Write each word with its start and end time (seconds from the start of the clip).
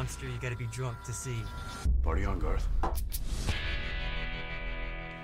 monster 0.00 0.24
you 0.24 0.38
gotta 0.40 0.56
be 0.56 0.64
drunk 0.68 0.96
to 1.04 1.12
see. 1.12 1.36
Party 2.02 2.24
on, 2.24 2.38
Garth. 2.38 2.66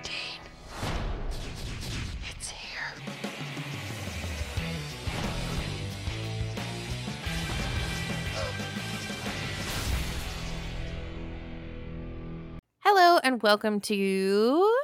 Dean. 0.03 0.39
It's 2.29 2.49
here. 2.51 2.93
Hello 12.81 13.17
and 13.23 13.41
welcome 13.41 13.81
to 13.81 14.75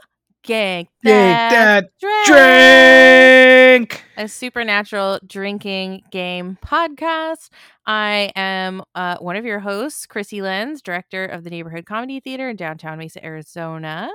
Gank 0.44 0.88
Yank 1.04 1.52
that 1.52 1.92
Drink, 2.00 3.90
drink. 3.92 4.03
A 4.18 4.28
supernatural 4.28 5.20
drinking 5.26 6.04
game 6.12 6.58
podcast. 6.64 7.50
I 7.86 8.32
am 8.36 8.84
uh, 8.96 9.18
one 9.18 9.36
of 9.36 9.46
your 9.46 9.60
hosts, 9.60 10.06
Chrissy 10.06 10.42
Lenz, 10.42 10.82
director 10.82 11.26
of 11.26 11.44
the 11.44 11.50
Neighborhood 11.50 11.86
Comedy 11.86 12.20
Theater 12.20 12.50
in 12.50 12.56
downtown 12.56 12.98
Mesa, 12.98 13.24
Arizona. 13.26 14.10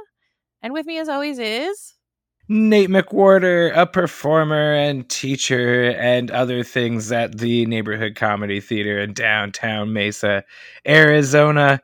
And 0.62 0.73
with 0.73 0.87
me, 0.87 0.98
as 0.98 1.09
always, 1.09 1.39
is 1.39 1.95
Nate 2.48 2.89
McWhorter, 2.89 3.70
a 3.77 3.87
performer 3.87 4.75
and 4.75 5.09
teacher 5.09 5.91
and 5.98 6.30
other 6.30 6.62
things 6.62 7.12
at 7.12 7.39
the 7.39 7.67
Neighborhood 7.67 8.15
Comedy 8.15 8.61
Theater 8.61 8.98
in 8.98 9.12
downtown 9.12 9.92
Mesa, 9.92 10.45
Arizona, 10.87 11.80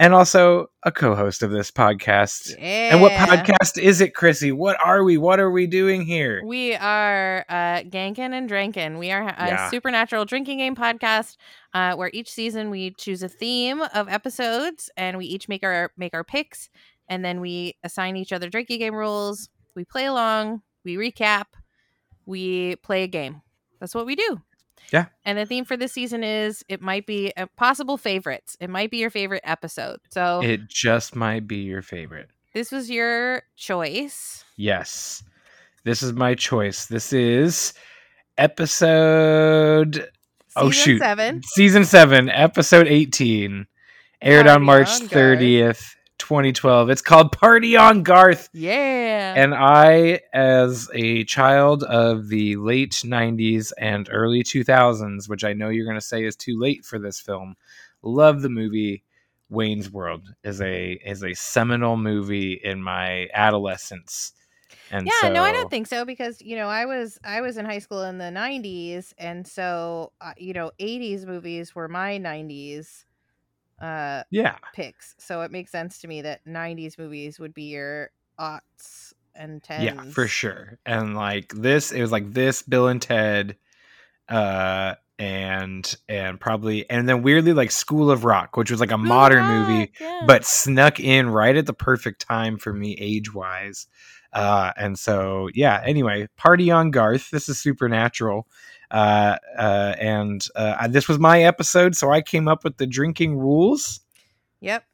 and 0.00 0.14
also 0.14 0.66
a 0.82 0.90
co-host 0.90 1.42
of 1.42 1.50
this 1.50 1.70
podcast. 1.70 2.56
And 2.58 3.00
what 3.02 3.12
podcast 3.12 3.80
is 3.80 4.00
it, 4.00 4.14
Chrissy? 4.14 4.50
What 4.50 4.76
are 4.84 5.04
we? 5.04 5.18
What 5.18 5.38
are 5.38 5.50
we 5.50 5.66
doing 5.66 6.02
here? 6.06 6.42
We 6.44 6.74
are 6.74 7.44
uh, 7.48 7.82
Gankin 7.82 8.32
and 8.32 8.48
drinking. 8.48 8.98
We 8.98 9.12
are 9.12 9.22
a 9.28 9.34
Yeah. 9.46 9.70
supernatural 9.70 10.24
drinking 10.24 10.58
game 10.58 10.74
podcast 10.74 11.36
uh, 11.74 11.94
where 11.96 12.10
each 12.14 12.30
season 12.30 12.70
we 12.70 12.92
choose 12.92 13.22
a 13.22 13.28
theme 13.28 13.82
of 13.94 14.08
episodes 14.08 14.90
and 14.96 15.18
we 15.18 15.26
each 15.26 15.48
make 15.48 15.62
our 15.62 15.92
make 15.96 16.14
our 16.14 16.24
picks 16.24 16.70
and 17.08 17.24
then 17.24 17.40
we 17.40 17.76
assign 17.84 18.16
each 18.16 18.32
other 18.32 18.48
drinking 18.48 18.78
game 18.80 18.94
rules. 18.94 19.50
We 19.76 19.84
play 19.84 20.06
along, 20.06 20.62
we 20.84 20.96
recap, 20.96 21.44
we 22.26 22.76
play 22.76 23.02
a 23.04 23.08
game. 23.08 23.42
That's 23.80 23.94
what 23.94 24.06
we 24.06 24.16
do. 24.16 24.40
Yeah. 24.92 25.06
And 25.24 25.38
the 25.38 25.46
theme 25.46 25.64
for 25.64 25.76
this 25.76 25.92
season 25.92 26.24
is 26.24 26.64
it 26.68 26.80
might 26.80 27.06
be 27.06 27.32
a 27.36 27.46
possible 27.46 27.96
favorites. 27.96 28.56
It 28.60 28.70
might 28.70 28.90
be 28.90 28.96
your 28.98 29.10
favorite 29.10 29.42
episode. 29.44 30.00
So 30.10 30.42
It 30.42 30.68
just 30.68 31.14
might 31.14 31.46
be 31.46 31.58
your 31.58 31.82
favorite. 31.82 32.28
this 32.54 32.72
was 32.72 32.90
your 32.90 33.42
choice. 33.56 34.44
Yes. 34.56 35.22
This 35.84 36.02
is 36.02 36.12
my 36.12 36.34
choice. 36.34 36.86
This 36.86 37.12
is 37.12 37.72
episode 38.36 40.08
oh 40.56 40.70
shoot. 40.70 40.98
seven. 40.98 41.42
Season 41.44 41.84
7, 41.84 42.28
episode 42.30 42.86
18. 42.88 43.66
Aired 44.22 44.46
on 44.46 44.62
March 44.62 44.88
30th, 44.88 45.82
2012. 46.20 46.90
It's 46.90 47.02
called 47.02 47.32
Party 47.32 47.76
on 47.76 48.02
Garth. 48.02 48.48
Yeah. 48.52 49.34
And 49.36 49.54
I, 49.54 50.20
as 50.32 50.88
a 50.94 51.24
child 51.24 51.82
of 51.82 52.28
the 52.28 52.56
late 52.56 52.92
90s 52.92 53.72
and 53.78 54.08
early 54.12 54.44
2000s, 54.44 55.28
which 55.28 55.42
I 55.44 55.52
know 55.52 55.70
you're 55.70 55.86
going 55.86 55.96
to 55.96 56.00
say 56.00 56.24
is 56.24 56.36
too 56.36 56.58
late 56.60 56.84
for 56.84 56.98
this 56.98 57.18
film, 57.18 57.56
love 58.02 58.42
the 58.42 58.48
movie. 58.48 59.02
Wayne's 59.48 59.90
World 59.90 60.28
is 60.44 60.60
a 60.60 60.92
is 61.04 61.24
a 61.24 61.34
seminal 61.34 61.96
movie 61.96 62.52
in 62.62 62.80
my 62.80 63.26
adolescence. 63.34 64.32
And 64.92 65.08
yeah 65.08 65.28
no 65.28 65.42
i 65.42 65.52
don't 65.52 65.70
think 65.70 65.86
so 65.86 66.04
because 66.04 66.40
you 66.42 66.56
know 66.56 66.66
i 66.66 66.84
was 66.84 67.18
i 67.24 67.40
was 67.40 67.56
in 67.56 67.64
high 67.64 67.78
school 67.78 68.02
in 68.02 68.18
the 68.18 68.24
90s 68.24 69.12
and 69.18 69.46
so 69.46 70.12
uh, 70.20 70.32
you 70.36 70.52
know 70.52 70.72
80s 70.80 71.26
movies 71.26 71.74
were 71.74 71.86
my 71.86 72.18
90s 72.18 73.04
uh 73.80 74.22
Yeah, 74.30 74.56
picks 74.74 75.14
so 75.18 75.42
it 75.42 75.50
makes 75.50 75.70
sense 75.70 75.98
to 76.00 76.08
me 76.08 76.22
that 76.22 76.44
90s 76.46 76.98
movies 76.98 77.38
would 77.38 77.54
be 77.54 77.64
your 77.64 78.10
aughts 78.38 79.12
and 79.34 79.62
tens 79.62 79.84
yeah, 79.84 80.02
for 80.04 80.26
sure. 80.26 80.78
And 80.84 81.16
like 81.16 81.52
this, 81.54 81.92
it 81.92 82.00
was 82.00 82.12
like 82.12 82.32
this, 82.32 82.62
Bill 82.62 82.88
and 82.88 83.00
Ted, 83.00 83.56
uh, 84.28 84.94
and 85.18 85.94
and 86.08 86.40
probably 86.40 86.88
and 86.88 87.08
then 87.08 87.22
weirdly 87.22 87.52
like 87.52 87.70
School 87.70 88.10
of 88.10 88.24
Rock, 88.24 88.56
which 88.56 88.70
was 88.70 88.80
like 88.80 88.90
a 88.90 88.94
School 88.94 89.06
modern 89.06 89.44
Rock, 89.44 89.68
movie, 89.68 89.92
yeah. 90.00 90.22
but 90.26 90.44
snuck 90.44 90.98
in 91.00 91.28
right 91.28 91.56
at 91.56 91.66
the 91.66 91.74
perfect 91.74 92.26
time 92.26 92.58
for 92.58 92.72
me 92.72 92.96
age 92.98 93.34
wise. 93.34 93.86
Uh, 94.32 94.72
and 94.76 94.98
so 94.98 95.48
yeah. 95.54 95.82
Anyway, 95.84 96.28
party 96.36 96.70
on 96.70 96.90
Garth. 96.90 97.30
This 97.30 97.48
is 97.48 97.58
supernatural. 97.58 98.46
Uh, 98.90 99.36
uh, 99.56 99.94
and 99.98 100.44
uh, 100.56 100.88
this 100.88 101.08
was 101.08 101.18
my 101.18 101.42
episode, 101.44 101.94
so 101.94 102.10
I 102.10 102.20
came 102.22 102.48
up 102.48 102.64
with 102.64 102.76
the 102.76 102.86
drinking 102.86 103.38
rules. 103.38 104.00
yep 104.60 104.84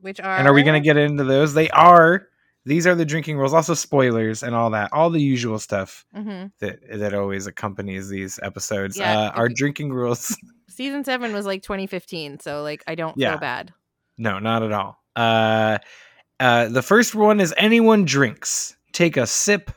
which 0.00 0.20
are 0.20 0.36
And 0.36 0.46
are 0.46 0.52
we 0.52 0.62
going 0.62 0.80
to 0.80 0.84
get 0.84 0.96
into 0.96 1.24
those? 1.24 1.54
They 1.54 1.68
are. 1.70 2.28
These 2.64 2.86
are 2.86 2.94
the 2.94 3.04
drinking 3.04 3.38
rules. 3.38 3.54
Also 3.54 3.74
spoilers 3.74 4.42
and 4.42 4.54
all 4.54 4.70
that. 4.70 4.92
All 4.92 5.10
the 5.10 5.20
usual 5.20 5.58
stuff 5.58 6.04
hmm 6.14 6.46
that 6.60 6.78
that 6.98 7.14
always 7.14 7.46
accompanies 7.46 8.08
these 8.08 8.38
episodes. 8.42 8.96
Yeah, 8.98 9.18
uh, 9.18 9.30
our 9.30 9.48
you- 9.48 9.54
drinking 9.54 9.92
rules. 9.92 10.36
season 10.68 11.04
seven 11.04 11.32
was 11.32 11.46
like 11.46 11.62
2015 11.62 12.38
so 12.40 12.62
like 12.62 12.84
i 12.86 12.94
don't 12.94 13.16
Yeah. 13.16 13.30
feel 13.30 13.40
bad 13.40 13.72
no, 14.18 14.38
not 14.38 14.62
at 14.62 14.72
all. 14.72 14.98
Uh, 15.14 15.78
uh, 16.40 16.68
the 16.68 16.82
first 16.82 17.14
one 17.14 17.40
is 17.40 17.52
anyone 17.56 18.04
drinks. 18.04 18.76
Take 18.92 19.16
a 19.16 19.26
sip 19.26 19.70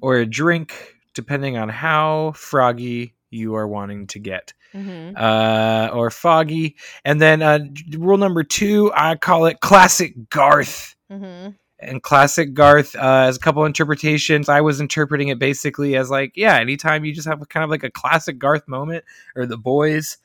or 0.00 0.16
a 0.16 0.26
drink, 0.26 0.72
depending 1.20 1.58
on 1.58 1.68
how 1.68 2.32
froggy 2.34 3.14
you 3.30 3.54
are 3.54 3.68
wanting 3.68 4.06
to 4.08 4.18
get. 4.18 4.54
hmm 4.72 5.12
uh, 5.16 5.90
or 5.92 6.10
foggy. 6.10 6.76
And 7.04 7.20
then 7.20 7.42
uh, 7.42 7.58
rule 7.98 8.18
number 8.18 8.44
two, 8.44 8.92
I 8.94 9.16
call 9.16 9.46
it 9.46 9.60
classic 9.60 10.30
Garth. 10.30 10.94
hmm 11.10 11.48
And 11.80 12.02
classic 12.02 12.54
Garth 12.54 12.94
uh, 12.94 13.24
has 13.24 13.36
a 13.36 13.40
couple 13.40 13.64
interpretations. 13.64 14.48
I 14.48 14.60
was 14.60 14.80
interpreting 14.80 15.28
it 15.28 15.40
basically 15.40 15.96
as 15.96 16.08
like, 16.08 16.32
yeah, 16.36 16.56
anytime 16.56 17.04
you 17.04 17.12
just 17.12 17.26
have 17.26 17.46
kind 17.48 17.64
of 17.64 17.70
like 17.70 17.82
a 17.82 17.90
classic 17.90 18.38
Garth 18.38 18.68
moment, 18.68 19.04
or 19.34 19.44
the 19.44 19.58
boys 19.58 20.18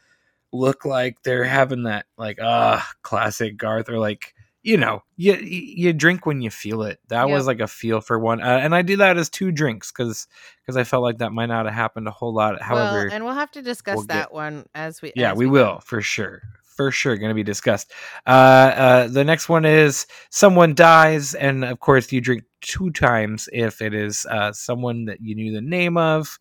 look 0.52 0.86
like 0.86 1.24
they're 1.24 1.44
having 1.44 1.84
that 1.84 2.06
like, 2.16 2.38
ah, 2.40 2.88
classic 3.02 3.58
Garth, 3.58 3.90
or 3.90 3.98
like, 3.98 4.35
you 4.66 4.78
know, 4.78 5.04
you 5.16 5.36
you 5.36 5.94
drink 5.94 6.26
when 6.26 6.42
you 6.42 6.50
feel 6.50 6.82
it. 6.82 7.00
That 7.10 7.30
was 7.30 7.46
like 7.46 7.60
a 7.60 7.68
feel 7.68 8.02
for 8.02 8.18
one, 8.18 8.42
uh, 8.42 8.60
and 8.64 8.74
I 8.74 8.82
do 8.82 8.98
that 8.98 9.16
as 9.16 9.30
two 9.30 9.52
drinks 9.52 9.92
because 9.92 10.28
because 10.60 10.76
I 10.76 10.84
felt 10.84 11.04
like 11.04 11.20
that 11.20 11.32
might 11.32 11.46
not 11.46 11.66
have 11.66 11.76
happened 11.76 12.08
a 12.08 12.12
whole 12.12 12.34
lot. 12.34 12.60
However, 12.60 13.06
well, 13.06 13.14
and 13.14 13.24
we'll 13.24 13.36
have 13.36 13.52
to 13.52 13.62
discuss 13.62 13.96
we'll 13.96 14.06
get- 14.06 14.14
that 14.16 14.34
one 14.34 14.66
as 14.74 15.04
we 15.04 15.14
yeah, 15.16 15.34
as 15.34 15.38
we 15.38 15.46
go. 15.46 15.52
will 15.52 15.80
for 15.82 16.02
sure. 16.02 16.42
For 16.64 16.92
sure, 16.92 17.16
going 17.16 17.30
to 17.30 17.36
be 17.36 17.44
discussed. 17.44 17.94
Uh, 18.28 18.30
uh, 18.30 19.08
the 19.08 19.24
next 19.24 19.48
one 19.48 19.64
is 19.64 20.08
someone 20.30 20.74
dies, 20.74 21.34
and 21.34 21.64
of 21.64 21.80
course, 21.80 22.12
you 22.12 22.20
drink 22.20 22.44
two 22.60 22.90
times 22.90 23.48
if 23.54 23.82
it 23.82 23.94
is 23.94 24.26
uh, 24.26 24.52
someone 24.52 25.06
that 25.06 25.22
you 25.22 25.36
knew 25.36 25.54
the 25.54 25.62
name 25.62 25.96
of. 25.96 26.38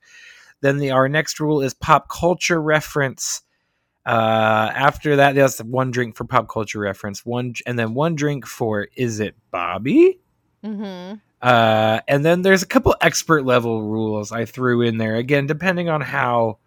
Then 0.61 0.79
the 0.79 0.91
our 0.91 1.09
next 1.09 1.39
rule 1.39 1.61
is 1.61 1.73
pop 1.73 2.09
culture 2.09 2.61
reference. 2.61 3.43
Uh, 4.07 4.71
after 4.75 5.17
that, 5.17 5.35
that's 5.35 5.59
one 5.63 5.91
drink 5.91 6.17
for 6.17 6.25
pop 6.25 6.49
culture 6.49 6.79
reference, 6.79 7.25
one 7.25 7.55
and 7.67 7.79
then 7.79 7.95
one 7.95 8.15
drink 8.15 8.47
for 8.47 8.89
is 8.97 9.21
it 9.21 9.35
Bobby? 9.51 10.19
Mm-hmm. 10.65 11.17
Uh, 11.41 12.01
and 12.09 12.25
then 12.25 12.43
there's 12.43 12.63
a 12.63 12.67
couple 12.67 12.95
expert 13.01 13.45
level 13.45 13.83
rules 13.83 14.33
I 14.33 14.45
threw 14.47 14.83
in 14.83 14.99
there 14.99 15.17
again, 15.17 15.47
depending 15.47 15.89
on 15.89 16.01
how 16.01 16.59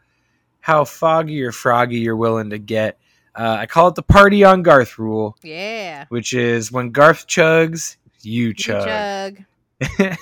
how 0.59 0.83
foggy 0.85 1.41
or 1.43 1.51
froggy 1.51 1.97
you're 1.99 2.15
willing 2.17 2.49
to 2.51 2.57
get. 2.57 2.99
Uh, 3.35 3.57
I 3.59 3.65
call 3.67 3.87
it 3.89 3.95
the 3.95 4.01
party 4.03 4.43
on 4.43 4.63
Garth 4.63 4.97
rule, 4.97 5.37
yeah 5.43 6.05
which 6.09 6.33
is 6.33 6.71
when 6.71 6.89
Garth 6.91 7.27
chugs, 7.27 7.97
you 8.21 8.47
You 8.47 8.53
chug. 8.55 8.85
chug. 8.87 9.43
I, 9.81 10.17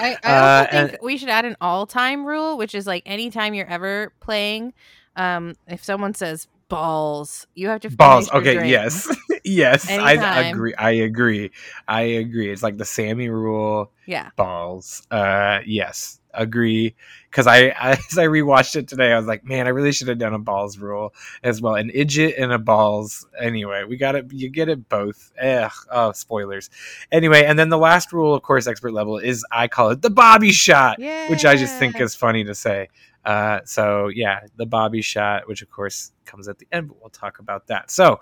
I 0.00 0.16
also 0.24 0.28
Uh, 0.28 0.66
think 0.70 0.92
and- 0.92 0.98
we 1.02 1.18
should 1.18 1.28
add 1.28 1.44
an 1.44 1.56
all-time 1.60 2.24
rule, 2.24 2.56
which 2.56 2.74
is 2.74 2.86
like 2.86 3.02
anytime 3.04 3.52
you're 3.54 3.66
ever 3.66 4.12
playing, 4.20 4.72
um, 5.18 5.54
if 5.66 5.84
someone 5.84 6.14
says 6.14 6.48
balls, 6.68 7.46
you 7.54 7.68
have 7.68 7.80
to 7.82 7.90
Balls. 7.90 8.30
Okay. 8.30 8.68
Yes. 8.68 9.14
yes. 9.44 9.90
I 9.90 10.42
agree. 10.48 10.74
I 10.74 10.90
agree. 10.92 11.50
I 11.86 12.02
agree. 12.02 12.50
It's 12.50 12.62
like 12.62 12.78
the 12.78 12.84
Sammy 12.84 13.28
rule. 13.28 13.92
Yeah. 14.06 14.30
balls. 14.36 15.06
Uh, 15.10 15.60
yes, 15.66 16.18
agree. 16.38 16.94
Because 17.30 17.46
I, 17.46 17.68
I, 17.68 17.90
as 18.10 18.18
I 18.18 18.26
rewatched 18.26 18.76
it 18.76 18.88
today, 18.88 19.12
I 19.12 19.18
was 19.18 19.26
like, 19.26 19.44
man, 19.44 19.66
I 19.66 19.70
really 19.70 19.92
should 19.92 20.08
have 20.08 20.18
done 20.18 20.34
a 20.34 20.38
balls 20.38 20.78
rule 20.78 21.14
as 21.42 21.60
well, 21.60 21.74
an 21.74 21.90
idjit 21.90 22.34
and 22.38 22.52
a 22.52 22.58
balls. 22.58 23.26
Anyway, 23.38 23.84
we 23.84 23.96
got 23.96 24.14
it. 24.14 24.32
You 24.32 24.48
get 24.48 24.68
it 24.68 24.88
both. 24.88 25.32
Ugh, 25.42 25.70
oh, 25.90 26.12
spoilers. 26.12 26.70
Anyway, 27.12 27.44
and 27.44 27.58
then 27.58 27.68
the 27.68 27.78
last 27.78 28.12
rule, 28.12 28.34
of 28.34 28.42
course, 28.42 28.66
expert 28.66 28.92
level 28.92 29.18
is 29.18 29.44
I 29.52 29.68
call 29.68 29.90
it 29.90 30.00
the 30.02 30.10
Bobby 30.10 30.52
shot, 30.52 30.98
which 31.28 31.44
I 31.44 31.56
just 31.56 31.78
think 31.78 32.00
is 32.00 32.14
funny 32.14 32.44
to 32.44 32.54
say. 32.54 32.88
Uh, 33.24 33.60
so 33.64 34.08
yeah, 34.08 34.40
the 34.56 34.64
Bobby 34.64 35.02
shot, 35.02 35.46
which 35.48 35.60
of 35.60 35.70
course 35.70 36.12
comes 36.24 36.48
at 36.48 36.58
the 36.58 36.66
end, 36.72 36.88
but 36.88 37.00
we'll 37.00 37.10
talk 37.10 37.40
about 37.40 37.66
that. 37.66 37.90
So, 37.90 38.20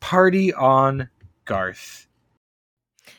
party 0.00 0.52
on 0.52 1.08
Garth. 1.44 2.07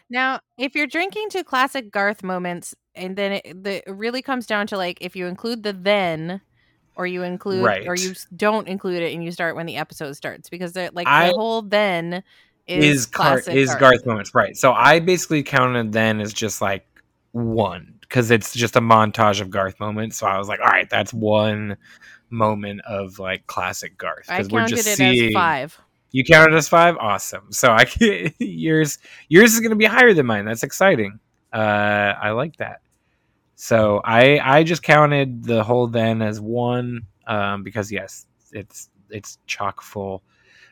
Now, 0.09 0.39
if 0.57 0.75
you're 0.75 0.87
drinking 0.87 1.29
to 1.31 1.43
classic 1.43 1.91
Garth 1.91 2.23
moments, 2.23 2.75
and 2.95 3.15
then 3.15 3.33
it, 3.33 3.63
the, 3.63 3.87
it 3.87 3.91
really 3.91 4.21
comes 4.21 4.45
down 4.45 4.67
to 4.67 4.77
like 4.77 4.97
if 5.01 5.15
you 5.15 5.27
include 5.27 5.63
the 5.63 5.73
then 5.73 6.41
or 6.95 7.07
you 7.07 7.23
include 7.23 7.63
or 7.87 7.95
you 7.95 8.13
don't 8.35 8.67
include 8.67 9.01
it 9.03 9.13
and 9.13 9.23
you 9.23 9.31
start 9.31 9.55
when 9.55 9.65
the 9.65 9.77
episode 9.77 10.13
starts 10.13 10.49
because 10.49 10.73
they're 10.73 10.89
like 10.93 11.07
I- 11.07 11.27
the 11.27 11.33
whole 11.33 11.61
then 11.61 12.23
is, 12.67 12.97
is 12.97 13.05
Gar- 13.07 13.39
is 13.39 13.69
Garth. 13.69 13.79
Garth 13.79 14.05
moments, 14.05 14.35
right? 14.35 14.55
So 14.55 14.73
I 14.73 14.99
basically 14.99 15.41
counted 15.43 15.91
then 15.91 16.19
as 16.19 16.33
just 16.33 16.61
like 16.61 16.85
one 17.31 17.95
because 18.01 18.31
it's 18.31 18.53
just 18.53 18.75
a 18.75 18.81
montage 18.81 19.41
of 19.41 19.49
Garth 19.49 19.79
moments. 19.79 20.17
So 20.17 20.27
I 20.27 20.37
was 20.37 20.47
like, 20.47 20.59
all 20.59 20.67
right, 20.67 20.89
that's 20.89 21.13
one 21.13 21.77
moment 22.29 22.81
of 22.87 23.17
like 23.19 23.47
classic 23.47 23.97
Garth 23.97 24.25
I 24.29 24.37
because 24.37 24.51
we're 24.51 24.59
counted 24.59 24.75
just 24.75 24.87
it 24.87 24.97
seeing. 24.97 25.27
as 25.29 25.33
five. 25.33 25.79
You 26.11 26.23
counted 26.23 26.55
as 26.55 26.67
five, 26.67 26.97
awesome. 26.97 27.51
So 27.51 27.71
I 27.71 27.85
can, 27.85 28.33
yours 28.39 28.97
yours 29.27 29.53
is 29.53 29.59
going 29.59 29.71
to 29.71 29.75
be 29.75 29.85
higher 29.85 30.13
than 30.13 30.25
mine. 30.25 30.45
That's 30.45 30.63
exciting. 30.63 31.19
Uh, 31.53 32.13
I 32.21 32.31
like 32.31 32.57
that. 32.57 32.81
So 33.55 34.01
I 34.03 34.39
I 34.39 34.63
just 34.63 34.83
counted 34.83 35.43
the 35.43 35.63
whole 35.63 35.87
then 35.87 36.21
as 36.21 36.39
one 36.39 37.01
um, 37.27 37.63
because 37.63 37.91
yes, 37.91 38.25
it's 38.51 38.89
it's 39.09 39.37
chock 39.45 39.81
full. 39.81 40.23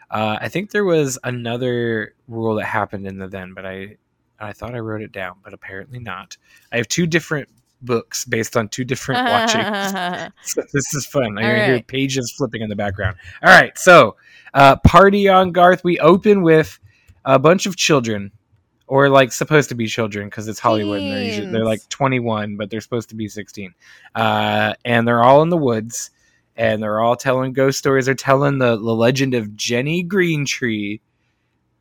Uh, 0.09 0.37
I 0.39 0.47
think 0.47 0.71
there 0.71 0.85
was 0.85 1.19
another 1.23 2.15
rule 2.27 2.55
that 2.55 2.65
happened 2.65 3.05
in 3.05 3.17
the 3.17 3.27
then, 3.27 3.53
but 3.53 3.65
I 3.65 3.97
I 4.39 4.53
thought 4.53 4.73
I 4.73 4.79
wrote 4.79 5.01
it 5.01 5.11
down, 5.11 5.35
but 5.43 5.53
apparently 5.53 5.99
not. 5.99 6.37
I 6.71 6.77
have 6.77 6.87
two 6.87 7.07
different 7.07 7.49
books 7.81 8.25
based 8.25 8.57
on 8.57 8.69
two 8.69 8.83
different 8.83 9.25
watchings. 9.29 10.31
So 10.43 10.61
this 10.73 10.93
is 10.93 11.05
fun. 11.05 11.37
I'm 11.37 11.45
All 11.45 11.51
gonna 11.51 11.65
hear 11.65 11.83
pages 11.83 12.31
flipping 12.31 12.61
in 12.61 12.69
the 12.69 12.75
background. 12.75 13.17
All 13.43 13.49
right, 13.49 13.77
so 13.77 14.15
uh, 14.53 14.75
party 14.77 15.27
on 15.29 15.51
Garth. 15.51 15.83
We 15.83 15.99
open 15.99 16.41
with 16.41 16.79
a 17.25 17.37
bunch 17.39 17.65
of 17.65 17.75
children, 17.75 18.31
or 18.87 19.09
like 19.09 19.31
supposed 19.31 19.69
to 19.69 19.75
be 19.75 19.87
children 19.87 20.27
because 20.27 20.47
it's 20.47 20.59
Hollywood 20.59 21.01
and 21.01 21.11
they're 21.11 21.23
usually 21.23 21.47
they're 21.51 21.65
like 21.65 21.87
21, 21.89 22.55
but 22.57 22.69
they're 22.69 22.81
supposed 22.81 23.09
to 23.09 23.15
be 23.15 23.27
16. 23.27 23.73
Uh, 24.15 24.73
and 24.85 25.07
they're 25.07 25.23
all 25.23 25.41
in 25.41 25.49
the 25.49 25.57
woods, 25.57 26.09
and 26.55 26.81
they're 26.81 27.01
all 27.01 27.15
telling 27.15 27.53
ghost 27.53 27.77
stories. 27.79 28.05
They're 28.05 28.15
telling 28.15 28.57
the, 28.59 28.77
the 28.77 28.95
legend 28.95 29.33
of 29.33 29.55
Jenny 29.55 30.03
Greentree, 30.05 31.01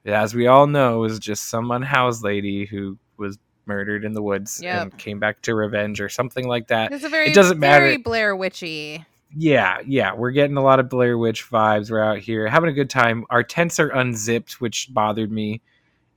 as 0.05 0.35
we 0.35 0.47
all 0.49 0.67
know, 0.67 1.05
is 1.05 1.19
just 1.19 1.47
some 1.47 1.71
unhoused 1.71 2.23
lady 2.25 2.67
who 2.67 2.99
was 3.17 3.39
murdered 3.67 4.05
in 4.05 4.13
the 4.13 4.23
woods 4.23 4.61
Yep. 4.63 4.83
and 4.83 4.99
came 4.99 5.19
back 5.19 5.43
to 5.43 5.55
revenge 5.55 6.01
or 6.01 6.09
something 6.09 6.47
like 6.47 6.69
that. 6.69 6.93
It's 6.93 7.05
a 7.05 7.09
very 7.09 7.33
doesn't 7.33 7.59
matter. 7.59 7.85
very 7.85 7.97
Blair 7.97 8.37
Witchy. 8.37 9.05
Yeah, 9.39 9.81
yeah, 9.87 10.15
we're 10.15 10.31
getting 10.31 10.57
a 10.57 10.63
lot 10.63 10.81
of 10.81 10.89
Blair 10.89 11.19
Witch 11.19 11.49
vibes. 11.51 11.91
We're 11.91 12.03
out 12.03 12.19
here 12.19 12.49
having 12.49 12.71
a 12.71 12.73
good 12.73 12.89
time. 12.89 13.27
Our 13.29 13.43
tents 13.43 13.79
are 13.79 13.91
unzipped, 13.91 14.61
which 14.63 14.89
bothered 14.91 15.31
me. 15.31 15.61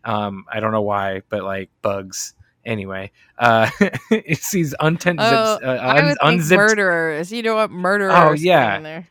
Um, 0.06 0.46
I 0.52 0.62
don't 0.62 0.72
know 0.72 0.82
why, 0.82 1.24
but 1.28 1.44
like 1.44 1.70
bugs. 1.82 2.34
Anyway, 2.66 3.12
uh, 3.38 3.70
it's 4.12 4.52
these 4.52 4.74
untent 4.80 5.20
Oh, 5.22 5.56
zips, 5.56 5.66
uh, 5.66 5.70
I 5.70 6.06
would 6.06 6.18
unzipped. 6.22 6.58
murderers. 6.58 7.32
You 7.32 7.42
know 7.44 7.56
what 7.56 7.72
murderers? 7.72 8.14
Oh, 8.16 8.32
yeah. 8.32 8.80
there. 8.80 9.08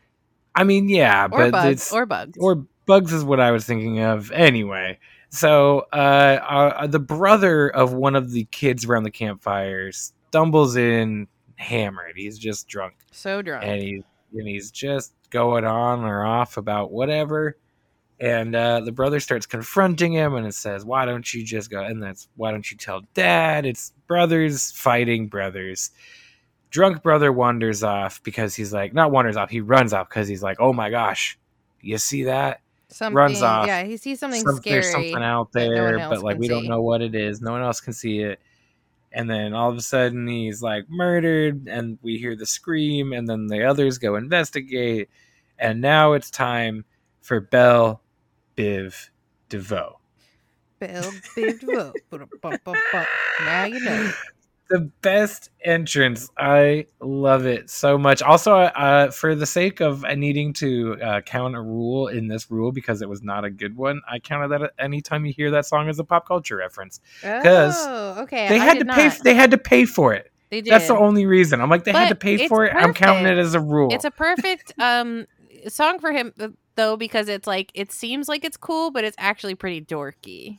I 0.55 0.65
mean, 0.65 0.89
yeah, 0.89 1.25
or 1.27 1.29
but 1.29 1.51
bugs 1.53 1.71
it's 1.73 1.93
or 1.93 2.07
bugs 2.07 2.37
or 2.41 2.67
bugs 2.87 3.13
is 3.13 3.25
what 3.25 3.41
I 3.41 3.51
was 3.51 3.65
thinking 3.67 4.01
of. 4.01 4.31
Anyway, 4.33 4.99
so 5.29 5.87
uh, 5.93 5.97
uh, 5.97 6.87
the 6.87 6.99
brother 6.99 7.69
of 7.69 7.93
one 7.93 8.17
of 8.17 8.31
the 8.33 8.45
kids 8.51 8.85
around 8.87 9.03
the 9.05 9.11
campfire 9.11 9.93
stumbles 9.93 10.77
in 10.77 11.29
hammered. 11.59 12.13
He's 12.17 12.39
just 12.39 12.69
drunk. 12.69 12.95
so 13.13 13.43
drunk. 13.43 13.65
and 13.65 13.83
he 13.83 14.03
and 14.33 14.47
he's 14.49 14.71
just 14.71 15.13
going 15.31 15.65
on 15.65 16.01
or 16.01 16.25
off 16.25 16.57
about 16.57 16.91
whatever. 16.91 17.57
And 18.21 18.55
uh, 18.55 18.81
the 18.81 18.91
brother 18.91 19.21
starts 19.21 19.47
confronting 19.47 20.13
him, 20.13 20.35
and 20.35 20.45
it 20.47 20.55
says, 20.55 20.85
"Why 20.85 21.05
don't 21.05 21.33
you 21.33 21.45
just 21.45 21.71
go?" 21.71 21.83
And 21.85 22.03
that's 22.03 22.29
why 22.35 22.51
don't 22.51 22.69
you 22.69 22.77
tell 22.77 23.03
dad? 23.15 23.65
It's 23.65 23.93
brothers 24.09 24.73
fighting 24.73 25.29
brothers. 25.29 25.91
Drunk 26.71 27.03
brother 27.03 27.33
wanders 27.33 27.83
off 27.83 28.23
because 28.25 28.55
he's 28.55 28.73
like, 28.73 28.93
not 28.93 29.11
wanders 29.11 29.37
off. 29.37 29.51
He 29.51 29.61
runs 29.61 29.93
off 29.93 30.09
because 30.09 30.27
he's 30.27 30.43
like, 30.43 30.57
"Oh 30.61 30.73
my 30.73 30.91
gosh, 30.91 31.39
you 31.81 31.97
see 31.99 32.25
that? 32.25 32.61
something, 32.91 33.15
runs 33.15 33.43
off. 33.43 33.67
Yeah, 33.67 33.85
he 33.85 33.97
sees 33.97 34.19
something 34.19 34.43
Some- 34.43 34.57
scary. 34.57 34.81
There's 34.81 34.93
something 34.93 35.23
out 35.23 35.53
that 35.53 35.69
no 35.69 35.75
there, 35.75 36.09
but 36.09 36.23
like 36.23 36.39
we 36.39 36.49
don't 36.49 36.67
know 36.67 36.83
what 36.83 37.03
it 37.03 37.15
is. 37.15 37.41
No 37.41 37.53
one 37.53 37.63
else 37.63 37.81
can 37.81 37.93
see 37.93 38.21
it. 38.21 38.41
And 39.13 39.29
then 39.29 39.55
all 39.55 39.71
of 39.71 39.77
a 39.77 39.83
sudden 39.83 40.27
he's 40.27 40.63
like 40.63 40.85
murdered, 40.89 41.67
and 41.69 41.99
we 42.03 42.19
hear 42.19 42.37
the 42.37 42.47
scream, 42.47 43.13
and 43.13 43.27
then 43.27 43.47
the 43.47 43.65
others 43.65 43.99
go 43.99 44.17
investigate, 44.17 45.09
and 45.59 45.81
now 45.81 46.13
it's 46.13 46.31
time 46.31 46.85
for 47.23 47.41
Bell 47.41 48.03
Biv 48.57 49.09
DeVoe. 49.49 49.99
Bill, 50.79 51.11
Biv 51.37 51.61
DeVoe. 51.61 51.93
Now 53.41 53.65
you 53.65 53.81
know. 53.81 54.13
The 54.71 54.81
best 55.01 55.49
entrance. 55.65 56.29
I 56.37 56.87
love 57.01 57.47
it 57.47 57.71
so 57.71 57.97
much. 57.97 58.21
Also, 58.21 58.53
uh, 58.55 59.11
for 59.11 59.35
the 59.35 59.47
sake 59.47 59.81
of 59.81 60.03
needing 60.17 60.53
to 60.55 60.97
uh, 61.03 61.21
count 61.23 61.57
a 61.57 61.61
rule 61.61 62.09
in 62.09 62.29
this 62.29 62.51
rule 62.51 62.71
because 62.71 63.01
it 63.01 63.09
was 63.09 63.23
not 63.23 63.45
a 63.47 63.51
good 63.51 63.77
one, 63.77 64.03
I 64.11 64.19
counted 64.19 64.49
that 64.49 64.73
anytime 64.79 65.25
you 65.25 65.33
hear 65.33 65.51
that 65.53 65.65
song 65.65 65.89
as 65.89 65.99
a 65.99 66.05
pop 66.05 66.29
culture 66.29 66.57
reference. 66.57 67.01
'Cause 67.23 67.75
Oh, 67.79 68.23
okay. 68.25 68.49
they 68.49 68.57
I 68.61 68.65
had 68.65 68.79
to 68.81 68.85
not. 68.85 68.97
pay. 68.97 69.11
They 69.25 69.35
had 69.35 69.51
to 69.53 69.59
pay 69.59 69.87
for 69.87 70.13
it. 70.13 70.31
They 70.51 70.61
did. 70.61 70.71
That's 70.73 70.89
the 70.89 70.97
only 70.99 71.25
reason. 71.27 71.61
I'm 71.63 71.71
like, 71.71 71.85
they 71.85 71.93
had 71.93 72.09
to 72.11 72.15
pay 72.15 72.47
for 72.49 72.65
it. 72.67 72.75
I'm 72.75 72.93
counting 72.95 73.27
it 73.27 73.39
as 73.39 73.55
a 73.55 73.61
rule. 73.61 73.93
It's 73.93 74.05
a 74.05 74.11
perfect 74.11 74.73
um 74.79 75.27
song 75.69 75.99
for 75.99 76.13
him 76.13 76.33
though 76.77 76.97
because 76.97 77.29
it's 77.29 77.47
like 77.47 77.71
it 77.75 77.91
seems 77.91 78.29
like 78.29 78.45
it's 78.45 78.57
cool, 78.59 78.91
but 78.91 79.05
it's 79.05 79.17
actually 79.19 79.55
pretty 79.55 79.81
dorky. 79.81 80.59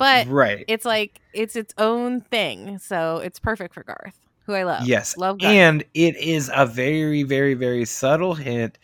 But 0.00 0.26
right. 0.26 0.64
it's 0.66 0.84
like 0.84 1.20
it's 1.32 1.54
its 1.54 1.72
own 1.78 2.22
thing, 2.22 2.78
so 2.78 3.18
it's 3.18 3.38
perfect 3.38 3.74
for 3.74 3.84
Garth, 3.84 4.18
who 4.46 4.54
I 4.54 4.64
love. 4.64 4.86
Yes. 4.86 5.16
love 5.16 5.38
Garth. 5.38 5.52
And 5.52 5.84
it 5.94 6.16
is 6.16 6.50
a 6.52 6.66
very, 6.66 7.22
very, 7.22 7.54
very 7.54 7.84
subtle 7.84 8.34
hint. 8.34 8.78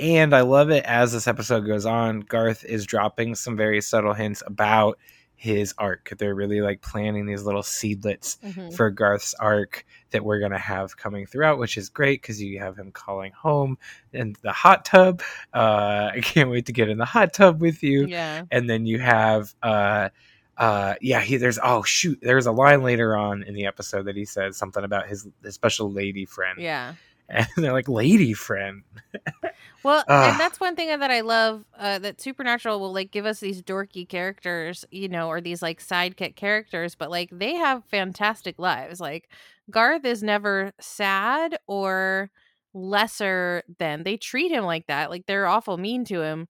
And 0.00 0.34
I 0.34 0.40
love 0.40 0.70
it 0.70 0.82
as 0.84 1.12
this 1.12 1.28
episode 1.28 1.66
goes 1.66 1.86
on. 1.86 2.20
Garth 2.20 2.64
is 2.64 2.86
dropping 2.86 3.34
some 3.36 3.56
very 3.56 3.80
subtle 3.80 4.14
hints 4.14 4.42
about 4.46 4.98
his 5.36 5.74
arc. 5.76 6.12
They're 6.18 6.34
really 6.34 6.60
like 6.60 6.82
planting 6.82 7.26
these 7.26 7.42
little 7.42 7.62
seedlets 7.62 8.38
Mhm. 8.44 8.74
for 8.74 8.90
Garth's 8.90 9.34
arc 9.34 9.84
that 10.10 10.24
we're 10.24 10.38
going 10.38 10.52
to 10.52 10.58
have 10.58 10.96
coming 10.96 11.26
throughout, 11.26 11.58
which 11.58 11.76
is 11.76 11.88
great 11.88 12.22
because 12.22 12.40
you 12.40 12.60
have 12.60 12.76
him 12.78 12.92
calling 12.92 13.32
home 13.32 13.76
in 14.12 14.34
the 14.42 14.52
hot 14.52 14.84
tub. 14.84 15.20
Uh, 15.52 16.10
I 16.14 16.20
can't 16.22 16.48
wait 16.48 16.66
to 16.66 16.72
get 16.72 16.88
in 16.88 16.96
the 16.98 17.04
hot 17.04 17.32
tub 17.34 17.60
with 17.60 17.82
you. 17.82 18.06
yeah, 18.06 18.44
and 18.50 18.70
then 18.70 18.86
you 18.86 18.98
have 19.00 19.54
uh 19.62 20.08
uh 20.62 20.94
yeah 21.00 21.20
he 21.20 21.36
there's 21.36 21.58
oh 21.62 21.82
shoot 21.82 22.18
there's 22.22 22.46
a 22.46 22.52
line 22.52 22.82
later 22.82 23.16
on 23.16 23.42
in 23.42 23.54
the 23.54 23.66
episode 23.66 24.04
that 24.04 24.16
he 24.16 24.24
says 24.24 24.56
something 24.56 24.84
about 24.84 25.06
his, 25.08 25.28
his 25.42 25.54
special 25.54 25.90
lady 25.90 26.24
friend 26.24 26.58
yeah. 26.58 26.94
and 27.28 27.46
they're 27.56 27.72
like 27.72 27.88
lady 27.88 28.32
friend 28.32 28.82
Well, 29.82 30.04
Ugh. 30.06 30.30
and 30.30 30.40
that's 30.40 30.60
one 30.60 30.76
thing 30.76 30.88
that 30.96 31.10
I 31.10 31.22
love 31.22 31.64
uh, 31.76 31.98
that 31.98 32.20
Supernatural 32.20 32.78
will 32.78 32.92
like 32.92 33.10
give 33.10 33.26
us 33.26 33.40
these 33.40 33.62
dorky 33.62 34.08
characters, 34.08 34.84
you 34.90 35.08
know, 35.08 35.28
or 35.28 35.40
these 35.40 35.60
like 35.62 35.80
sidekick 35.82 36.36
characters, 36.36 36.94
but 36.94 37.10
like 37.10 37.30
they 37.32 37.54
have 37.54 37.84
fantastic 37.86 38.58
lives. 38.58 39.00
Like 39.00 39.28
Garth 39.70 40.04
is 40.04 40.22
never 40.22 40.72
sad 40.80 41.58
or 41.66 42.30
lesser 42.74 43.64
than. 43.78 44.04
They 44.04 44.16
treat 44.16 44.52
him 44.52 44.64
like 44.64 44.86
that. 44.86 45.10
Like 45.10 45.26
they're 45.26 45.46
awful 45.48 45.76
mean 45.78 46.04
to 46.06 46.22
him. 46.22 46.48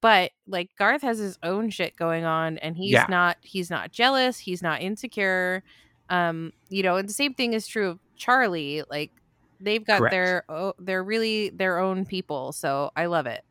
But 0.00 0.32
like 0.46 0.70
Garth 0.78 1.02
has 1.02 1.18
his 1.18 1.38
own 1.42 1.70
shit 1.70 1.96
going 1.96 2.24
on 2.24 2.58
and 2.58 2.76
he's 2.76 2.92
Yeah. 2.92 3.06
not 3.08 3.38
he's 3.42 3.70
not 3.70 3.92
jealous, 3.92 4.38
he's 4.38 4.62
not 4.62 4.80
insecure. 4.82 5.62
Um, 6.10 6.52
you 6.68 6.82
know, 6.82 6.96
and 6.96 7.08
the 7.08 7.12
same 7.12 7.34
thing 7.34 7.52
is 7.52 7.66
true 7.66 7.90
of 7.90 7.98
Charlie. 8.16 8.82
Like 8.90 9.12
they've 9.60 9.84
got 9.84 9.98
Correct. 9.98 10.12
their 10.12 10.44
oh, 10.48 10.74
they're 10.78 11.02
really 11.02 11.50
their 11.50 11.78
own 11.78 12.04
people 12.06 12.52
so 12.52 12.90
i 12.94 13.06
love 13.06 13.26
it 13.26 13.44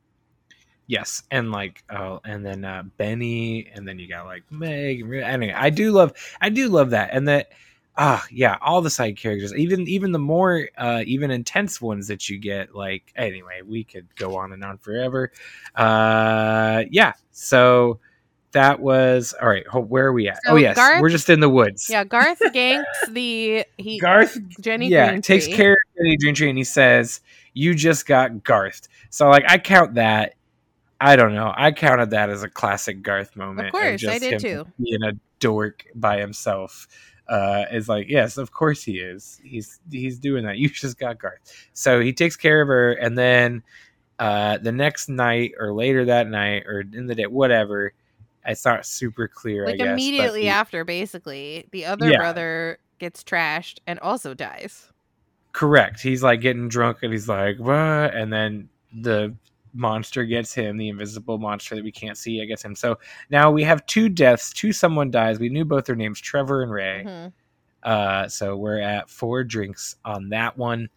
yes 0.87 1.23
and 1.31 1.51
like 1.51 1.83
oh 1.89 2.21
and 2.23 2.45
then 2.45 2.63
uh 2.63 2.83
benny 2.97 3.69
and 3.75 3.87
then 3.87 3.99
you 3.99 4.07
got 4.07 4.25
like 4.25 4.43
meg 4.49 5.01
and 5.01 5.13
anyway 5.13 5.53
i 5.53 5.69
do 5.69 5.91
love 5.91 6.13
i 6.39 6.47
do 6.49 6.69
love 6.69 6.91
that 6.91 7.09
and 7.11 7.27
that 7.27 7.51
ah 7.97 8.25
yeah 8.31 8.57
all 8.61 8.81
the 8.81 8.89
side 8.89 9.17
characters 9.17 9.53
even 9.55 9.87
even 9.87 10.11
the 10.11 10.19
more 10.19 10.69
uh 10.77 11.03
even 11.05 11.31
intense 11.31 11.81
ones 11.81 12.07
that 12.07 12.29
you 12.29 12.37
get 12.37 12.75
like 12.75 13.11
anyway 13.15 13.61
we 13.65 13.83
could 13.83 14.07
go 14.15 14.35
on 14.37 14.53
and 14.53 14.63
on 14.63 14.77
forever. 14.77 15.31
Uh 15.75 16.83
yeah 16.91 17.13
so 17.31 17.99
that 18.51 18.79
was 18.79 19.33
all 19.41 19.47
right 19.49 19.65
where 19.73 20.05
are 20.07 20.13
we 20.13 20.29
at? 20.29 20.37
So 20.45 20.53
oh 20.53 20.55
yes 20.55 20.75
Garth- 20.75 21.01
we're 21.01 21.09
just 21.09 21.29
in 21.29 21.39
the 21.39 21.49
woods. 21.49 21.89
Yeah 21.89 22.03
garth 22.03 22.39
ganks 22.39 22.83
the 23.09 23.65
he 23.77 23.99
garth 23.99 24.37
jenny 24.61 24.89
yeah 24.89 25.09
Green 25.09 25.21
takes 25.21 25.45
Tree. 25.47 25.55
care 25.55 25.71
of 25.73 25.77
Jenny 25.97 26.17
Green 26.17 26.35
Tree 26.35 26.49
and 26.49 26.57
he 26.57 26.63
says 26.63 27.21
you 27.53 27.73
just 27.73 28.05
got 28.05 28.31
garthed 28.43 28.87
so 29.09 29.27
like 29.29 29.43
i 29.47 29.57
count 29.57 29.95
that 29.95 30.35
i 31.01 31.15
don't 31.15 31.33
know 31.33 31.51
i 31.55 31.71
counted 31.71 32.11
that 32.11 32.29
as 32.29 32.43
a 32.43 32.49
classic 32.49 33.01
garth 33.01 33.35
moment 33.35 33.67
of 33.67 33.71
course 33.71 33.85
i 33.85 34.19
just 34.19 34.21
did 34.21 34.39
too. 34.39 34.65
being 34.79 35.01
a 35.03 35.13
dork 35.39 35.85
by 35.95 36.19
himself 36.19 36.87
uh 37.29 37.65
is 37.71 37.89
like 37.89 38.07
yes 38.09 38.37
of 38.37 38.51
course 38.51 38.83
he 38.83 38.99
is 38.99 39.39
he's 39.43 39.79
he's 39.91 40.17
doing 40.19 40.45
that 40.45 40.57
you 40.59 40.69
just 40.69 40.97
got 40.97 41.19
garth 41.19 41.39
so 41.73 41.99
he 41.99 42.13
takes 42.13 42.35
care 42.35 42.61
of 42.61 42.67
her 42.67 42.93
and 42.93 43.17
then 43.17 43.61
uh 44.19 44.57
the 44.59 44.71
next 44.71 45.09
night 45.09 45.51
or 45.59 45.73
later 45.73 46.05
that 46.05 46.27
night 46.27 46.63
or 46.65 46.81
in 46.93 47.05
the 47.07 47.15
day 47.15 47.25
whatever 47.27 47.93
it's 48.45 48.63
not 48.63 48.85
super 48.85 49.27
clear 49.27 49.63
I 49.65 49.71
like 49.71 49.77
guess, 49.79 49.87
immediately 49.87 50.43
he- 50.43 50.49
after 50.49 50.85
basically 50.85 51.67
the 51.71 51.85
other 51.85 52.09
Yeah. 52.09 52.17
brother 52.17 52.79
gets 52.99 53.23
trashed 53.23 53.79
and 53.85 53.99
also 53.99 54.33
dies 54.33 54.87
Correct. 55.53 56.01
He's 56.01 56.21
like 56.21 56.41
getting 56.41 56.67
drunk 56.67 56.99
and 57.01 57.11
he's 57.11 57.27
like, 57.27 57.57
what? 57.57 57.73
And 58.13 58.31
then 58.31 58.69
the 58.93 59.33
monster 59.77 60.25
gets 60.25 60.53
him, 60.53 60.77
the 60.77 60.89
invisible 60.89 61.37
monster 61.37 61.75
that 61.75 61.83
we 61.83 61.91
can't 61.91 62.17
see, 62.17 62.41
I 62.41 62.45
gets 62.45 62.63
him. 62.63 62.75
So 62.75 62.97
now 63.29 63.51
we 63.51 63.63
have 63.63 63.85
two 63.85 64.09
deaths, 64.09 64.51
two 64.51 64.73
someone 64.73 65.11
dies. 65.11 65.39
We 65.39 65.49
knew 65.49 65.65
both 65.65 65.85
their 65.85 65.95
names, 65.95 66.19
Trevor 66.19 66.63
and 66.63 66.71
Ray. 66.71 67.03
Mhm. 67.05 67.33
Uh, 67.83 68.27
so 68.27 68.57
we're 68.57 68.79
at 68.79 69.09
four 69.09 69.43
drinks 69.43 69.95
on 70.03 70.29
that 70.29 70.57
one. 70.57 70.89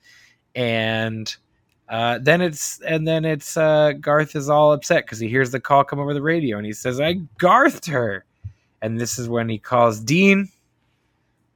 And 0.54 1.34
uh, 1.88 2.18
then 2.22 2.40
it's 2.40 2.80
and 2.80 3.06
then 3.06 3.25
it's 3.25 3.56
uh, 3.56 3.92
Garth 4.00 4.34
is 4.34 4.49
all 4.49 4.72
upset 4.72 5.04
because 5.04 5.18
he 5.18 5.28
hears 5.28 5.50
the 5.50 5.60
call 5.60 5.84
come 5.84 5.99
over 5.99 6.14
the 6.14 6.22
radio 6.22 6.56
and 6.56 6.66
he 6.66 6.72
says, 6.72 7.00
I 7.00 7.14
Garthed 7.38 7.87
her. 7.90 8.25
And 8.82 8.99
this 8.99 9.18
is 9.18 9.28
when 9.28 9.49
he 9.49 9.58
calls 9.58 10.00
Dean. 10.00 10.49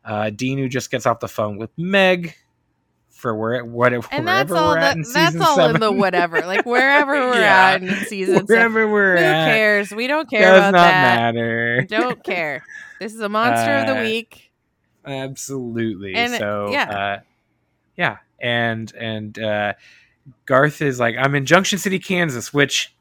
Uh, 0.04 0.30
Dean, 0.30 0.58
who 0.58 0.68
just 0.68 0.90
gets 0.90 1.06
off 1.06 1.20
the 1.20 1.28
phone 1.28 1.56
with 1.56 1.70
Meg 1.78 2.34
for 3.14 3.34
where 3.34 3.64
what 3.64 3.92
And 3.94 4.02
wherever 4.02 4.26
that's 4.26 4.52
all. 4.52 4.74
that's 4.74 5.36
all 5.40 5.56
seven. 5.56 5.76
in 5.76 5.80
the 5.80 5.92
whatever. 5.92 6.40
Like 6.42 6.66
wherever 6.66 7.12
we're 7.12 7.40
Yeah. 7.40 7.70
at 7.76 7.82
in 7.82 7.94
season 8.06 8.34
seven. 8.46 8.46
wherever 8.46 8.88
we're 8.92 9.16
Who 9.16 9.22
at. 9.24 9.46
cares? 9.46 9.90
We 9.92 10.06
don't 10.06 10.28
care 10.28 10.42
Does 10.42 10.58
about 10.58 10.72
not 10.72 10.88
that. 10.88 11.34
matter. 11.34 11.86
Don't 11.88 12.22
care. 12.22 12.62
This 13.00 13.14
is 13.14 13.20
a 13.20 13.28
monster 13.30 13.72
of 13.76 13.86
the 13.86 13.98
Uh, 13.98 14.02
week. 14.02 14.50
Absolutely. 15.06 16.14
And, 16.14 16.34
so 16.34 16.68
yeah. 16.70 16.90
uh 16.90 17.20
yeah. 17.96 18.16
And 18.40 18.92
and 18.94 19.38
uh 19.38 19.72
Garth 20.46 20.80
is 20.82 20.98
like, 20.98 21.16
I'm 21.18 21.34
in 21.34 21.44
Junction 21.46 21.78
City, 21.78 21.98
Kansas, 21.98 22.52
which 22.52 22.94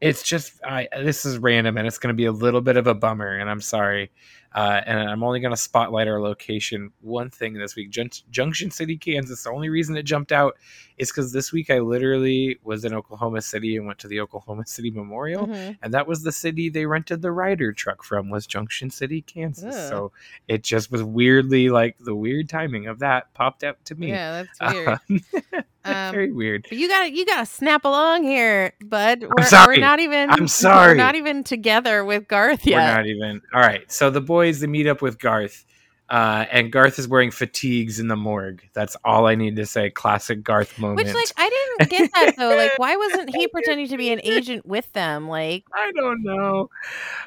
it's 0.00 0.22
just 0.22 0.52
I 0.64 0.88
this 1.02 1.24
is 1.24 1.38
random 1.38 1.76
and 1.76 1.86
it's 1.86 1.98
gonna 1.98 2.14
be 2.14 2.26
a 2.26 2.32
little 2.32 2.60
bit 2.60 2.76
of 2.76 2.86
a 2.86 2.94
bummer, 2.94 3.36
and 3.36 3.48
I'm 3.50 3.60
sorry. 3.60 4.10
Uh, 4.54 4.80
and 4.86 5.00
I'm 5.10 5.24
only 5.24 5.40
going 5.40 5.50
to 5.52 5.56
spotlight 5.56 6.06
our 6.06 6.20
location. 6.20 6.92
One 7.00 7.28
thing 7.28 7.54
this 7.54 7.74
week, 7.74 7.90
Jun- 7.90 8.10
Junction 8.30 8.70
City, 8.70 8.96
Kansas. 8.96 9.42
The 9.42 9.50
only 9.50 9.68
reason 9.68 9.96
it 9.96 10.04
jumped 10.04 10.30
out 10.30 10.56
is 10.96 11.10
because 11.10 11.32
this 11.32 11.50
week 11.52 11.70
I 11.70 11.80
literally 11.80 12.58
was 12.62 12.84
in 12.84 12.94
Oklahoma 12.94 13.42
City 13.42 13.76
and 13.76 13.84
went 13.84 13.98
to 13.98 14.06
the 14.08 14.20
Oklahoma 14.20 14.64
City 14.66 14.92
Memorial, 14.92 15.48
Mhm. 15.48 15.76
and 15.82 15.92
that 15.92 16.06
was 16.06 16.22
the 16.22 16.30
city 16.30 16.68
they 16.68 16.86
rented 16.86 17.20
the 17.20 17.32
Ryder 17.32 17.72
truck 17.72 18.04
from 18.04 18.30
was 18.30 18.46
Junction 18.46 18.90
City, 18.90 19.22
Kansas. 19.22 19.74
Ugh. 19.74 19.88
So 19.90 20.12
it 20.46 20.62
just 20.62 20.92
was 20.92 21.02
weirdly 21.02 21.68
like 21.68 21.96
the 21.98 22.14
weird 22.14 22.48
timing 22.48 22.86
of 22.86 23.00
that 23.00 23.34
popped 23.34 23.64
out 23.64 23.84
to 23.86 23.96
me. 23.96 24.10
Yeah, 24.10 24.44
that's 24.60 24.74
weird. 25.12 25.64
Um, 25.86 26.12
Very 26.14 26.32
weird. 26.32 26.64
But 26.68 26.78
you 26.78 26.88
got 26.88 27.02
to 27.02 27.12
you 27.14 27.26
got 27.26 27.40
to 27.40 27.46
snap 27.46 27.84
along 27.84 28.22
here, 28.22 28.72
bud. 28.82 29.22
We're, 29.36 29.44
sorry. 29.44 29.76
we're 29.76 29.80
not 29.82 29.98
even. 30.00 30.30
I'm 30.30 30.48
sorry. 30.48 30.92
We're 30.92 30.94
not 30.94 31.14
even 31.16 31.44
together 31.44 32.04
with 32.06 32.26
Garth 32.26 32.64
yet. 32.66 32.78
We're 32.88 32.96
not 32.96 33.06
even 33.06 33.42
all 33.52 33.60
right. 33.60 33.90
So 33.92 34.08
the 34.10 34.20
boys 34.22 34.43
they 34.52 34.66
meet 34.66 34.86
up 34.86 35.02
with 35.02 35.18
Garth, 35.18 35.64
uh, 36.10 36.44
and 36.52 36.70
Garth 36.70 36.98
is 36.98 37.08
wearing 37.08 37.30
fatigues 37.30 37.98
in 37.98 38.08
the 38.08 38.16
morgue. 38.16 38.62
That's 38.74 38.96
all 39.04 39.26
I 39.26 39.34
need 39.34 39.56
to 39.56 39.66
say. 39.66 39.90
Classic 39.90 40.42
Garth 40.42 40.78
moment. 40.78 41.06
Which, 41.06 41.14
like, 41.14 41.32
I 41.36 41.48
didn't 41.78 41.90
get 41.90 42.10
that 42.14 42.34
though. 42.36 42.56
Like, 42.56 42.78
why 42.78 42.96
wasn't 43.08 43.34
he 43.34 43.48
pretending 43.48 43.88
to 43.88 43.96
be 43.96 44.12
an 44.12 44.20
agent 44.24 44.66
with 44.66 44.92
them? 44.92 45.28
Like, 45.28 45.64
I 45.74 45.92
don't 45.96 46.22
know. 46.22 46.68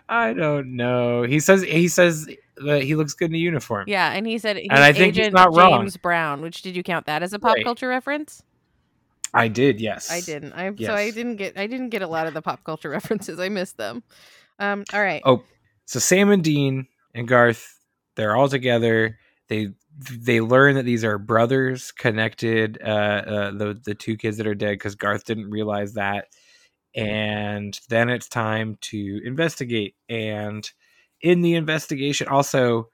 I 0.07 0.33
don't 0.33 0.75
know. 0.75 1.23
He 1.23 1.39
says 1.39 1.63
he 1.63 1.87
says 1.87 2.27
that 2.65 2.83
he 2.83 2.95
looks 2.95 3.13
good 3.13 3.29
in 3.29 3.35
a 3.35 3.39
uniform. 3.39 3.85
yeah, 3.87 4.11
and 4.13 4.25
he 4.25 4.37
said 4.37 4.57
he's 4.57 4.67
I 4.71 4.93
think 4.93 5.15
he's 5.15 5.31
not 5.31 5.55
wrong. 5.55 5.81
James 5.81 5.97
Brown. 5.97 6.41
Which 6.41 6.61
did 6.61 6.75
you 6.75 6.83
count 6.83 7.05
that 7.07 7.23
as 7.23 7.33
a 7.33 7.39
pop 7.39 7.55
Right. 7.55 7.63
culture 7.63 7.87
reference? 7.87 8.41
I 9.33 9.49
did. 9.49 9.81
Yes, 9.81 10.09
I 10.09 10.21
didn't. 10.21 10.53
I 10.53 10.73
so 10.79 10.93
I 10.95 11.11
didn't 11.11 11.35
get. 11.35 11.57
I 11.57 11.67
didn't 11.67 11.89
get 11.89 12.01
a 12.01 12.07
lot 12.07 12.27
of 12.27 12.33
the 12.33 12.41
pop 12.41 12.63
culture 12.63 12.89
references. 12.91 13.39
I 13.39 13.49
missed 13.49 13.77
them. 13.77 14.03
Um. 14.59 14.85
All 14.93 15.01
right. 15.01 15.21
Oh, 15.25 15.43
so 15.85 15.99
Sam 15.99 16.31
and 16.31 16.43
Dean 16.43 16.87
and 17.13 17.27
Garth, 17.27 17.79
they're 18.15 18.35
all 18.35 18.49
together. 18.49 19.19
They 19.49 19.69
they 19.99 20.41
learn 20.41 20.75
that 20.75 20.85
these 20.85 21.03
are 21.03 21.17
brothers 21.17 21.91
connected. 21.91 22.79
Uh, 22.83 22.87
uh 22.87 23.51
the 23.51 23.81
the 23.83 23.95
two 23.95 24.17
kids 24.17 24.37
that 24.37 24.47
are 24.47 24.55
dead 24.55 24.73
because 24.73 24.95
Garth 24.95 25.25
didn't 25.25 25.49
realize 25.51 25.93
that. 25.93 26.27
And 26.95 27.79
then 27.89 28.09
it's 28.09 28.29
time 28.29 28.77
to 28.81 29.21
investigate. 29.25 29.95
And 30.09 30.69
in 31.21 31.41
the 31.41 31.55
investigation, 31.55 32.27
also 32.27 32.89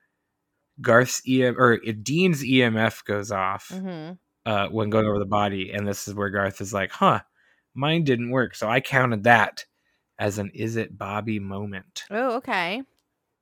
Garth's 0.81 1.21
EM 1.27 1.55
or 1.57 1.77
Dean's 1.77 2.43
EMF 2.43 3.05
goes 3.05 3.31
off 3.31 3.69
hmm 3.69 4.13
uh, 4.45 4.67
when 4.69 4.89
going 4.89 5.05
over 5.07 5.19
the 5.19 5.25
body, 5.25 5.71
and 5.71 5.87
this 5.87 6.07
is 6.07 6.15
where 6.15 6.29
Garth 6.29 6.61
is 6.61 6.73
like, 6.73 6.91
"Huh, 6.91 7.21
mine 7.75 8.03
didn't 8.03 8.31
work." 8.31 8.55
So 8.55 8.69
I 8.69 8.81
counted 8.81 9.23
that 9.23 9.65
as 10.19 10.37
an 10.39 10.51
"Is 10.53 10.75
it 10.77 10.97
Bobby?" 10.97 11.39
moment 11.39 12.03
Oh, 12.09 12.35
okay. 12.37 12.83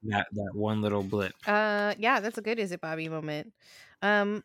That 0.04 0.28
that 0.32 0.52
one 0.54 0.82
little 0.82 1.04
blip. 1.04 1.34
Uh, 1.46 1.94
yeah, 1.98 2.20
that's 2.20 2.38
a 2.38 2.42
good 2.42 2.60
is 2.60 2.72
it 2.72 2.82
Bobby 2.82 3.10
moment. 3.10 3.54
Um, 4.02 4.44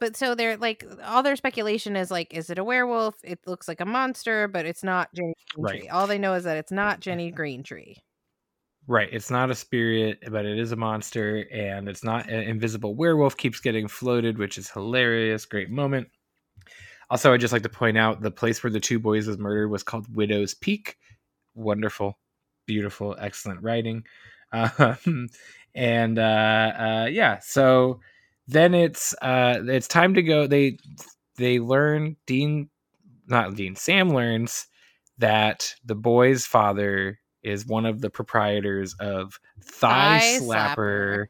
but 0.00 0.16
so 0.16 0.34
they're 0.34 0.56
like 0.56 0.84
all 1.04 1.22
their 1.22 1.36
speculation 1.36 1.96
is 1.96 2.10
like, 2.10 2.34
is 2.34 2.50
it 2.50 2.58
a 2.58 2.64
werewolf? 2.64 3.14
It 3.22 3.40
looks 3.46 3.68
like 3.68 3.80
a 3.80 3.86
monster, 3.86 4.48
but 4.48 4.66
it's 4.66 4.82
not 4.82 5.12
Jenny 5.14 5.34
Right. 5.56 5.82
Greentree. 5.82 5.92
All 5.92 6.06
they 6.06 6.18
know 6.18 6.34
is 6.34 6.44
that 6.44 6.56
it's 6.56 6.72
not 6.72 7.00
Jenny 7.00 7.32
Greentree. 7.32 7.96
Right, 8.86 9.08
it's 9.10 9.30
not 9.30 9.50
a 9.50 9.54
spirit, 9.54 10.18
but 10.30 10.44
it 10.44 10.58
is 10.58 10.72
a 10.72 10.76
monster, 10.76 11.46
and 11.50 11.88
it's 11.88 12.04
not 12.04 12.28
an 12.28 12.42
invisible 12.42 12.94
werewolf. 12.94 13.34
Keeps 13.34 13.60
getting 13.60 13.88
floated, 13.88 14.36
which 14.36 14.58
is 14.58 14.68
hilarious. 14.68 15.46
Great 15.46 15.70
moment. 15.70 16.08
Also, 17.08 17.32
I'd 17.32 17.40
just 17.40 17.52
like 17.52 17.62
to 17.62 17.70
point 17.70 17.96
out 17.96 18.20
the 18.20 18.30
place 18.30 18.62
where 18.62 18.70
the 18.70 18.80
two 18.80 18.98
boys 18.98 19.26
was 19.26 19.38
murdered 19.38 19.68
was 19.68 19.82
called 19.82 20.14
Widow's 20.14 20.52
Peak. 20.52 20.98
Wonderful, 21.54 22.18
beautiful, 22.66 23.16
excellent 23.18 23.62
writing. 23.62 24.04
Um, 24.54 25.28
and 25.74 26.18
uh, 26.18 26.22
uh, 26.22 27.08
yeah, 27.10 27.38
so 27.40 28.00
then 28.46 28.74
it's 28.74 29.14
uh, 29.22 29.60
it's 29.64 29.88
time 29.88 30.14
to 30.14 30.22
go. 30.22 30.46
They 30.46 30.78
they 31.36 31.58
learn 31.58 32.16
Dean, 32.26 32.70
not 33.26 33.54
Dean. 33.54 33.76
Sam 33.76 34.10
learns 34.10 34.66
that 35.18 35.74
the 35.84 35.94
boy's 35.94 36.46
father 36.46 37.18
is 37.42 37.66
one 37.66 37.86
of 37.86 38.00
the 38.00 38.10
proprietors 38.10 38.94
of 39.00 39.38
Thigh, 39.62 40.18
Thigh 40.18 40.38
Slapper, 40.40 41.26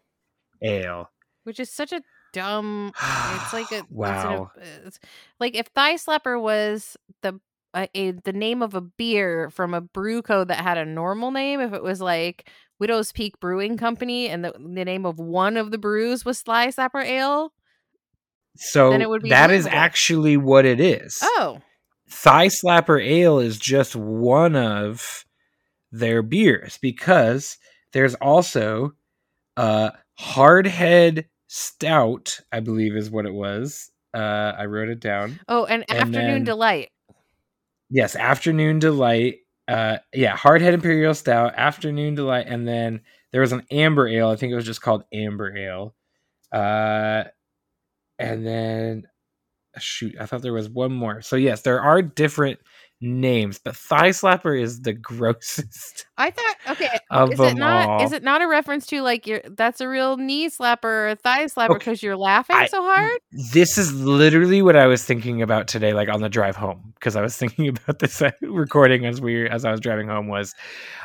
Ale. 0.62 1.10
which 1.44 1.58
is 1.60 1.70
such 1.70 1.92
a 1.92 2.02
dumb. 2.32 2.92
It's 2.94 3.52
like 3.52 3.72
a 3.72 3.84
wow. 3.90 4.50
it's- 4.56 4.98
like 5.40 5.54
if 5.56 5.68
Thigh 5.68 5.94
Slapper 5.94 6.40
was 6.40 6.96
the 7.22 7.40
uh, 7.74 7.88
a, 7.94 8.12
the 8.12 8.32
name 8.32 8.62
of 8.62 8.74
a 8.74 8.80
beer 8.80 9.50
from 9.50 9.74
a 9.74 9.80
brew 9.80 10.22
code 10.22 10.46
that 10.48 10.60
had 10.60 10.78
a 10.78 10.84
normal 10.84 11.32
name. 11.32 11.60
If 11.60 11.72
it 11.72 11.82
was 11.82 12.00
like 12.00 12.48
Widow's 12.80 13.12
Peak 13.12 13.38
Brewing 13.40 13.76
Company 13.76 14.28
and 14.28 14.44
the, 14.44 14.52
the 14.52 14.84
name 14.84 15.06
of 15.06 15.18
one 15.18 15.56
of 15.56 15.70
the 15.70 15.78
brews 15.78 16.24
was 16.24 16.42
Thigh 16.42 16.68
Slapper 16.68 17.04
Ale. 17.04 17.52
So 18.56 18.90
then 18.90 19.02
it 19.02 19.08
would 19.08 19.22
be 19.22 19.30
that 19.30 19.50
is 19.50 19.66
actually 19.66 20.36
what 20.36 20.64
it 20.64 20.80
is. 20.80 21.18
Oh, 21.22 21.58
Thigh 22.08 22.48
Slapper 22.48 23.04
Ale 23.04 23.38
is 23.38 23.58
just 23.58 23.96
one 23.96 24.54
of 24.56 25.24
their 25.90 26.22
beers 26.22 26.78
because 26.82 27.56
there's 27.92 28.14
also 28.16 28.92
uh 29.56 29.90
Hardhead 30.20 31.26
Stout, 31.48 32.40
I 32.52 32.60
believe 32.60 32.96
is 32.96 33.10
what 33.10 33.26
it 33.26 33.34
was. 33.34 33.90
Uh 34.12 34.52
I 34.56 34.66
wrote 34.66 34.88
it 34.88 35.00
down. 35.00 35.40
oh, 35.48 35.64
and, 35.64 35.84
And 35.88 35.98
Afternoon 36.00 36.26
then- 36.32 36.44
Delight. 36.44 36.90
Yes, 37.90 38.16
Afternoon 38.16 38.78
Delight. 38.80 39.36
Uh 39.66 39.98
yeah, 40.12 40.36
Hardhead 40.36 40.74
Imperial 40.74 41.14
Stout, 41.14 41.54
Afternoon 41.56 42.14
Delight, 42.14 42.46
and 42.48 42.68
then 42.68 43.00
there 43.32 43.40
was 43.40 43.52
an 43.52 43.66
Amber 43.70 44.06
Ale. 44.08 44.28
I 44.30 44.36
think 44.36 44.52
it 44.52 44.56
was 44.56 44.66
just 44.66 44.82
called 44.82 45.04
Amber 45.12 45.56
Ale. 45.56 45.94
Uh 46.52 47.24
and 48.18 48.46
then 48.46 49.04
shoot, 49.78 50.14
I 50.20 50.26
thought 50.26 50.42
there 50.42 50.52
was 50.54 50.68
one 50.70 50.92
more. 50.92 51.22
So 51.22 51.36
yes, 51.36 51.62
there 51.62 51.80
are 51.82 52.02
different 52.02 52.60
names, 53.00 53.58
but 53.58 53.76
Thigh 53.76 54.10
Slapper 54.10 54.58
is 54.60 54.80
the 54.82 54.92
grossest 54.94 56.06
I 56.16 56.30
thought 56.30 56.56
okay. 56.70 56.88
Is 57.32 57.40
it 57.40 57.56
not? 57.56 57.88
all. 57.88 58.06
Is 58.06 58.12
it 58.12 58.22
not 58.22 58.40
a 58.40 58.46
reference 58.48 58.86
to 58.86 59.02
like 59.02 59.26
your? 59.26 59.40
That's 59.44 59.80
a 59.80 59.88
real 59.88 60.16
knee 60.16 60.48
slapper 60.48 61.12
or 61.12 61.14
thigh 61.16 61.44
slapper 61.46 61.70
Okay, 61.70 61.78
because 61.78 62.02
you're 62.02 62.16
laughing 62.16 62.56
I- 62.56 62.66
so 62.66 62.82
hard. 62.82 63.18
this 63.52 63.76
is 63.78 63.92
literally 63.92 64.62
what 64.62 64.76
I 64.76 64.86
was 64.86 65.04
thinking 65.04 65.42
about 65.42 65.66
today, 65.68 65.92
like 65.92 66.08
on 66.08 66.20
the 66.20 66.28
drive 66.28 66.56
home, 66.56 66.92
because 66.94 67.16
I 67.16 67.20
was 67.22 67.36
thinking 67.38 67.68
about 67.68 67.98
this 67.98 68.22
uh, 68.22 68.30
recording 68.42 69.06
as 69.06 69.20
we 69.20 69.48
as 69.48 69.64
I 69.64 69.70
was 69.70 69.80
driving 69.80 70.08
home. 70.08 70.28
Was 70.28 70.54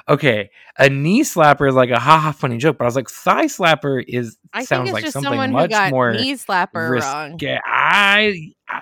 okay, 0.07 0.51
a 0.77 0.89
knee 0.89 1.23
slapper 1.23 1.67
is 1.67 1.75
like 1.75 1.89
a 1.89 1.99
haha 1.99 2.31
funny 2.31 2.57
joke, 2.57 2.77
but 2.77 2.85
I 2.85 2.87
was 2.87 2.95
like 2.95 3.09
thigh 3.09 3.45
slapper 3.45 4.03
is 4.07 4.37
I 4.53 4.59
think 4.59 4.67
sounds 4.69 4.89
it's 4.89 4.93
like 4.93 5.03
just 5.05 5.13
something 5.13 5.51
much 5.51 5.71
got 5.71 5.89
more 5.91 6.13
knee 6.13 6.33
slapper 6.33 7.01
wrong. 7.01 7.39
I, 7.65 8.51
I, 8.67 8.81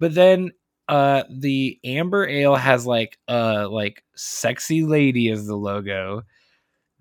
but 0.00 0.14
then 0.14 0.50
uh 0.88 1.24
the 1.30 1.78
amber 1.84 2.26
ale 2.28 2.54
has 2.54 2.86
like 2.86 3.18
uh 3.28 3.68
like 3.68 4.02
sexy 4.14 4.82
lady 4.84 5.30
as 5.30 5.46
the 5.46 5.56
logo. 5.56 6.22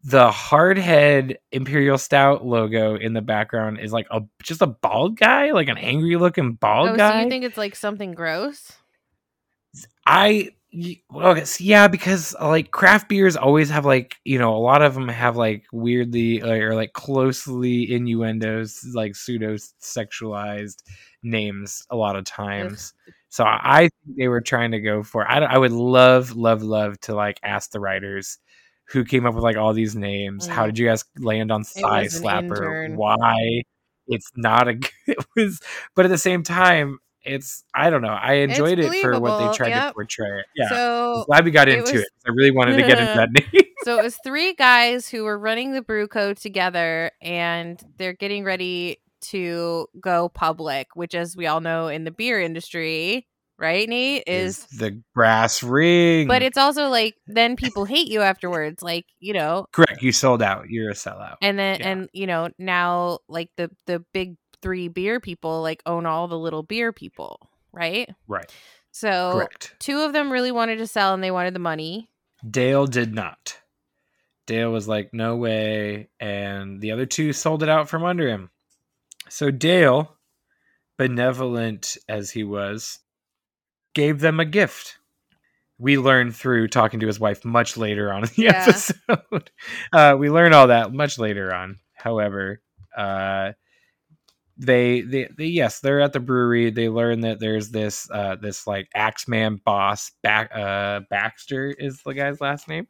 The 0.08 0.30
hardhead 0.30 1.38
imperial 1.52 1.98
stout 1.98 2.46
logo 2.46 2.96
in 2.96 3.14
the 3.14 3.22
background 3.22 3.80
is 3.80 3.92
like 3.92 4.06
a 4.12 4.22
just 4.44 4.62
a 4.62 4.68
bald 4.68 5.18
guy, 5.18 5.52
like 5.52 5.68
an 5.68 5.78
angry 5.80 6.16
looking 6.16 6.54
bald 6.54 6.90
Oh, 6.90 6.96
guy. 6.96 7.12
so 7.20 7.24
you 7.24 7.30
think 7.30 7.44
it's 7.44 7.58
like 7.58 7.76
something 7.76 8.12
gross? 8.14 8.72
i 10.06 10.50
well, 11.10 11.42
yeah, 11.60 11.88
because 11.88 12.36
like 12.42 12.72
craft 12.72 13.08
beers 13.08 13.38
always 13.38 13.70
have 13.70 13.86
like 13.86 14.18
you 14.26 14.38
know 14.38 14.54
a 14.56 14.60
lot 14.60 14.82
of 14.82 14.94
them 14.94 15.08
have 15.08 15.38
like 15.38 15.64
weirdly 15.72 16.42
uh, 16.42 16.50
or 16.50 16.76
like 16.76 16.92
closely 16.94 17.90
innuendos, 17.94 18.86
like 18.94 19.16
pseudo 19.16 19.56
sexualized 19.82 20.84
names 21.24 21.82
a 21.90 21.96
lot 21.96 22.18
of 22.18 22.26
times. 22.26 22.94
So 23.36 23.44
I 23.46 23.90
think 24.06 24.18
they 24.18 24.30
were 24.30 24.40
trying 24.40 24.72
to 24.72 24.80
go 24.80 25.04
for. 25.04 25.30
I, 25.30 25.40
I 25.40 25.58
would 25.58 25.74
love, 25.74 26.38
love, 26.38 26.64
love 26.64 26.98
to 27.02 27.14
like 27.16 27.38
ask 27.44 27.72
the 27.72 27.82
writers 27.82 28.38
who 28.86 29.04
came 29.04 29.26
up 29.26 29.36
with 29.36 29.44
like 29.44 29.58
all 29.58 29.74
these 29.74 29.94
names. 29.94 30.48
How 30.48 30.64
Mm. 30.64 30.68
did 30.68 30.80
you 30.80 30.86
guys 30.88 31.04
land 31.18 31.52
on 31.52 31.66
Thigh 31.66 32.06
Slapper? 32.06 32.56
intern. 32.56 32.96
Why 32.96 33.64
it's 34.08 34.32
not 34.38 34.70
a. 34.70 34.80
It 35.08 35.18
was, 35.36 35.60
but 35.98 36.06
at 36.06 36.12
the 36.12 36.18
same 36.18 36.44
time, 36.44 37.00
it's. 37.24 37.66
I 37.74 37.90
don't 37.90 38.02
know. 38.02 38.08
I 38.08 38.36
enjoyed 38.36 38.80
it 38.80 39.02
for 39.02 39.20
what 39.20 39.40
they 39.52 39.58
tried 39.58 39.74
to 39.88 39.92
portray 39.94 40.40
it. 40.40 40.46
Yeah. 40.56 40.66
I'm 40.66 40.70
So 40.70 41.24
glad 41.28 41.44
we 41.44 41.52
got 41.52 41.68
it 41.68 41.80
into 41.80 41.92
was- 41.92 42.02
it. 42.04 42.10
I 42.26 42.32
really 42.32 42.52
wanted 42.52 42.78
to 42.78 42.84
get 42.84 43.00
into 43.00 43.16
that 43.16 43.32
name. 43.54 43.64
so 43.84 44.00
it 44.00 44.04
was 44.04 44.18
three 44.24 44.54
guys 44.54 45.10
who 45.10 45.26
were 45.26 45.38
running 45.38 45.74
the 45.74 45.82
brew 45.82 46.08
code 46.08 46.38
together 46.38 47.12
and 47.22 47.84
they're 47.98 48.14
getting 48.14 48.46
ready 48.46 49.00
to 49.30 49.88
go 50.00 50.30
public, 50.30 50.88
which 50.96 51.16
as 51.16 51.36
we 51.36 51.48
all 51.48 51.62
know 51.62 51.88
in 51.88 52.04
the 52.04 52.12
beer 52.12 52.40
industry, 52.40 53.28
right, 53.58 53.88
Nate, 53.88 54.24
is 54.28 54.66
the 54.78 55.02
brass 55.14 55.64
ring. 55.64 56.28
but 56.28 56.42
it's 56.42 56.58
also 56.58 56.90
like 56.90 57.16
then 57.28 57.56
people 57.56 57.86
hate 57.86 58.08
you 58.10 58.22
afterwards, 58.22 58.82
like, 58.84 59.06
you 59.20 59.34
know, 59.34 59.66
correct. 59.72 60.02
You 60.02 60.12
sold 60.12 60.42
out. 60.42 60.70
You're 60.70 60.92
a 60.92 60.94
sellout. 60.94 61.36
and 61.42 61.58
then 61.58 61.80
Yeah. 61.80 61.90
and 61.90 62.10
you 62.14 62.28
know, 62.28 62.50
now 62.60 63.20
like 63.28 63.50
the 63.58 63.70
the 63.86 64.04
big 64.14 64.36
three 64.62 64.88
beer 64.88 65.20
people 65.20 65.62
like 65.62 65.84
own 65.86 66.06
all 66.06 66.28
the 66.28 66.38
little 66.40 66.64
beer 66.64 66.92
people, 66.92 67.50
right? 67.72 68.10
right. 68.28 68.52
So 68.92 69.32
Correct. 69.34 69.76
two 69.80 70.00
of 70.02 70.14
them 70.14 70.32
really 70.32 70.52
wanted 70.52 70.78
to 70.78 70.88
sell 70.88 71.14
and 71.14 71.22
they 71.24 71.30
wanted 71.32 71.54
the 71.54 71.60
money. 71.60 72.10
Dale 72.50 72.88
did 72.88 73.14
not. 73.14 73.58
Dale 74.48 74.72
was 74.72 74.88
like, 74.88 75.10
no 75.14 75.36
way. 75.36 76.10
And 76.20 76.80
the 76.80 76.92
other 76.92 77.06
two 77.06 77.34
sold 77.34 77.62
it 77.64 77.70
out 77.70 77.90
from 77.90 78.04
under 78.06 78.28
him. 78.30 78.50
So 79.30 79.52
Dale, 79.52 80.16
benevolent 80.98 81.98
as 82.08 82.32
he 82.32 82.44
was, 82.44 83.00
gave 83.94 84.20
them 84.20 84.40
a 84.40 84.46
gift. 84.46 84.98
We 85.78 85.98
learned 85.98 86.36
through 86.36 86.70
talking 86.70 87.00
to 87.02 87.08
his 87.08 87.20
wife 87.20 87.44
much 87.46 87.78
later 87.78 88.14
on 88.14 88.24
in 88.24 88.30
the 88.36 88.44
Yeah. 88.44 88.68
episode. 88.70 89.52
Uh, 89.94 90.16
we 90.18 90.30
learn 90.30 90.54
all 90.54 90.68
that 90.68 90.94
much 90.94 91.18
later 91.18 91.54
on. 91.54 91.80
However, 91.96 92.62
uh, 92.96 93.54
they, 94.58 95.02
they 95.02 95.28
they 95.38 95.46
yes 95.46 95.80
they're 95.80 96.00
at 96.02 96.14
the 96.14 96.20
brewery 96.20 96.70
they 96.72 96.88
learn 96.88 97.22
that 97.22 97.40
there's 97.40 97.72
this 97.72 98.10
uh 98.12 98.36
this 98.36 98.66
like 98.66 98.88
axeman 98.96 99.60
boss 99.66 100.12
back 100.24 100.50
uh 100.56 101.02
baxter 101.10 101.76
is 101.78 102.02
the 102.06 102.14
guy's 102.14 102.40
last 102.40 102.68
name 102.68 102.88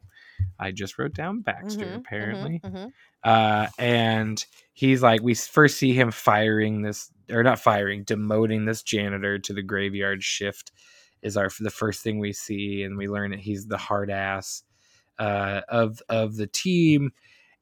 i 0.58 0.70
just 0.70 0.98
wrote 0.98 1.14
down 1.14 1.40
baxter 1.40 1.86
Mhm, 1.86 1.96
mhm, 1.96 2.04
apparently 2.06 2.62
mhm. 2.64 2.92
Uh 3.26 3.66
and 3.78 4.46
he's 4.72 5.02
like 5.02 5.22
we 5.22 5.34
first 5.34 5.76
see 5.76 5.92
him 5.92 6.10
firing 6.10 6.82
this 6.82 7.10
or 7.30 7.42
not 7.42 7.58
firing 7.58 8.04
demoting 8.04 8.66
this 8.66 8.82
janitor 8.82 9.38
to 9.38 9.52
the 9.52 9.62
graveyard 9.62 10.22
shift 10.22 10.72
is 11.22 11.36
our 11.36 11.50
the 11.60 11.70
first 11.70 12.02
thing 12.02 12.18
we 12.18 12.32
see 12.32 12.82
and 12.82 12.96
we 12.96 13.08
learn 13.08 13.32
that 13.32 13.40
he's 13.40 13.66
the 13.66 13.76
hard 13.76 14.10
ass 14.10 14.62
uh 15.18 15.62
of 15.68 16.00
of 16.08 16.36
the 16.36 16.46
team. 16.46 17.12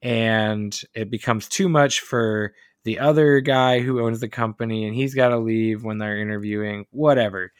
And 0.01 0.79
it 0.93 1.09
becomes 1.09 1.47
too 1.47 1.67
much 1.67 2.01
for 2.01 2.53
the 2.83 2.99
other 2.99 3.39
guy 3.39 3.79
who 3.79 4.05
owns 4.05 4.19
the 4.19 4.29
company 4.29 4.85
and 4.85 4.95
he's 4.95 5.15
got 5.15 5.29
to 5.29 5.39
leave 5.39 5.83
when 5.83 5.97
they're 5.97 6.19
interviewing 6.19 6.85
whatever. 6.91 7.51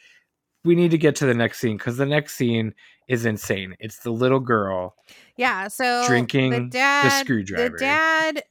We 0.63 0.75
need 0.75 0.91
to 0.91 0.99
get 0.99 1.15
to 1.17 1.25
the 1.25 1.33
next 1.33 1.59
scene 1.59 1.77
because 1.77 1.97
the 1.97 2.05
next 2.05 2.35
scene 2.35 2.75
is 3.07 3.25
insane 3.25 3.75
it's 3.79 3.99
the 3.99 4.11
little 4.11 4.39
girl 4.39 4.95
Yeah, 5.37 5.67
so 5.67 6.05
Drinking 6.07 6.51
the 6.51 6.59
the 6.61 6.69
dad, 6.69 7.23
screwdriver. 7.25 7.69
The 7.69 7.77
dad, 7.77 8.43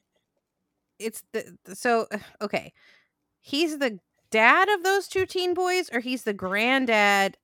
it's 0.99 1.23
the 1.33 1.57
the- 1.65 1.75
so 1.75 2.07
okay. 2.41 2.73
He's 3.41 3.77
the 3.77 3.99
dad 4.31 4.69
of 4.69 4.83
those 4.83 5.07
two 5.07 5.25
teen 5.25 5.53
boys, 5.53 5.89
or 5.93 5.99
he's 5.99 6.23
the 6.23 6.33
granddad 6.33 7.37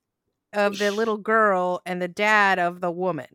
of 0.54 0.78
the 0.80 0.92
little 0.92 1.18
girl 1.18 1.82
and 1.86 2.02
the 2.02 2.08
dad 2.08 2.58
of 2.60 2.82
the 2.82 2.92
woman. 2.92 3.28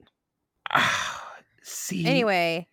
Ah, 0.72 1.32
see 1.62 2.04
Anyway, 2.06 2.66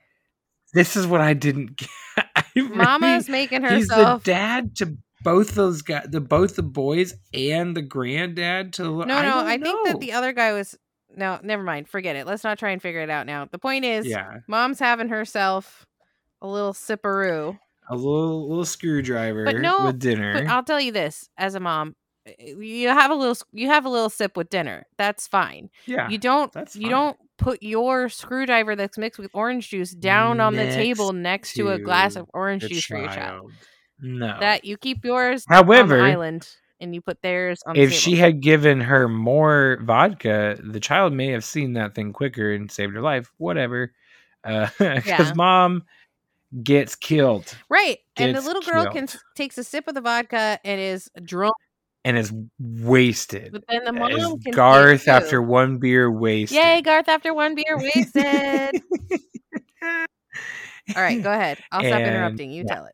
this 0.74 0.96
is 0.96 1.06
what 1.06 1.22
i 1.22 1.34
didn't 1.34 1.76
get 1.78 1.90
I 2.36 2.44
really- 2.56 2.76
Mama's 2.76 3.30
making 3.30 3.62
her 3.64 3.76
he's 3.76 3.88
the 3.88 4.20
dad 4.24 4.76
to 4.78 4.98
both 5.24 5.56
those 5.56 5.82
guys 5.82 6.08
the 6.10 6.20
both 6.20 6.56
the 6.56 6.64
boys 6.64 7.14
and 7.34 7.78
the 7.78 7.82
granddad 7.82 8.74
to 8.74 8.84
the 8.84 8.90
no, 8.90 9.04
no, 9.06 9.22
don't 9.22 9.46
I, 9.48 9.58
think 9.58 9.88
that 9.88 10.00
the 10.00 10.12
other 10.14 10.34
guy 10.34 10.52
was. 10.54 10.78
No, 11.16 11.40
never 11.44 11.64
mind. 11.64 11.88
Forget 11.88 12.16
it. 12.16 12.26
Let's 12.26 12.44
not 12.44 12.58
try 12.60 12.72
and 12.72 12.82
figure 12.82 13.02
it 13.02 13.10
out 13.10 13.26
now. 13.26 13.48
The 13.52 13.60
point 13.60 13.86
is, 13.86 14.06
yeah 14.06 14.40
mom's 14.48 14.80
having 14.80 15.10
herself 15.10 15.86
a 16.42 16.48
little 16.48 16.74
sipperoo. 16.74 17.58
a 17.90 17.96
little 17.96 18.50
little 18.50 18.66
screwdriver 18.66 19.46
But 19.46 19.58
no, 19.58 19.86
with 19.86 20.00
dinner 20.00 20.34
But 20.34 20.48
I'll 20.48 20.64
tell 20.64 20.80
you 20.82 20.92
this: 20.92 21.30
as 21.38 21.56
a 21.56 21.60
mom, 21.60 21.96
you 22.38 22.88
have 22.90 23.12
a 23.12 23.16
little 23.16 23.38
you 23.52 23.68
have 23.68 23.86
a 23.86 23.90
little 23.90 24.10
sip 24.10 24.36
with 24.38 24.50
dinner. 24.50 24.86
That's 24.98 25.28
fine. 25.28 25.70
yeah 25.86 26.10
you 26.10 26.18
don't 26.18 26.52
that's 26.52 26.76
you 26.76 26.90
don't 26.90 27.18
put 27.38 27.62
your 27.62 28.10
screwdriver 28.10 28.76
that's 28.76 28.98
mixed 28.98 29.20
with 29.20 29.32
orange 29.34 29.70
juice 29.70 29.92
down 29.92 30.40
on 30.40 30.56
the 30.56 30.66
table 30.66 31.12
next 31.14 31.54
to 31.54 31.70
a 31.70 31.80
glass 31.80 32.16
of 32.16 32.30
orange 32.34 32.64
juice 32.64 32.86
for 32.86 32.98
your 32.98 33.08
child. 33.08 33.18
child. 33.18 33.52
no 34.00 34.38
That 34.40 34.66
you 34.66 34.78
keep 34.78 35.04
yours 35.04 35.44
on 35.50 35.56
however 35.56 35.98
the 35.98 36.04
island 36.04 36.48
and 36.84 36.94
you 36.94 37.02
put 37.02 37.22
theirs 37.22 37.64
on 37.66 37.76
if 37.76 37.92
she 37.94 38.16
had 38.18 38.42
given 38.42 38.82
her 38.82 39.08
more 39.08 39.80
vodka, 39.82 40.60
the 40.64 40.80
child 40.80 41.14
may 41.14 41.28
have 41.30 41.44
seen 41.44 41.74
that 41.74 41.96
thing 41.96 42.14
quicker 42.14 42.52
and 42.52 42.70
saved 42.72 42.94
her 42.94 43.02
life. 43.02 43.32
Whatever. 43.38 43.94
Uh, 44.44 44.68
because 44.78 45.06
Yeah. 45.08 45.34
mom 45.36 45.84
gets 46.62 46.96
killed 46.96 47.56
right, 47.70 47.98
and 48.18 48.30
the 48.36 48.40
gets 48.40 48.46
little 48.46 48.62
girl 48.62 48.86
can 48.92 49.08
takes 49.36 49.58
a 49.58 49.64
sip 49.64 49.88
of 49.88 49.96
the 49.96 50.02
vodka 50.02 50.60
and 50.64 50.80
is 50.80 51.10
drunk, 51.24 51.56
and 52.06 52.16
is 52.18 52.32
wasted. 52.60 53.52
but 53.54 53.64
then 53.68 53.86
the 53.86 53.90
As 54.04 54.22
mom 54.22 54.40
can 54.40 54.52
Garth, 54.52 55.08
after 55.08 55.42
one 55.42 55.78
beer, 55.80 56.12
wasted. 56.12 56.58
Yay, 56.58 56.82
Garth! 56.82 57.08
After 57.10 57.34
one 57.34 57.56
beer, 57.56 57.78
wasted. 57.78 58.82
All 60.96 61.02
right, 61.02 61.24
go 61.24 61.32
ahead. 61.32 61.58
I'll 61.72 61.80
stop 61.82 61.94
And, 62.00 62.08
interrupting. 62.08 62.52
You 62.52 62.66
yeah. 62.68 62.76
tell 62.76 62.86
it. 62.86 62.94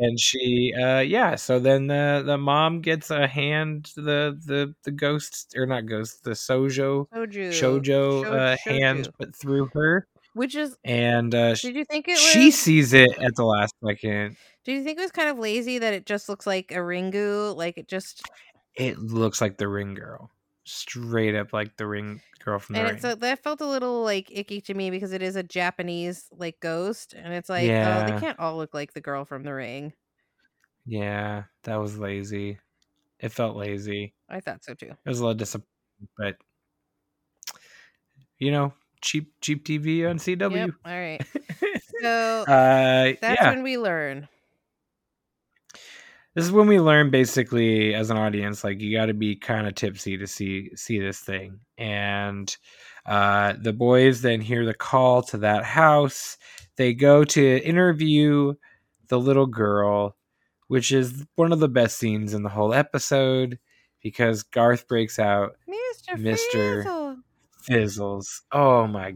And 0.00 0.18
she 0.18 0.72
uh 0.74 0.98
yeah 1.00 1.36
so 1.36 1.58
then 1.60 1.86
the 1.86 2.22
the 2.26 2.36
mom 2.38 2.80
gets 2.80 3.10
a 3.10 3.26
hand 3.26 3.92
the 3.96 4.36
the 4.46 4.74
the 4.84 4.90
ghost 4.90 5.54
or 5.56 5.66
not 5.66 5.86
ghost 5.86 6.24
the 6.24 6.30
sojo 6.30 7.06
Soju. 7.14 7.50
shojo 7.52 8.24
uh, 8.24 8.56
hand 8.64 9.08
put 9.18 9.36
through 9.36 9.68
her 9.74 10.06
Which 10.34 10.54
is 10.54 10.76
and 10.84 11.34
uh 11.34 11.54
Did 11.54 11.76
you 11.76 11.84
think 11.84 12.08
it 12.08 12.12
was? 12.12 12.20
she 12.20 12.50
sees 12.50 12.92
it 12.92 13.10
at 13.22 13.36
the 13.36 13.44
last 13.44 13.74
second 13.86 14.36
Do 14.64 14.72
you 14.72 14.82
think 14.82 14.98
it 14.98 15.02
was 15.02 15.12
kind 15.12 15.28
of 15.28 15.38
lazy 15.38 15.78
that 15.78 15.94
it 15.94 16.06
just 16.06 16.28
looks 16.28 16.46
like 16.46 16.72
a 16.72 16.76
ringu? 16.76 17.54
Like 17.54 17.76
it 17.78 17.88
just, 17.88 18.22
it 18.74 18.98
looks 18.98 19.40
like 19.40 19.58
the 19.58 19.68
ring 19.68 19.94
girl 19.94 20.30
straight 20.70 21.34
up 21.34 21.52
like 21.52 21.76
the 21.76 21.86
ring 21.86 22.20
girl 22.44 22.58
from 22.58 22.74
the 22.74 22.80
and 22.80 22.88
ring 22.88 22.96
it's 22.96 23.04
a, 23.04 23.16
that 23.16 23.42
felt 23.42 23.60
a 23.60 23.66
little 23.66 24.02
like 24.02 24.30
icky 24.30 24.60
to 24.62 24.74
me 24.74 24.90
because 24.90 25.12
it 25.12 25.22
is 25.22 25.36
a 25.36 25.42
Japanese 25.42 26.28
like 26.32 26.58
ghost, 26.60 27.12
and 27.14 27.32
it's 27.34 27.48
like, 27.48 27.70
oh, 27.70 28.04
they 28.06 28.18
can't 28.20 28.38
all 28.38 28.56
look 28.56 28.72
like 28.74 28.92
the 28.92 29.00
girl 29.00 29.24
from 29.24 29.42
the 29.42 29.52
ring. 29.52 29.92
yeah 30.86 31.44
that 31.64 31.76
was 31.76 31.98
lazy 31.98 32.58
it 33.18 33.30
felt 33.32 33.56
lazy 33.56 34.14
I 34.28 34.40
thought 34.40 34.64
so 34.64 34.74
too. 34.74 34.86
it 34.90 35.08
was 35.08 35.20
a 35.20 35.22
little 35.22 35.34
disappointing 35.34 35.66
but 36.16 36.36
you 38.38 38.50
know 38.50 38.72
cheap 39.02 39.32
cheap 39.40 39.64
tv 39.64 40.08
on 40.08 40.18
cw 40.18 40.54
Yep. 40.54 40.70
All 40.84 40.92
right. 40.92 41.20
So 42.02 42.44
uh 42.48 43.12
that's 43.20 43.22
yeah 43.22 43.50
when 43.50 43.62
we 43.62 43.76
learn. 43.76 44.26
This 46.40 46.46
is 46.46 46.52
when 46.52 46.68
we 46.68 46.80
learn 46.80 47.10
basically 47.10 47.94
as 47.94 48.08
an 48.08 48.16
audience 48.16 48.64
like 48.64 48.80
you 48.80 48.96
got 48.96 49.06
to 49.06 49.14
be 49.14 49.36
kind 49.36 49.66
of 49.66 49.74
tipsy 49.74 50.16
to 50.16 50.26
see 50.26 50.70
see 50.74 50.98
this 50.98 51.20
thing 51.20 51.60
and 51.76 52.56
uh 53.04 53.52
the 53.60 53.74
boys 53.74 54.22
then 54.22 54.40
hear 54.40 54.64
the 54.64 54.72
call 54.72 55.22
to 55.22 55.36
that 55.36 55.64
house 55.64 56.38
they 56.76 56.94
go 56.94 57.24
to 57.24 57.58
interview 57.58 58.54
the 59.08 59.20
little 59.20 59.44
girl 59.44 60.16
which 60.68 60.92
is 60.92 61.26
one 61.34 61.52
of 61.52 61.60
the 61.60 61.68
best 61.68 61.98
scenes 61.98 62.32
in 62.32 62.42
the 62.42 62.48
whole 62.48 62.72
episode 62.72 63.58
because 64.02 64.42
garth 64.42 64.88
breaks 64.88 65.18
out 65.18 65.56
Mr. 65.68 66.16
Mr. 66.54 67.16
Fizzles 67.68 68.40
oh 68.50 68.86
my 68.86 69.14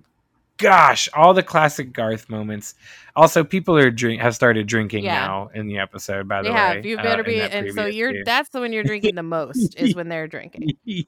gosh 0.56 1.08
all 1.14 1.34
the 1.34 1.42
classic 1.42 1.92
garth 1.92 2.28
moments 2.30 2.74
also 3.16 3.42
people 3.42 3.76
are 3.76 3.90
drink 3.90 4.20
have 4.22 4.34
started 4.34 4.66
drinking 4.66 5.04
Yeah. 5.04 5.14
now 5.26 5.50
in 5.54 5.66
the 5.66 5.78
episode 5.78 6.28
by 6.28 6.42
the 6.42 6.50
way 6.52 6.56
have. 6.58 6.86
You 6.86 6.96
uh, 6.98 7.02
better 7.02 7.22
in 7.22 7.26
be. 7.26 7.40
And 7.40 7.72
so 7.74 7.86
you're. 7.86 8.12
scene. 8.12 8.22
That's 8.24 8.48
the 8.50 8.60
one 8.60 8.72
you're 8.72 8.84
drinking 8.84 9.16
the 9.16 9.22
most 9.22 9.74
is 9.76 9.94
when 9.94 10.08
they're 10.08 10.28
drinking. 10.28 10.70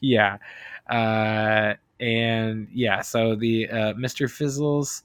yeah 0.00 0.38
uh 0.88 1.74
and 2.00 2.68
yeah 2.72 3.02
so 3.02 3.34
the 3.36 3.68
uh 3.68 3.92
mr 3.94 4.28
fizzles 4.28 5.02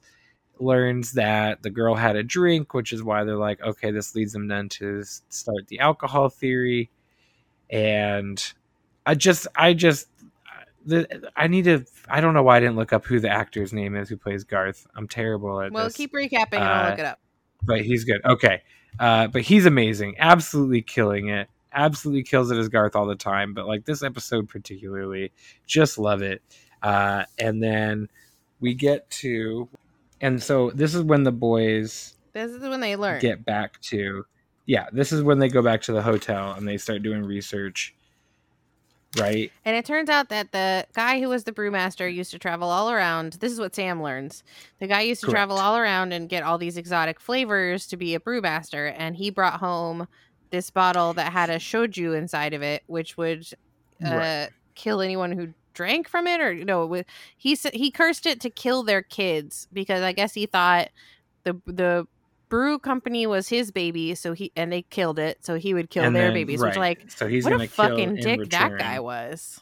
learns 0.59 1.11
that 1.13 1.61
the 1.61 1.69
girl 1.69 1.93
had 1.95 2.15
a 2.15 2.23
drink 2.23 2.73
which 2.73 2.93
is 2.93 3.03
why 3.03 3.23
they're 3.25 3.35
like 3.35 3.61
okay 3.61 3.91
this 3.91 4.15
leads 4.15 4.31
them 4.33 4.47
then 4.47 4.69
to 4.69 5.03
start 5.29 5.67
the 5.67 5.79
alcohol 5.79 6.29
theory 6.29 6.89
and 7.69 8.53
i 9.05 9.13
just 9.13 9.47
i 9.57 9.73
just 9.73 10.07
the, 10.85 11.31
I 11.35 11.47
need 11.47 11.65
to. 11.65 11.85
I 12.07 12.21
don't 12.21 12.33
know 12.33 12.43
why 12.43 12.57
I 12.57 12.59
didn't 12.59 12.75
look 12.75 12.93
up 12.93 13.05
who 13.05 13.19
the 13.19 13.29
actor's 13.29 13.73
name 13.73 13.95
is 13.95 14.07
who 14.09 14.17
plays 14.17 14.43
Garth. 14.43 14.85
I'm 14.95 15.07
terrible 15.07 15.59
at 15.61 15.71
this. 15.71 15.73
Well, 15.73 15.85
this, 15.85 15.95
keep 15.97 16.13
recapping 16.13 16.53
and 16.53 16.63
I'll 16.63 16.85
Uh, 16.85 16.89
look 16.91 16.99
it 16.99 17.05
up. 17.05 17.19
but 17.63 17.81
he's 17.81 18.03
good. 18.03 18.23
Okay, 18.25 18.61
Uh, 18.99 19.27
but 19.27 19.41
he's 19.41 19.65
amazing, 19.65 20.15
absolutely 20.19 20.81
killing 20.81 21.29
it. 21.29 21.49
Absolutely 21.73 22.23
kills 22.23 22.51
it 22.51 22.57
as 22.57 22.69
Garth 22.69 22.95
all 22.95 23.05
the 23.05 23.15
time, 23.15 23.53
but 23.53 23.67
like 23.67 23.83
this 23.85 24.01
episode 24.03 24.47
particularly, 24.47 25.33
just 25.67 25.97
love 25.97 26.21
it. 26.21 26.41
Uh, 26.81 27.25
and 27.39 27.61
then 27.61 28.07
we 28.61 28.73
get 28.73 29.09
to, 29.09 29.67
and 30.21 30.41
so 30.41 30.71
this 30.71 30.95
is 30.95 31.01
when 31.01 31.23
the 31.23 31.31
boys 31.33 32.15
This 32.31 32.51
is 32.51 32.61
when 32.61 32.79
they 32.79 32.95
learn. 32.95 33.19
get 33.19 33.43
back 33.43 33.81
to, 33.81 34.25
yeah, 34.65 34.85
this 34.93 35.11
is 35.11 35.21
when 35.23 35.39
they 35.39 35.49
go 35.49 35.61
back 35.61 35.81
to 35.83 35.91
the 35.91 36.01
hotel 36.01 36.53
and 36.53 36.65
they 36.67 36.77
start 36.77 37.03
doing 37.03 37.23
research, 37.23 37.93
right? 39.15 39.51
And 39.63 39.75
it 39.75 39.85
turns 39.85 40.09
out 40.09 40.29
that 40.29 40.51
the 40.51 40.85
guy 40.93 41.19
who 41.19 41.29
was 41.29 41.43
the 41.43 41.51
brewmaster 41.51 42.13
used 42.13 42.31
to 42.31 42.39
travel 42.39 42.69
all 42.69 42.91
around. 42.91 43.33
This 43.33 43.51
is 43.51 43.59
what 43.59 43.75
Sam 43.75 44.01
learns. 44.01 44.43
The 44.79 44.87
guy 44.87 45.01
used 45.01 45.21
to 45.21 45.27
travel 45.27 45.57
all 45.57 45.77
around 45.77 46.13
and 46.13 46.29
get 46.29 46.43
all 46.43 46.57
these 46.57 46.77
exotic 46.77 47.19
flavors 47.19 47.87
to 47.87 47.97
be 47.97 48.15
a 48.15 48.19
brewmaster. 48.19 48.93
And 48.97 49.15
he 49.15 49.29
brought 49.29 49.59
home 49.59 50.07
this 50.51 50.69
bottle 50.69 51.13
that 51.15 51.31
had 51.33 51.49
a 51.49 51.57
shojo 51.57 52.15
inside 52.17 52.53
of 52.53 52.61
it, 52.61 52.83
which 52.87 53.17
would 53.17 53.45
uh, 54.05 54.15
Right. 54.15 54.49
kill 54.75 55.01
anyone 55.01 55.31
who 55.31 55.53
drank 55.73 56.07
from 56.07 56.27
it. 56.27 56.39
Or 56.41 56.53
no, 56.53 56.83
it 56.83 56.87
was, 56.87 57.03
he 57.37 57.55
he 57.73 57.91
cursed 57.91 58.25
it 58.25 58.39
to 58.41 58.49
kill 58.49 58.83
their 58.83 59.01
kids 59.01 59.67
because 59.73 60.01
I 60.01 60.11
guess 60.11 60.33
he 60.33 60.45
thought 60.45 60.89
the 61.43 61.59
the 61.65 62.07
brew 62.55 62.79
company 62.79 63.27
was 63.27 63.49
his 63.49 63.69
baby. 63.69 64.15
So 64.15 64.31
he 64.31 64.49
and 64.55 64.71
they 64.71 64.83
killed 64.83 65.19
it, 65.19 65.43
so 65.43 65.55
he 65.55 65.73
would 65.73 65.89
kill 65.89 66.05
And 66.05 66.15
their 66.15 66.27
then- 66.27 66.33
babies. 66.33 66.61
Which 66.61 66.77
like 66.77 67.11
so 67.11 67.27
he's 67.27 67.43
what 67.43 67.51
gonna 67.51 67.65
a 67.65 67.67
fucking 67.67 67.99
in 67.99 68.15
dick 68.15 68.49
that 68.51 68.77
guy 68.77 68.99
was. 69.01 69.61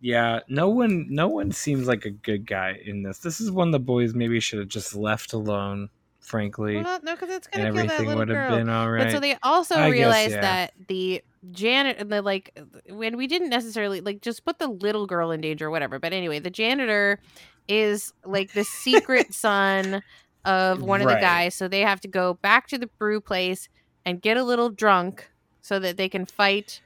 Yeah, 0.00 0.40
no 0.48 0.68
one, 0.70 1.06
no 1.10 1.28
one 1.28 1.52
seems 1.52 1.86
like 1.86 2.04
a 2.04 2.10
good 2.10 2.46
guy 2.46 2.78
in 2.84 3.02
this. 3.02 3.18
This 3.18 3.40
is 3.40 3.50
one 3.50 3.70
the 3.70 3.78
boys 3.78 4.14
maybe 4.14 4.40
should 4.40 4.58
have 4.58 4.68
just 4.68 4.94
left 4.94 5.32
alone. 5.34 5.90
Frankly, 6.20 6.76
Well, 6.76 7.00
no, 7.02 7.12
because 7.14 7.28
it's 7.28 7.46
gonna 7.48 7.66
kill 7.66 7.74
that 7.74 7.84
everything 7.84 8.06
little 8.06 8.18
would 8.20 8.28
have 8.30 8.48
girl. 8.48 8.56
been 8.56 8.70
all 8.70 8.90
right. 8.90 9.04
But 9.04 9.12
so 9.12 9.20
they 9.20 9.36
also 9.42 9.74
I 9.74 9.90
guess, 9.90 9.92
realized 9.92 10.34
yeah. 10.36 10.40
that 10.40 10.72
the 10.88 11.22
janitor, 11.50 12.04
the 12.04 12.22
like, 12.22 12.58
when 12.88 13.18
we 13.18 13.26
didn't 13.26 13.50
necessarily 13.50 14.00
like 14.00 14.22
just 14.22 14.42
put 14.42 14.58
the 14.58 14.68
little 14.68 15.06
girl 15.06 15.30
in 15.32 15.42
danger 15.42 15.66
or 15.66 15.70
whatever. 15.70 15.98
But 15.98 16.14
anyway, 16.14 16.38
the 16.38 16.48
janitor 16.48 17.20
is 17.68 18.14
like 18.24 18.52
the 18.54 18.64
secret 18.64 19.34
son 19.46 20.02
of 20.44 20.82
one 20.82 21.00
of 21.00 21.08
the 21.08 21.14
guys, 21.20 21.54
so 21.54 21.68
they 21.68 21.80
have 21.80 22.00
to 22.02 22.08
go 22.08 22.34
back 22.34 22.66
to 22.68 22.78
the 22.78 22.86
brew 22.98 23.20
place 23.20 23.68
and 24.04 24.20
get 24.20 24.36
a 24.36 24.42
little 24.44 24.68
drunk 24.70 25.30
so 25.62 25.78
that 25.78 25.96
they 25.96 26.08
can 26.08 26.26
fight 26.26 26.80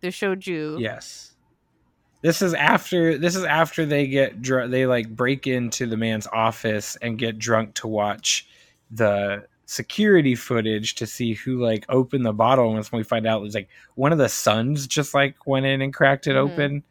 the 0.00 0.08
shojo. 0.08 0.78
Yes. 0.80 1.32
This 2.20 2.42
is 2.42 2.52
after 2.54 3.16
this 3.16 3.36
is 3.36 3.44
after 3.44 3.86
they 3.86 4.06
get 4.08 4.42
dr- 4.42 4.70
they 4.70 4.86
like 4.86 5.08
break 5.08 5.46
into 5.46 5.86
the 5.86 5.96
man's 5.96 6.26
office 6.26 6.96
and 6.96 7.16
get 7.18 7.38
drunk 7.38 7.74
to 7.74 7.86
watch 7.86 8.46
the 8.90 9.46
security 9.66 10.34
footage 10.34 10.94
to 10.96 11.06
see 11.06 11.34
who 11.34 11.62
like 11.62 11.84
opened 11.88 12.24
the 12.26 12.32
bottle 12.32 12.74
and 12.74 12.84
when 12.86 12.98
we 12.98 13.04
find 13.04 13.26
out 13.26 13.38
it 13.40 13.42
was 13.44 13.54
like 13.54 13.68
one 13.96 14.12
of 14.12 14.18
the 14.18 14.28
sons 14.28 14.86
just 14.86 15.12
like 15.14 15.46
went 15.46 15.66
in 15.66 15.82
and 15.82 15.92
cracked 15.92 16.26
it 16.26 16.30
Mhm. 16.32 16.36
open 16.50 16.82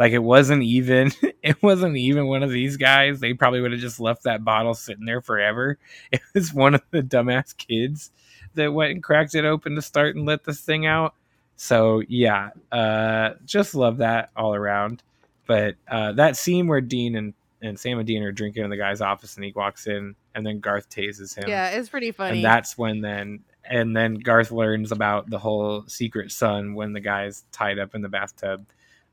like 0.00 0.12
it 0.12 0.18
wasn't 0.18 0.64
even 0.64 1.12
it 1.42 1.62
wasn't 1.62 1.96
even 1.96 2.26
one 2.26 2.42
of 2.42 2.50
these 2.50 2.76
guys 2.76 3.20
they 3.20 3.32
probably 3.32 3.60
would 3.60 3.70
have 3.70 3.80
just 3.80 4.00
left 4.00 4.24
that 4.24 4.44
bottle 4.44 4.74
sitting 4.74 5.04
there 5.04 5.20
forever 5.20 5.78
it 6.12 6.20
was 6.34 6.52
one 6.52 6.74
of 6.74 6.82
the 6.90 7.02
dumbass 7.02 7.56
kids 7.56 8.10
that 8.54 8.72
went 8.72 8.90
and 8.90 9.02
cracked 9.02 9.36
it 9.36 9.44
open 9.44 9.76
to 9.76 9.82
start 9.82 10.16
and 10.16 10.26
let 10.26 10.42
this 10.42 10.60
thing 10.60 10.86
out 10.86 11.14
so 11.62 12.02
yeah, 12.08 12.52
uh, 12.72 13.34
just 13.44 13.74
love 13.74 13.98
that 13.98 14.30
all 14.34 14.54
around. 14.54 15.02
But 15.46 15.74
uh, 15.86 16.12
that 16.12 16.38
scene 16.38 16.68
where 16.68 16.80
Dean 16.80 17.16
and, 17.16 17.34
and 17.60 17.78
Sam 17.78 17.98
and 17.98 18.06
Dean 18.06 18.22
are 18.22 18.32
drinking 18.32 18.64
in 18.64 18.70
the 18.70 18.78
guy's 18.78 19.02
office, 19.02 19.36
and 19.36 19.44
he 19.44 19.52
walks 19.52 19.86
in, 19.86 20.14
and 20.34 20.46
then 20.46 20.60
Garth 20.60 20.88
tases 20.88 21.36
him. 21.36 21.50
Yeah, 21.50 21.68
it's 21.68 21.90
pretty 21.90 22.12
funny. 22.12 22.36
and 22.36 22.44
that's 22.44 22.78
when 22.78 23.02
then 23.02 23.40
and 23.62 23.94
then 23.94 24.14
Garth 24.14 24.50
learns 24.50 24.90
about 24.90 25.28
the 25.28 25.38
whole 25.38 25.84
secret 25.86 26.32
son 26.32 26.72
when 26.72 26.94
the 26.94 27.00
guy's 27.00 27.44
tied 27.52 27.78
up 27.78 27.94
in 27.94 28.00
the 28.00 28.08
bathtub. 28.08 28.64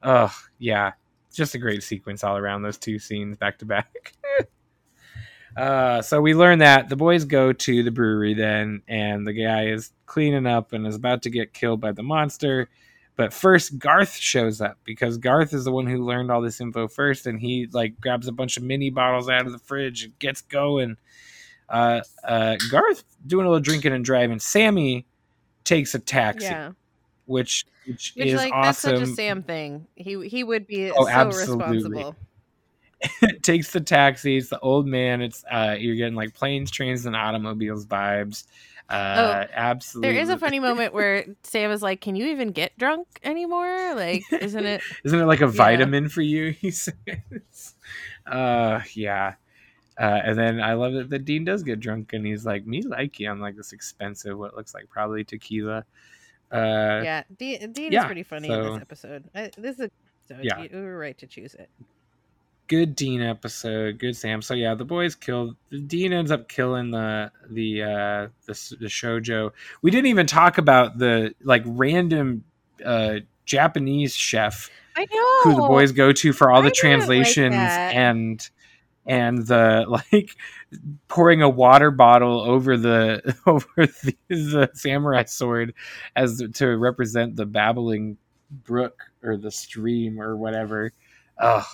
Oh 0.03 0.33
yeah, 0.59 0.93
just 1.33 1.55
a 1.55 1.57
great 1.57 1.83
sequence 1.83 2.23
all 2.23 2.37
around 2.37 2.61
those 2.61 2.77
two 2.77 2.99
scenes 2.99 3.37
back 3.37 3.59
to 3.59 3.65
back. 3.65 4.13
Uh, 5.57 6.03
so 6.03 6.21
we 6.21 6.35
learn 6.35 6.59
that 6.59 6.87
the 6.87 6.95
boys 6.95 7.25
go 7.25 7.51
to 7.51 7.81
the 7.81 7.89
brewery 7.89 8.35
then, 8.35 8.83
and 8.87 9.25
the 9.25 9.33
guy 9.33 9.65
is 9.65 9.91
cleaning 10.05 10.45
up 10.45 10.71
and 10.71 10.85
is 10.85 10.95
about 10.95 11.23
to 11.23 11.31
get 11.31 11.51
killed 11.51 11.81
by 11.81 11.91
the 11.91 12.03
monster. 12.03 12.69
But 13.15 13.33
first, 13.33 13.79
Garth 13.79 14.13
shows 14.13 14.61
up 14.61 14.77
because 14.83 15.17
Garth 15.17 15.53
is 15.53 15.65
the 15.65 15.71
one 15.71 15.87
who 15.87 16.05
learned 16.05 16.29
all 16.29 16.41
this 16.41 16.61
info 16.61 16.87
first, 16.87 17.25
and 17.25 17.39
he 17.39 17.67
like 17.71 17.99
grabs 17.99 18.27
a 18.27 18.31
bunch 18.31 18.57
of 18.57 18.63
mini 18.63 18.91
bottles 18.91 19.27
out 19.27 19.47
of 19.47 19.51
the 19.51 19.57
fridge 19.57 20.03
and 20.03 20.19
gets 20.19 20.41
going. 20.41 20.97
Uh, 21.67 22.01
uh, 22.23 22.57
Garth 22.69 23.03
doing 23.25 23.47
a 23.47 23.49
little 23.49 23.59
drinking 23.59 23.93
and 23.93 24.05
driving. 24.05 24.37
Sammy 24.37 25.07
takes 25.63 25.95
a 25.95 25.99
taxi, 25.99 26.45
yeah, 26.45 26.73
which 27.25 27.65
which, 27.87 28.13
which 28.15 28.27
is 28.27 28.35
like 28.35 28.53
that's 28.61 28.79
such 28.79 28.99
a 28.99 29.07
Sam 29.07 29.43
thing. 29.43 29.87
He 29.95 30.27
he 30.27 30.43
would 30.43 30.67
be 30.67 30.91
Oh, 30.91 31.05
so 31.05 31.09
absolutely. 31.09 31.35
responsible. 31.65 32.15
takes 33.43 33.71
the 33.71 33.81
taxi. 33.81 34.37
It's 34.37 34.49
the 34.49 34.59
old 34.59 34.87
man. 34.87 35.21
It's 35.21 35.43
uh, 35.51 35.75
you're 35.77 35.95
getting 35.95 36.15
like 36.15 36.33
planes, 36.33 36.71
trains, 36.71 37.05
and 37.05 37.15
automobiles 37.15 37.85
vibes. 37.85 38.45
Uh, 38.89 39.45
absolutely. 39.53 40.09
Oh, 40.09 40.13
There 40.13 40.21
is 40.21 40.29
a 40.29 40.37
funny 40.37 40.59
moment 40.59 40.93
where 40.93 41.25
Sam 41.43 41.71
is 41.71 41.81
like, 41.83 42.01
"Can 42.01 42.15
you 42.15 42.27
even 42.27 42.51
get 42.51 42.77
drunk 42.77 43.07
anymore? 43.23 43.93
Like, 43.95 44.23
isn't 44.31 44.65
it?" 44.65 44.81
Isn't 45.03 45.19
it 45.19 45.25
like 45.25 45.41
a 45.41 45.45
Yeah. 45.45 45.51
vitamin 45.51 46.09
for 46.09 46.21
you? 46.21 46.51
He 46.61 46.71
says. 46.71 46.93
Uh, 48.25 48.81
yeah. 48.93 49.35
Uh, 49.99 50.21
and 50.23 50.37
then 50.37 50.61
I 50.61 50.73
love 50.73 50.93
that 50.93 51.09
the 51.09 51.19
dean 51.19 51.43
does 51.43 51.63
get 51.63 51.79
drunk, 51.79 52.13
and 52.13 52.25
he's 52.25 52.45
like, 52.45 52.65
"Me 52.65 52.81
like 52.83 53.19
you." 53.19 53.29
I'm 53.29 53.39
like 53.41 53.55
this 53.55 53.73
expensive, 53.73 54.37
what 54.37 54.55
looks 54.55 54.73
like 54.73 54.89
probably 54.89 55.23
tequila. 55.23 55.85
Uh, 56.51 57.01
yeah, 57.03 57.23
Dean, 57.37 57.71
Dean 57.73 57.93
is 57.93 58.05
pretty 58.05 58.23
funny 58.23 58.49
in 58.49 58.63
this 58.63 58.81
episode. 58.81 59.25
I, 59.35 59.51
this 59.57 59.79
is 59.79 59.85
a 59.85 59.89
so 60.27 60.37
Yeah. 60.41 60.61
you, 60.61 60.69
were 60.73 60.97
right 60.97 61.17
to 61.19 61.27
choose 61.27 61.53
it. 61.53 61.69
good 62.67 62.95
Dean 62.95 63.21
episode. 63.21 63.97
Good 63.99 64.15
Sam. 64.15 64.41
So 64.41 64.53
yeah, 64.53 64.75
the 64.75 64.85
boys 64.85 65.15
killed. 65.15 65.55
Dean 65.87 66.11
ends 66.13 66.31
up 66.31 66.49
killing 66.49 66.91
the 66.91 67.31
the 67.49 67.83
uh, 67.83 68.27
the 68.45 68.75
the 68.79 68.87
shojo. 68.87 69.51
We 69.81 69.91
didn't 69.91 70.07
even 70.07 70.27
talk 70.27 70.57
about 70.57 70.97
the 70.97 71.33
like 71.43 71.63
random 71.65 72.43
uh, 72.85 73.15
Japanese 73.45 74.13
chef 74.15 74.69
I 74.95 75.05
know 75.11 75.41
who 75.43 75.61
the 75.61 75.67
boys 75.67 75.91
go 75.91 76.11
to 76.11 76.33
for 76.33 76.51
all 76.51 76.59
I 76.59 76.63
the 76.63 76.69
didn't 76.71 76.99
like 76.99 77.07
translations 77.07 77.55
and 77.55 78.49
and 79.07 79.47
the 79.47 79.85
like 80.13 80.35
pouring 81.07 81.41
a 81.41 81.49
water 81.49 81.89
bottle 81.91 82.41
over 82.41 82.77
the 82.77 83.35
over 83.47 83.67
the, 83.77 84.15
the 84.29 84.69
samurai 84.73 85.23
sword 85.23 85.73
as 86.15 86.43
to 86.55 86.77
represent 86.77 87.35
the 87.35 87.45
babbling 87.45 88.17
brook 88.65 89.01
or 89.23 89.37
the 89.37 89.51
stream 89.51 90.21
or 90.21 90.35
whatever. 90.37 90.91
Oh, 91.39 91.65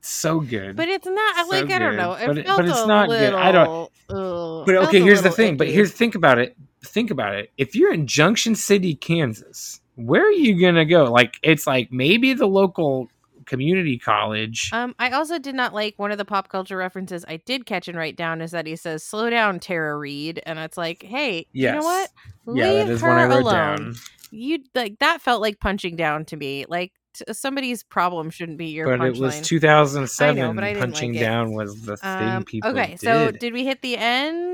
so 0.00 0.40
good. 0.40 0.76
But 0.76 0.88
it's 0.88 1.06
not 1.06 1.46
So 1.46 1.50
like 1.52 1.70
I 1.70 1.78
don't 1.78 1.96
know. 1.96 2.12
It 2.14 2.26
But 2.26 2.38
it- 2.38 2.46
but 2.46 2.68
it's 2.68 2.86
not 2.86 3.08
good. 3.08 3.34
I 3.34 3.52
don't- 3.52 3.90
ugh, 4.10 4.66
But 4.66 4.74
okay, 4.88 5.00
here's 5.00 5.20
the 5.22 5.28
little 5.30 5.36
thing. 5.36 5.56
But 5.56 5.68
icky. 5.68 5.74
here's 5.76 5.92
think 5.92 6.14
about 6.16 6.38
it. 6.38 6.56
Think 6.84 7.10
about 7.12 7.36
it. 7.36 7.52
If 7.56 7.76
you're 7.76 7.92
in 7.92 8.08
Junction 8.08 8.56
City, 8.56 8.96
Kansas, 8.96 9.80
where 9.94 10.26
are 10.26 10.32
you 10.32 10.60
gonna 10.60 10.84
go? 10.84 11.04
Like 11.04 11.34
it's 11.42 11.66
like 11.66 11.92
maybe 11.92 12.34
the 12.34 12.46
local 12.48 13.08
community 13.52 13.98
college. 13.98 14.70
Um, 14.72 14.94
I 14.98 15.10
also 15.10 15.38
did 15.38 15.54
not 15.54 15.74
like 15.74 15.94
one 15.98 16.10
of 16.10 16.18
the 16.18 16.24
pop 16.24 16.48
culture 16.48 16.76
references 16.76 17.24
I 17.28 17.36
did 17.36 17.66
catch 17.66 17.86
and 17.88 17.96
write 17.98 18.16
down 18.16 18.40
is 18.40 18.50
that 18.52 18.66
he 18.66 18.76
says, 18.76 19.04
"Slow 19.04 19.28
down, 19.30 19.60
Tara 19.60 19.96
Reid," 19.96 20.40
and 20.46 20.58
it's 20.58 20.76
like, 20.76 21.02
hey, 21.02 21.46
you 21.52 21.68
know 21.68 21.74
Yes. 21.74 21.84
what? 21.84 22.10
yeah, 22.56 22.66
that 22.66 22.74
Leave 22.86 22.88
is 22.90 23.00
her 23.02 23.08
one 23.08 23.18
I 23.18 23.24
wrote 23.26 23.42
alone. 23.42 23.52
down. 23.54 23.94
You 24.30 24.58
like 24.74 24.98
that 25.00 25.20
felt 25.20 25.42
like 25.42 25.60
punching 25.60 25.96
down 25.96 26.24
to 26.26 26.36
me. 26.36 26.64
Like 26.66 26.92
t- 27.14 27.24
somebody's 27.32 27.82
problem 27.82 28.30
shouldn't 28.30 28.56
be 28.56 28.68
your 28.68 28.86
But 28.86 29.04
it 29.06 29.18
was 29.20 29.34
punchline. 29.36 29.44
2007. 29.44 30.38
I 30.38 30.46
know, 30.48 30.54
but 30.54 30.64
I 30.64 30.72
didn't 30.72 30.80
punching 30.80 31.12
like 31.12 31.20
down 31.20 31.52
was 31.52 31.82
the 31.82 31.96
thing 31.98 32.28
Um, 32.28 32.44
people 32.44 32.70
okay, 32.70 32.92
did. 32.92 33.00
so 33.00 33.30
did 33.30 33.52
we 33.52 33.64
hit 33.66 33.82
the 33.82 33.96
end? 33.98 34.48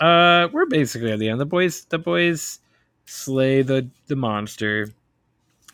uh, 0.00 0.48
we're 0.52 0.66
basically 0.66 1.10
at 1.12 1.18
the 1.18 1.28
end. 1.28 1.40
The 1.40 1.46
boys, 1.46 1.84
the 1.86 1.98
boys 1.98 2.60
slay 3.06 3.62
the 3.62 3.88
the 4.08 4.16
monster. 4.16 4.88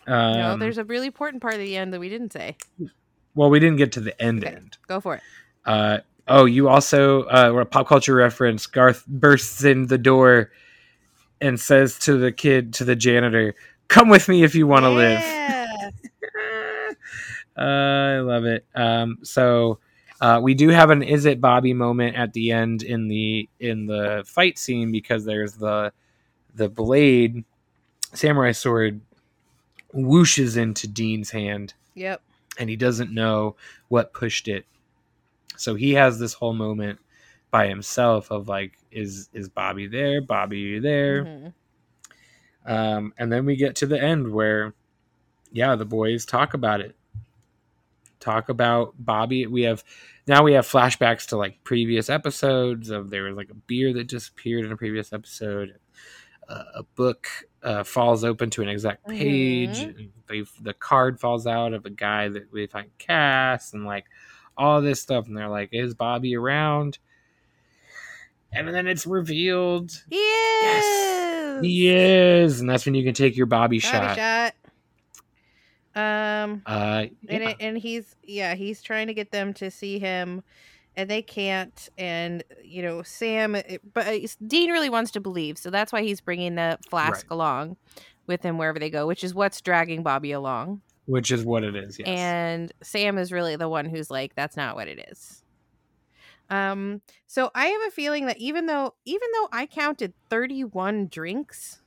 Um, 0.06 0.32
no, 0.32 0.56
there's 0.56 0.78
a 0.78 0.84
really 0.84 1.06
important 1.06 1.42
part 1.42 1.54
of 1.54 1.60
the 1.60 1.76
end 1.76 1.92
that 1.92 2.00
we 2.00 2.08
didn't 2.08 2.32
say. 2.32 2.56
well, 3.34 3.50
we 3.50 3.60
didn't 3.60 3.76
get 3.76 3.92
to 3.92 4.00
the 4.00 4.20
end 4.20 4.44
Okay. 4.44 4.54
end. 4.56 4.76
Go 4.88 5.00
for 5.00 5.14
it. 5.16 5.22
Uh, 5.64 5.98
oh, 6.28 6.44
you 6.44 6.68
also 6.68 7.22
uh, 7.24 7.52
a 7.60 7.64
pop 7.64 7.86
culture 7.88 8.14
reference. 8.14 8.66
Garth 8.66 9.06
bursts 9.06 9.62
in 9.64 9.86
the 9.86 9.98
door 9.98 10.50
and 11.40 11.58
says 11.60 11.98
to 12.00 12.16
the 12.18 12.32
kid, 12.32 12.74
to 12.74 12.84
the 12.84 12.96
janitor, 12.96 13.54
"Come 13.88 14.08
with 14.08 14.28
me 14.28 14.42
if 14.42 14.54
you 14.54 14.66
want 14.66 14.84
to 14.84 14.90
live." 14.90 15.22
Uh, 17.54 17.60
I 17.60 18.18
love 18.20 18.46
it. 18.46 18.64
Um, 18.74 19.18
so 19.22 19.78
uh, 20.22 20.40
we 20.42 20.54
do 20.54 20.70
have 20.70 20.88
an 20.88 21.02
"Is 21.02 21.26
it 21.26 21.38
Bobby?" 21.38 21.74
moment 21.74 22.16
at 22.16 22.32
the 22.32 22.50
end 22.50 22.82
in 22.82 23.08
the 23.08 23.46
in 23.60 23.84
the 23.84 24.22
fight 24.26 24.58
scene 24.58 24.90
because 24.90 25.26
there's 25.26 25.52
the 25.54 25.92
the 26.54 26.70
blade 26.70 27.44
samurai 28.14 28.52
sword 28.52 29.02
whooshes 29.94 30.56
into 30.56 30.86
Dean's 30.88 31.30
hand 31.30 31.74
Yep. 31.94 32.22
and 32.58 32.70
he 32.70 32.76
doesn't 32.76 33.12
know 33.12 33.56
what 33.88 34.12
pushed 34.14 34.48
it. 34.48 34.64
So 35.56 35.74
he 35.74 35.92
has 35.94 36.18
this 36.18 36.32
whole 36.34 36.54
moment 36.54 36.98
by 37.50 37.68
himself 37.68 38.30
of 38.30 38.48
like 38.48 38.78
is 38.90 39.28
is 39.32 39.48
Bobby 39.48 39.86
there? 39.86 40.20
Bobby 40.22 40.58
you 40.58 40.80
there? 40.80 41.24
Mhm. 41.24 41.52
Um, 42.64 43.12
and 43.18 43.32
then 43.32 43.44
we 43.44 43.56
get 43.56 43.76
to 43.76 43.86
the 43.86 44.00
end 44.00 44.32
where, 44.32 44.74
yeah, 45.50 45.74
the 45.76 45.84
boys 45.84 46.24
talk 46.24 46.54
about 46.54 46.80
it. 46.80 46.94
Talk 48.20 48.48
about 48.48 48.94
Bobby. 48.98 49.46
We 49.46 49.62
have 49.62 49.82
now 50.28 50.42
we 50.44 50.52
have 50.52 50.66
flashbacks 50.66 51.26
to 51.28 51.36
like 51.36 51.64
previous 51.64 52.08
episodes 52.08 52.88
of 52.90 53.10
there 53.10 53.24
was 53.24 53.36
like 53.36 53.50
a 53.50 53.54
beer 53.54 53.92
that 53.94 54.06
disappeared 54.06 54.64
in 54.64 54.70
a 54.72 54.76
previous 54.76 55.12
episode. 55.12 55.74
A 56.52 56.82
book 56.96 57.26
uh, 57.62 57.82
falls 57.84 58.24
open 58.24 58.50
to 58.50 58.62
an 58.62 58.68
exact 58.68 59.08
page. 59.08 59.78
Mhm. 59.78 60.10
They 60.28 60.44
the 60.60 60.74
card 60.74 61.18
falls 61.20 61.46
out 61.46 61.72
of 61.72 61.86
a 61.86 61.90
guy 61.90 62.28
that 62.28 62.52
we 62.52 62.66
find 62.66 62.90
cast 62.98 63.72
and 63.74 63.84
like 63.86 64.04
all 64.56 64.82
this 64.82 65.00
stuff. 65.00 65.26
And 65.26 65.36
they're 65.36 65.48
like, 65.48 65.70
"Is 65.72 65.94
Bobby 65.94 66.36
around?" 66.36 66.98
And 68.52 68.68
then 68.68 68.86
it's 68.86 69.06
revealed 69.06 69.92
He 70.10 70.16
is. 70.16 71.62
he 71.62 71.88
is, 71.88 72.60
and 72.60 72.68
that's 72.68 72.84
when 72.84 72.94
you 72.94 73.02
can 73.04 73.14
take 73.14 73.36
your 73.36 73.46
Bobby, 73.46 73.78
Bobby 73.78 74.14
shot. 74.14 74.16
shot. 74.16 74.54
Um, 75.94 76.62
Uh, 76.64 77.06
and 77.28 77.42
it, 77.42 77.56
and 77.60 77.76
he's 77.78 78.16
yeah 78.22 78.54
he's 78.54 78.82
trying 78.82 79.08
to 79.08 79.14
get 79.14 79.30
them 79.30 79.52
to 79.54 79.70
see 79.70 79.98
him, 79.98 80.42
and 80.96 81.08
they 81.10 81.22
can't. 81.22 81.88
And 81.98 82.42
you 82.62 82.82
know 82.82 83.02
Sam, 83.02 83.54
it- 83.54 83.80
but 83.94 84.06
uh, 84.06 84.18
Dean 84.46 84.70
really 84.70 84.90
wants 84.90 85.10
to 85.12 85.20
believe, 85.20 85.58
so 85.58 85.70
that's 85.70 85.92
why 85.92 86.02
he's 86.02 86.20
bringing 86.20 86.54
the 86.56 86.78
flask 86.88 87.26
Right. 87.30 87.34
along 87.34 87.76
with 88.26 88.42
him 88.42 88.56
wherever 88.58 88.78
they 88.78 88.90
go, 88.90 89.06
which 89.06 89.24
is 89.24 89.34
what's 89.34 89.60
dragging 89.60 90.02
Bobby 90.02 90.32
along. 90.32 90.80
which 91.06 91.32
is 91.32 91.44
what 91.44 91.64
it 91.64 91.74
is. 91.74 91.98
Yes. 91.98 92.06
and 92.08 92.72
Sam 92.82 93.18
is 93.18 93.32
really 93.32 93.56
the 93.56 93.68
one 93.68 93.86
who's 93.86 94.10
like, 94.10 94.34
"That's 94.36 94.56
not 94.56 94.76
what 94.76 94.86
it 94.88 95.04
is." 95.10 95.42
Um, 96.50 97.00
so 97.26 97.50
I 97.54 97.66
have 97.66 97.80
a 97.88 97.90
feeling 97.90 98.26
that 98.26 98.38
even 98.38 98.66
though 98.66 98.94
even 99.04 99.28
though 99.34 99.48
I 99.52 99.66
counted 99.66 100.12
thirty 100.28 100.62
one 100.64 101.08
drinks, 101.08 101.80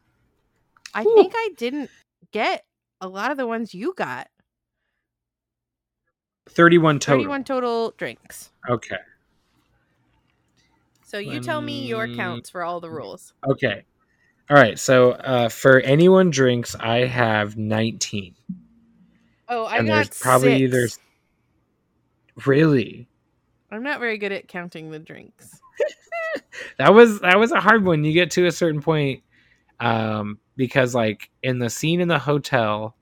I 0.94 1.04
think 1.04 1.34
I 1.36 1.50
didn't 1.58 1.89
get 2.32 2.65
a 3.02 3.08
lot 3.08 3.32
of 3.32 3.38
the 3.38 3.46
ones 3.48 3.74
you 3.74 3.94
got. 3.96 4.28
Thirty-one 6.49 6.99
total. 6.99 7.19
Thirty 7.19 7.27
one 7.27 7.43
total 7.43 7.93
drinks. 7.97 8.51
Okay. 8.69 8.97
So 11.03 11.17
you 11.17 11.39
tell 11.39 11.62
me 11.62 11.86
your 11.86 12.13
counts 12.15 12.49
for 12.49 12.63
all 12.63 12.79
the 12.79 12.89
rules. 12.89 13.34
Okay. 13.47 13.84
All 14.49 14.58
right. 14.58 14.77
So 14.77 15.12
uh, 15.12 15.49
for 15.49 15.79
anyone 15.79 16.29
drinks, 16.29 16.75
I 16.75 17.05
have 17.05 17.58
nineteen. 17.58 18.36
Oh, 19.47 19.65
I 19.65 19.77
and 19.77 19.88
got 19.88 19.95
there's 19.95 20.19
probably 20.19 20.60
six. 20.60 20.71
there's 20.71 20.99
really 22.45 23.08
I'm 23.71 23.84
not 23.84 23.99
very 23.99 24.17
good 24.17 24.31
at 24.31 24.47
counting 24.47 24.91
the 24.91 24.99
drinks. 24.99 25.60
that 26.77 26.93
was 26.93 27.19
that 27.21 27.38
was 27.38 27.51
a 27.51 27.60
hard 27.60 27.84
one. 27.86 28.03
You 28.03 28.13
get 28.13 28.31
to 28.31 28.45
a 28.45 28.51
certain 28.51 28.81
point, 28.81 29.23
um, 29.79 30.39
because 30.55 30.95
like 30.95 31.29
in 31.43 31.60
the 31.60 31.69
scene 31.69 31.99
in 31.99 32.08
the 32.08 32.19
hotel, 32.19 32.95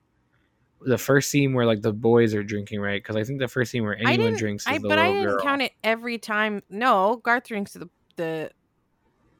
the 0.84 0.98
first 0.98 1.30
scene 1.30 1.54
where 1.54 1.66
like 1.66 1.82
the 1.82 1.92
boys 1.92 2.34
are 2.34 2.42
drinking, 2.42 2.80
right? 2.80 3.02
Because 3.02 3.16
I 3.16 3.24
think 3.24 3.40
the 3.40 3.48
first 3.48 3.70
scene 3.70 3.82
where 3.84 3.96
anyone 3.96 4.34
drinks 4.36 4.64
is 4.66 4.72
I, 4.72 4.78
the 4.78 4.88
but 4.88 4.98
I 4.98 5.12
didn't 5.12 5.24
girl. 5.24 5.40
count 5.40 5.62
it 5.62 5.72
every 5.82 6.18
time. 6.18 6.62
No, 6.68 7.20
Garth 7.22 7.48
drinks 7.48 7.72
the 7.72 7.88
the. 8.16 8.50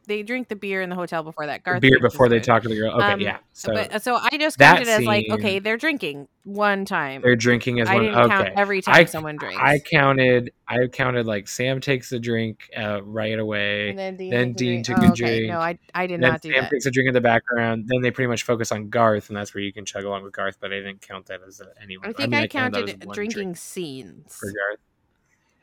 They 0.06 0.22
drink 0.22 0.48
the 0.48 0.56
beer 0.56 0.82
in 0.82 0.90
the 0.90 0.96
hotel 0.96 1.22
before 1.22 1.46
that. 1.46 1.62
Garth 1.62 1.80
beer 1.80 1.98
before 2.00 2.28
they 2.28 2.40
talk 2.40 2.62
to 2.62 2.68
the 2.68 2.76
girl. 2.76 2.92
Okay, 2.92 3.12
Um, 3.12 3.20
yeah. 3.20 3.38
So 3.52 3.72
but 3.72 4.02
so 4.02 4.16
I 4.16 4.36
just 4.38 4.58
that 4.58 4.76
counted 4.76 4.88
as 4.90 5.04
like 5.04 5.26
okay, 5.30 5.58
they're 5.58 5.76
drinking 5.76 6.28
one 6.44 6.84
time. 6.84 7.22
they're 7.22 7.36
drinking 7.36 7.80
as 7.80 7.88
I 7.88 7.94
one. 7.94 8.02
didn't 8.04 8.18
okay. 8.18 8.28
count 8.28 8.48
every 8.56 8.82
time 8.82 8.94
I- 8.94 9.04
someone 9.06 9.36
drinks. 9.36 9.58
I 9.62 9.78
counted. 9.78 10.52
I 10.68 10.86
counted 10.88 11.26
like 11.26 11.46
Sam 11.48 11.80
takes 11.80 12.10
a 12.12 12.18
drink 12.18 12.70
uh, 12.76 13.02
right 13.02 13.38
away. 13.38 13.90
and 13.90 13.98
then 13.98 14.16
Dean, 14.16 14.30
then 14.30 14.54
took 14.54 14.56
a 14.56 14.58
Dean 14.58 14.82
drink. 14.82 14.86
took 14.86 14.98
Oh, 14.98 15.02
a 15.02 15.10
okay. 15.10 15.38
drink, 15.38 15.52
No, 15.52 15.58
I 15.58 15.78
I 15.94 16.06
did 16.06 16.20
then 16.20 16.30
not 16.32 16.40
do 16.42 16.52
Sam 16.52 16.62
that. 16.62 16.70
takes 16.70 16.86
a 16.86 16.90
drink 16.90 17.08
in 17.08 17.14
the 17.14 17.20
background. 17.20 17.84
Then 17.88 18.00
they 18.02 18.10
pretty 18.10 18.28
much 18.28 18.42
focus 18.44 18.72
on 18.72 18.88
Garth, 18.90 19.28
and 19.28 19.36
that's 19.36 19.54
where 19.54 19.62
you 19.62 19.72
can 19.72 19.84
chug 19.84 20.04
along 20.04 20.22
with 20.24 20.32
Garth. 20.32 20.56
But 20.60 20.72
I 20.72 20.76
didn't 20.76 21.00
count 21.00 21.26
that 21.26 21.40
as 21.46 21.60
a, 21.60 21.66
anyone. 21.82 22.08
I 22.08 22.12
think 22.12 22.30
mean, 22.30 22.40
I, 22.42 22.46
counted 22.46 22.86
counted 22.88 23.12
drinking 23.12 23.34
drink 23.34 23.56
scenes. 23.56 24.34
for 24.36 24.46
Garth. 24.52 24.80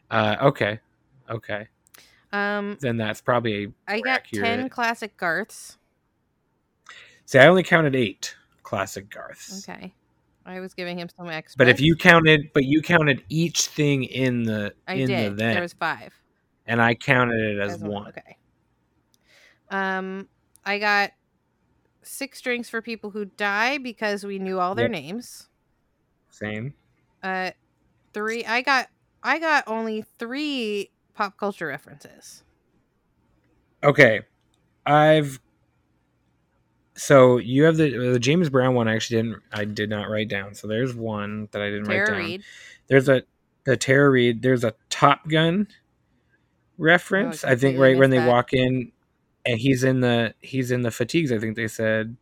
Uh, 0.10 0.48
okay, 0.48 0.80
okay. 1.30 1.68
Um, 2.34 2.78
Then 2.80 2.98
that's 2.98 3.22
probably. 3.22 3.66
A, 3.66 3.94
I 3.94 4.00
got 4.02 4.24
ten 4.26 4.70
classic 4.70 5.18
Garths. 5.18 5.78
See, 7.26 7.40
I 7.40 7.48
only 7.48 7.64
counted 7.64 7.96
eight 7.96 8.36
classic 8.64 9.10
Garths. 9.10 9.68
Okay, 9.68 9.94
I 10.46 10.60
was 10.60 10.74
giving 10.74 10.98
him 11.00 11.10
some 11.18 11.30
extra. 11.30 11.58
But 11.58 11.70
if 11.70 11.82
you 11.82 11.96
counted, 11.96 12.52
but 12.54 12.64
you 12.66 12.82
counted 12.82 13.24
each 13.30 13.68
thing 13.68 14.04
in 14.04 14.44
the 14.44 14.74
I 14.88 14.96
in 14.96 15.08
did. 15.08 15.34
the 15.34 15.36
then, 15.36 15.54
there 15.54 15.62
was 15.62 15.74
five. 15.74 16.14
and 16.66 16.82
I 16.82 16.96
counted 16.96 17.40
it 17.40 17.60
as, 17.60 17.74
As 17.76 17.80
one. 17.82 18.08
Okay. 18.10 18.38
Um, 19.70 20.28
I 20.66 20.80
got 20.80 21.12
six 22.04 22.42
drinks 22.42 22.70
for 22.70 22.82
people 22.82 23.12
who 23.12 23.26
die 23.26 23.78
because 23.78 24.26
we 24.26 24.40
knew 24.40 24.60
all 24.60 24.76
their 24.76 24.86
Yep. 24.86 24.92
names. 24.92 25.48
Same. 26.30 26.74
Uh, 27.24 27.52
three. 28.14 28.46
I 28.46 28.62
got. 28.62 28.88
I 29.24 29.38
got 29.38 29.66
only 29.68 30.04
three 30.18 30.91
pop 31.14 31.38
culture 31.38 31.68
references. 31.68 32.44
Okay, 33.84 34.22
I've. 34.86 35.40
So 36.96 37.38
you 37.38 37.64
have 37.64 37.78
the 37.78 38.12
the 38.14 38.20
James 38.20 38.50
Brown 38.50 38.76
one. 38.76 38.88
I 38.88 38.96
actually 38.96 39.22
didn't. 39.24 39.42
I 39.52 39.66
did 39.66 39.90
not 39.90 40.10
write 40.10 40.28
down. 40.30 40.54
So 40.54 40.68
there's 40.68 40.94
one 40.96 41.48
that 41.52 41.62
I 41.62 41.70
didn't 41.70 41.86
write 41.86 42.06
down. 42.06 42.18
Reid. 42.18 42.44
There's 42.88 43.10
a 43.10 43.24
the 43.64 43.78
Tara 43.78 44.10
Reid. 44.10 44.42
There's 44.42 44.64
a 44.64 44.74
Top 44.90 45.28
Gun 45.28 45.68
reference. 46.78 47.44
Oh, 47.44 47.48
I 47.48 47.52
I 47.52 47.56
think 47.56 47.80
right 47.80 47.98
when 47.98 48.10
they 48.10 48.18
that. 48.18 48.28
walk 48.28 48.54
in, 48.54 48.92
and 49.46 49.60
he's 49.60 49.84
in 49.84 50.02
the 50.02 50.34
he's 50.42 50.72
in 50.72 50.82
the 50.82 50.92
fatigues. 50.92 51.32
I 51.32 51.40
think 51.40 51.56
they 51.56 51.68
said 51.68 52.16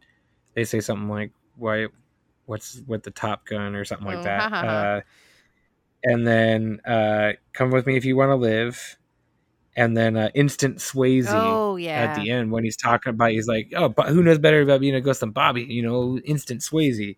they 0.54 0.64
say 0.64 0.80
something 0.80 1.10
like 1.10 1.32
why 1.58 1.88
what's 2.46 2.82
with 2.88 3.04
the 3.04 3.12
Top 3.12 3.46
Gun 3.46 3.76
or 3.76 3.84
something 3.86 4.08
Oh, 4.08 4.16
like 4.16 4.24
that. 4.24 4.42
ha, 4.42 4.50
ha, 4.50 4.62
ha. 4.62 4.68
uh, 4.68 5.02
and 6.04 6.26
then 6.28 6.80
uh, 6.86 7.34
come 7.54 7.72
with 7.72 7.86
me 7.86 7.98
if 7.98 8.06
you 8.06 8.16
want 8.16 8.30
to 8.30 8.36
live. 8.36 8.98
And 9.76 9.96
then 9.96 10.18
uh, 10.18 10.30
instant 10.34 10.80
Swayze 10.80 11.28
Oh 11.34 11.78
yeah. 11.78 12.04
at 12.04 12.16
the 12.16 12.30
end 12.32 12.52
when 12.52 12.64
he's 12.64 12.76
talking 12.76 13.12
about 13.12 13.32
he's 13.32 13.48
like 13.48 13.72
oh 13.76 13.88
but 13.88 14.10
who 14.10 14.22
knows 14.22 14.38
better 14.38 14.62
about 14.62 14.82
being 14.82 14.96
a 14.96 15.00
ghost 15.02 15.22
than 15.22 15.32
bobby 15.32 15.64
you 15.64 15.82
know 15.82 16.18
instant 16.26 16.62
swayze 16.62 17.16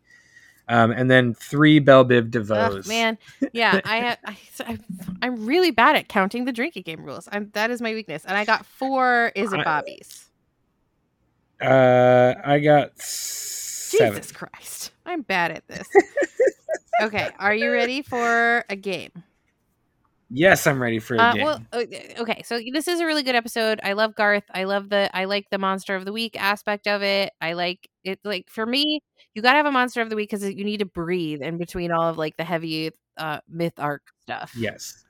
um, 0.68 0.92
and 0.92 1.10
then 1.10 1.34
three 1.34 1.80
belle 1.80 2.06
biv 2.06 2.26
Ugh, 2.26 2.32
devos 2.32 2.88
man, 2.88 3.18
yeah, 3.52 3.82
I 3.84 3.98
have. 3.98 4.18
I, 4.24 4.38
I, 4.60 4.80
I'm 5.22 5.46
really 5.46 5.72
bad 5.72 5.96
at 5.96 6.08
counting 6.08 6.46
the 6.46 6.52
drinking 6.54 6.84
game 6.84 7.04
rules. 7.04 7.28
I'm 7.32 7.50
that 7.54 7.72
is 7.72 7.82
my 7.82 7.94
weakness, 7.94 8.24
and 8.26 8.38
I 8.38 8.46
got 8.46 8.66
four. 8.66 9.32
Is 9.36 9.52
it 9.52 9.66
Bobby's? 9.66 10.30
uh 11.62 12.34
i 12.44 12.60
got 12.60 12.98
seven 13.00 14.16
Jesus 14.16 14.32
Christ, 14.32 14.92
I'm 15.06 15.22
bad 15.24 15.52
at 15.52 15.68
this. 15.68 15.88
okay, 17.02 17.32
are 17.40 17.54
you 17.54 17.72
ready 17.72 18.02
for 18.02 18.64
a 18.70 18.76
game? 18.76 19.12
yes 20.30 20.66
i'm 20.66 20.82
ready 20.82 21.00
for 21.00 21.16
a 21.16 21.20
Uh, 21.20 21.34
game 21.34 21.44
well, 21.44 21.60
okay. 22.20 22.42
So 22.46 22.60
this 22.72 22.88
is 22.88 23.00
a 23.02 23.06
really 23.06 23.22
good 23.24 23.36
episode. 23.36 23.80
I 23.84 23.94
love 23.94 24.16
Garth. 24.16 24.46
I 24.54 24.64
love 24.64 24.90
the. 24.90 25.10
I 25.14 25.26
like 25.26 25.50
the 25.52 25.58
monster 25.58 25.96
of 25.96 26.06
the 26.06 26.14
week 26.14 26.42
aspect 26.42 26.88
of 26.88 27.04
it. 27.04 27.34
I 27.42 27.54
like 27.54 27.90
it. 28.06 28.20
Like 28.24 28.50
for 28.50 28.66
me, 28.66 29.02
you 29.36 29.42
gotta 29.42 29.58
have 29.58 29.66
a 29.66 29.72
monster 29.72 30.02
of 30.02 30.10
the 30.10 30.16
week 30.16 30.30
because 30.30 30.44
you 30.50 30.64
need 30.64 30.78
to 30.80 30.86
breathe 30.86 31.42
in 31.42 31.58
between 31.58 31.92
all 31.92 32.08
of 32.10 32.18
like 32.18 32.38
the 32.38 32.44
heavy 32.46 32.92
uh 33.18 33.40
myth 33.50 33.74
arc 33.78 34.04
stuff. 34.22 34.56
yes 34.56 35.04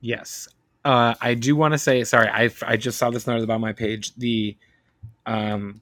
yes 0.00 0.48
uh 0.84 1.14
i 1.20 1.34
do 1.34 1.56
want 1.56 1.72
to 1.72 1.78
say 1.78 2.04
sorry 2.04 2.28
i 2.28 2.48
i 2.66 2.76
just 2.76 2.98
saw 2.98 3.10
this 3.10 3.26
note 3.26 3.42
about 3.42 3.60
my 3.60 3.72
page 3.72 4.14
the 4.16 4.56
um 5.26 5.80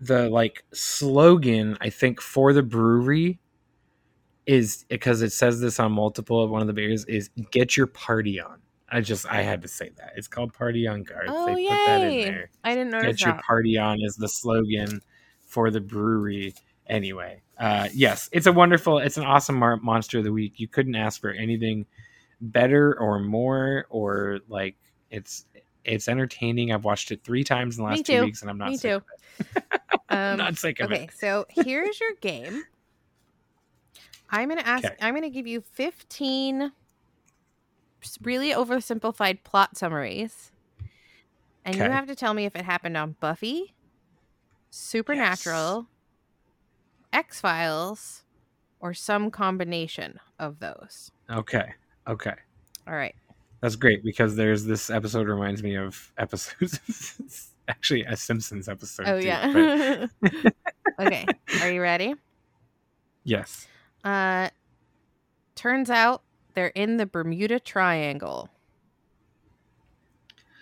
the 0.00 0.28
like 0.28 0.64
slogan 0.72 1.78
i 1.80 1.88
think 1.88 2.20
for 2.20 2.52
the 2.52 2.62
brewery 2.62 3.38
is 4.46 4.84
because 4.88 5.22
it 5.22 5.32
says 5.32 5.60
this 5.60 5.78
on 5.78 5.92
multiple 5.92 6.42
of 6.42 6.50
one 6.50 6.60
of 6.60 6.66
the 6.66 6.72
beers 6.72 7.04
is 7.04 7.30
get 7.52 7.76
your 7.76 7.86
party 7.86 8.40
on 8.40 8.58
i 8.90 9.00
just 9.00 9.24
i 9.26 9.40
had 9.42 9.62
to 9.62 9.68
say 9.68 9.90
that 9.96 10.12
it's 10.16 10.26
called 10.28 10.52
party 10.52 10.86
on 10.86 11.02
Garth 11.04 11.26
Oh 11.28 11.46
they 11.46 11.54
put 11.66 11.86
that 11.86 12.00
in 12.02 12.12
yay! 12.12 12.24
there 12.24 12.50
I 12.64 12.74
didn't 12.74 12.90
notice 12.90 13.18
get 13.18 13.26
your 13.26 13.34
that. 13.34 13.44
party 13.44 13.78
on 13.78 14.00
is 14.02 14.16
the 14.16 14.28
slogan 14.28 15.00
for 15.46 15.70
the 15.70 15.80
brewery 15.80 16.54
anyway 16.88 17.40
uh 17.58 17.88
yes 17.94 18.28
it's 18.32 18.46
a 18.46 18.52
wonderful 18.52 18.98
it's 18.98 19.16
an 19.16 19.24
awesome 19.24 19.54
mar- 19.56 19.76
monster 19.76 20.18
of 20.18 20.24
the 20.24 20.32
week 20.32 20.54
you 20.58 20.66
couldn't 20.66 20.96
ask 20.96 21.20
for 21.20 21.30
anything 21.30 21.86
better 22.40 22.98
or 22.98 23.20
more 23.20 23.86
or 23.90 24.40
like 24.48 24.76
it's 25.10 25.44
it's 25.84 26.08
entertaining 26.08 26.72
i've 26.72 26.84
watched 26.84 27.12
it 27.12 27.22
three 27.22 27.44
times 27.44 27.78
in 27.78 27.84
the 27.84 27.88
last 27.90 28.04
two 28.04 28.22
weeks 28.24 28.40
and 28.42 28.50
i'm 28.50 28.58
not 28.58 28.70
Me 28.70 28.76
sick 28.76 28.90
too. 28.90 28.96
of 28.96 29.46
it. 29.56 29.64
i'm 30.08 30.32
Um, 30.32 30.38
not 30.38 30.56
sick 30.58 30.80
of 30.80 30.90
okay, 30.90 31.04
it 31.04 31.10
so 31.16 31.46
here's 31.48 32.00
your 32.00 32.12
game. 32.20 32.64
I'm 34.32 34.48
gonna 34.48 34.62
ask. 34.62 34.84
Okay. 34.84 34.96
I'm 35.00 35.14
gonna 35.14 35.30
give 35.30 35.46
you 35.46 35.60
15 35.60 36.72
really 38.22 38.50
oversimplified 38.50 39.44
plot 39.44 39.76
summaries, 39.76 40.50
and 41.64 41.76
you 41.76 41.82
have 41.82 42.06
to 42.06 42.16
tell 42.16 42.34
me 42.34 42.46
if 42.46 42.56
it 42.56 42.64
happened 42.64 42.96
on 42.96 43.14
Buffy, 43.20 43.74
Supernatural, 44.70 45.86
X 47.12 47.40
Files, 47.40 48.24
or 48.80 48.94
some 48.94 49.30
combination 49.30 50.18
of 50.38 50.58
those. 50.58 51.12
okay 51.30 51.74
okay 52.08 52.34
All 52.88 52.94
right. 52.94 53.14
That's 53.60 53.76
great 53.76 54.02
because 54.02 54.34
there's 54.34 54.64
this 54.64 54.90
episode 54.90 55.28
reminds 55.28 55.62
me 55.62 55.76
of 55.76 56.12
episodes. 56.18 57.52
actually, 57.68 58.02
a 58.02 58.16
Simpsons 58.16 58.68
episode. 58.68 59.06
Oh 59.06 59.20
too, 59.20 59.26
yeah. 59.26 60.06
but 60.22 60.52
okay. 61.06 61.24
Are 61.60 61.70
you 61.70 61.80
ready? 61.80 62.14
yes. 63.22 63.68
Uh 64.04 64.48
turns 65.54 65.90
out 65.90 66.22
they're 66.54 66.68
in 66.68 66.96
the 66.96 67.06
Bermuda 67.06 67.60
Triangle. 67.60 68.48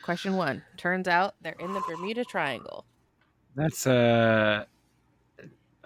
Question 0.02 0.36
1. 0.36 0.62
Turns 0.76 1.08
out 1.08 1.34
they're 1.42 1.56
in 1.58 1.72
the 1.72 1.80
Bermuda 1.88 2.24
Triangle. 2.24 2.84
That's 3.54 3.86
uh 3.86 4.64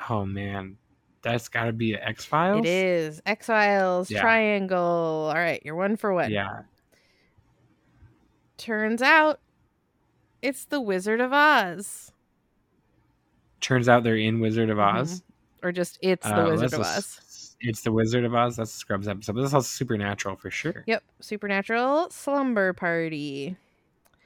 oh 0.08 0.24
man. 0.26 0.76
That's 1.22 1.48
gotta 1.48 1.72
be 1.72 1.94
X 1.94 2.24
Files. 2.24 2.60
It 2.60 2.66
is 2.68 3.22
X-Files 3.24 4.10
Yeah. 4.10 4.20
Triangle. 4.20 4.78
All 5.28 5.34
right, 5.34 5.60
you're 5.64 5.74
one 5.74 5.96
for 5.96 6.12
one. 6.12 6.30
Yeah. 6.30 6.62
Turns 8.58 9.00
out 9.02 9.40
it's 10.42 10.66
the 10.66 10.80
Wizard 10.80 11.20
of 11.20 11.32
Oz. 11.32 12.12
Turns 13.60 13.88
out 13.88 14.04
they're 14.04 14.16
in 14.18 14.40
Wizard 14.40 14.68
of 14.68 14.78
Oz. 14.78 15.20
Mhm. 15.20 15.22
Or 15.62 15.72
just 15.72 15.98
it's 16.02 16.26
the 16.26 16.44
Uh, 16.46 16.50
Wizard 16.50 16.74
of 16.74 16.80
a 16.80 16.82
Oz. 16.82 17.20
It's 17.66 17.80
the 17.80 17.92
Wizard 17.92 18.24
of 18.24 18.34
Oz. 18.34 18.56
That's 18.56 18.74
a 18.74 18.76
Scrubs 18.76 19.08
episode. 19.08 19.34
But 19.34 19.42
that's 19.42 19.54
also 19.54 19.66
supernatural 19.66 20.36
for 20.36 20.50
sure. 20.50 20.84
Yep, 20.86 21.02
Supernatural 21.20 22.10
Slumber 22.10 22.74
Party. 22.74 23.56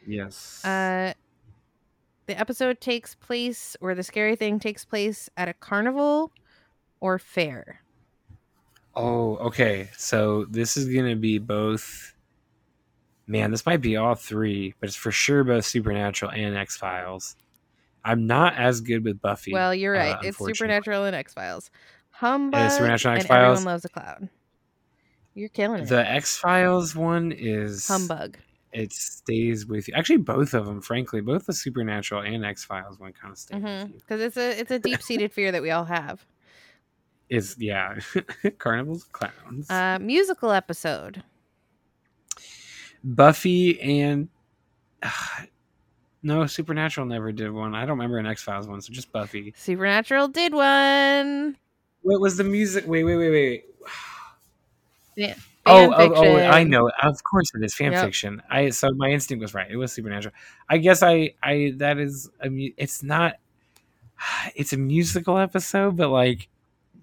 Yes. 0.05 0.64
Uh, 0.64 1.12
the 2.27 2.38
episode 2.38 2.81
takes 2.81 3.14
place, 3.14 3.77
or 3.81 3.94
the 3.94 4.03
scary 4.03 4.35
thing 4.35 4.59
takes 4.59 4.85
place 4.85 5.31
at 5.37 5.48
a 5.48 5.55
carnival 5.55 6.33
or 7.01 7.18
fair. 7.18 7.81
oh, 8.96 9.37
okay. 9.37 9.88
So 9.96 10.44
this 10.46 10.77
is 10.77 10.92
gonna 10.92 11.16
be 11.16 11.38
both. 11.38 12.14
Man, 13.29 13.51
this 13.51 13.66
might 13.66 13.83
be 13.83 13.96
all 13.96 14.14
three, 14.14 14.74
but 14.81 14.88
it's 14.88 14.96
for 14.96 15.12
sure 15.12 15.44
both 15.44 15.64
Supernatural 15.64 16.33
and 16.33 16.57
X 16.57 16.77
Files. 16.77 17.37
I'm 18.05 18.27
not 18.27 18.55
as 18.57 18.81
good 18.81 19.05
with 19.05 19.20
Buffy. 19.20 19.53
Well, 19.53 19.74
you're 19.74 19.94
uh, 19.94 20.14
right. 20.14 20.24
it's. 20.24 20.38
Supernatural 20.38 21.05
and 21.05 21.14
X 21.14 21.35
Files. 21.35 21.70
Humbug 22.18 22.70
Supernatural 22.72 23.14
and 23.14 23.22
and 23.22 23.31
Everyone 23.31 23.52
X-Files. 23.52 23.64
Loves 23.64 23.85
a 23.85 23.88
Clown. 23.88 24.28
You're 25.35 25.48
killing 25.50 25.83
it. 25.85 25.88
The 25.88 26.04
X 26.04 26.37
Files 26.37 26.96
one 26.96 27.31
is 27.31 27.87
Humbug. 27.87 28.38
It 28.72 28.92
stays 28.92 29.66
with 29.66 29.87
you. 29.87 29.94
Actually, 29.94 30.16
both 30.18 30.52
of 30.52 30.66
them, 30.66 30.81
frankly, 30.81 31.20
both 31.20 31.46
the 31.46 31.52
Supernatural 31.52 32.22
and 32.22 32.44
X 32.44 32.64
Files 32.64 32.98
one 32.98 33.12
kind 33.12 33.31
of 33.33 33.38
stay 33.38 33.57
with 33.59 33.88
you. 33.88 33.94
Because 34.00 34.20
it's 34.20 34.37
a 34.37 34.59
it's 34.61 34.70
a 34.72 34.81
deep 34.81 35.00
seated 35.00 35.33
fear 35.33 35.52
that 35.52 35.62
we 35.62 35.70
all 35.70 35.85
have. 35.85 36.26
Is 37.28 37.54
yeah, 37.59 37.98
carnivals, 38.59 39.04
clowns, 39.04 39.70
Uh, 39.70 39.98
musical 40.00 40.50
episode. 40.50 41.22
Buffy 43.04 43.81
and 43.81 44.28
no 46.24 46.46
Supernatural 46.46 47.07
never 47.07 47.31
did 47.31 47.52
one. 47.52 47.76
I 47.76 47.83
don't 47.83 47.90
remember 47.96 48.18
an 48.18 48.26
X 48.26 48.42
Files 48.42 48.66
one, 48.66 48.81
so 48.81 48.92
just 48.92 49.12
Buffy. 49.12 49.54
Supernatural 49.57 50.28
did 50.28 50.52
one. 50.52 51.57
What 52.03 52.21
was 52.21 52.37
the 52.37 52.45
music? 52.45 52.85
Wait, 52.87 53.05
wait, 53.05 53.17
wait, 53.17 53.31
wait. 53.31 53.65
Fan 55.17 55.37
Oh, 55.67 55.93
oh, 55.95 56.13
oh, 56.15 56.43
I 56.47 56.65
know. 56.65 56.91
Of 57.03 57.23
course 57.25 57.51
it 57.55 57.63
is 57.63 57.75
fan 57.75 57.93
Yep. 57.93 57.95
fiction. 57.95 58.41
I 58.49 58.71
so 58.71 58.89
my 58.97 59.09
instinct 59.11 59.43
was 59.43 59.53
right. 59.55 59.71
It 59.71 59.77
was 59.77 59.93
supernatural. 59.93 60.35
I 60.69 60.79
guess 60.79 61.03
I 61.03 61.35
I 61.43 61.75
that 61.77 61.99
is 61.99 62.31
a 62.43 62.49
it's 62.79 63.03
not 63.03 63.35
it's 64.57 64.73
a 64.73 64.79
musical 64.79 65.39
episode, 65.39 65.97
but 65.97 66.11
like 66.11 66.49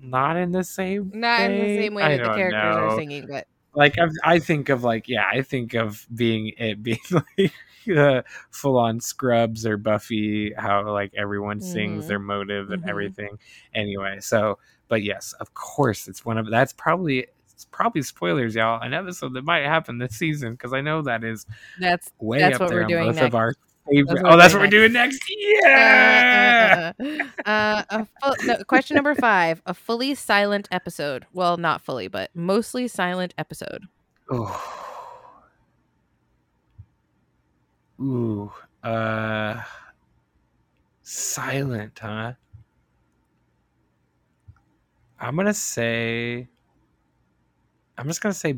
not 0.01 0.37
in 0.37 0.51
the 0.51 0.63
same 0.63 1.13
Not 1.13 1.45
in 1.45 1.57
the 1.57 1.69
way? 1.69 1.69
same 1.69 1.93
way 1.95 2.07
I 2.07 2.09
that 2.09 2.21
the 2.23 2.29
characters 2.29 2.77
know. 2.77 2.77
are 2.77 2.89
singing, 2.89 3.27
but 3.27 3.47
Like 3.75 3.95
I, 3.99 4.35
I 4.35 4.39
think 4.39 4.69
of 4.69 4.83
like 4.83 5.07
yeah, 5.09 5.25
I 5.31 5.41
think 5.43 5.73
of 5.75 6.07
being 6.15 6.53
it 6.57 6.83
being 6.83 6.99
like 7.11 7.53
uh, 7.97 8.23
full 8.51 8.77
on 8.77 8.99
Scrubs 9.01 9.65
or 9.65 9.77
Buffy, 9.77 10.53
how 10.57 10.91
like 10.91 11.13
everyone 11.15 11.61
sings 11.61 12.05
Mhm. 12.05 12.07
their 12.07 12.19
motive 12.19 12.71
and 12.71 12.83
Mhm. 12.83 12.87
everything. 12.87 13.39
Anyway, 13.73 14.19
so 14.21 14.59
but 14.87 15.03
yes, 15.03 15.33
of 15.39 15.53
course, 15.53 16.07
it's 16.07 16.25
one 16.25 16.37
of 16.37 16.49
that's 16.49 16.73
probably 16.73 17.27
it's 17.53 17.65
probably 17.65 18.01
spoilers, 18.01 18.55
y'all. 18.55 18.81
An 18.81 18.93
episode 18.93 19.33
that 19.33 19.43
might 19.43 19.63
happen 19.63 19.97
this 19.97 20.15
season 20.15 20.53
because 20.53 20.73
I 20.73 20.81
know 20.81 21.01
that 21.03 21.23
is 21.23 21.45
that's 21.79 22.11
way 22.19 22.39
That's 22.39 22.55
up 22.55 22.61
what 22.61 22.69
there 22.69 22.77
we're 22.79 22.83
on 22.83 22.89
doing 22.89 23.05
both 23.05 23.15
next. 23.15 23.27
of 23.27 23.35
our 23.35 23.53
favorite. 23.89 24.15
That's 24.15 24.21
oh, 24.25 24.37
that's 24.37 24.53
what 24.53 24.61
we're 24.61 24.67
doing 24.67 24.93
next. 24.93 25.21
Yeah. 25.29 26.91
Uh, 27.45 27.83
uh, 27.91 28.05
uh, 28.23 28.33
no, 28.45 28.55
question 28.63 28.95
number 28.95 29.13
five: 29.13 29.61
a 29.67 29.73
fully 29.75 30.15
silent 30.15 30.67
episode. 30.71 31.27
Well, 31.31 31.57
not 31.57 31.79
fully, 31.79 32.07
but 32.07 32.31
mostly 32.33 32.87
silent 32.87 33.35
episode. 33.37 33.83
Oh. 34.31 35.11
Ooh. 38.01 38.51
Uh 38.83 39.61
silent, 41.05 41.99
huh? 42.01 42.33
I'm 45.19 45.35
gonna 45.35 45.53
say 45.53 46.47
I'm 47.97 48.07
just 48.07 48.21
gonna 48.21 48.33
say 48.33 48.57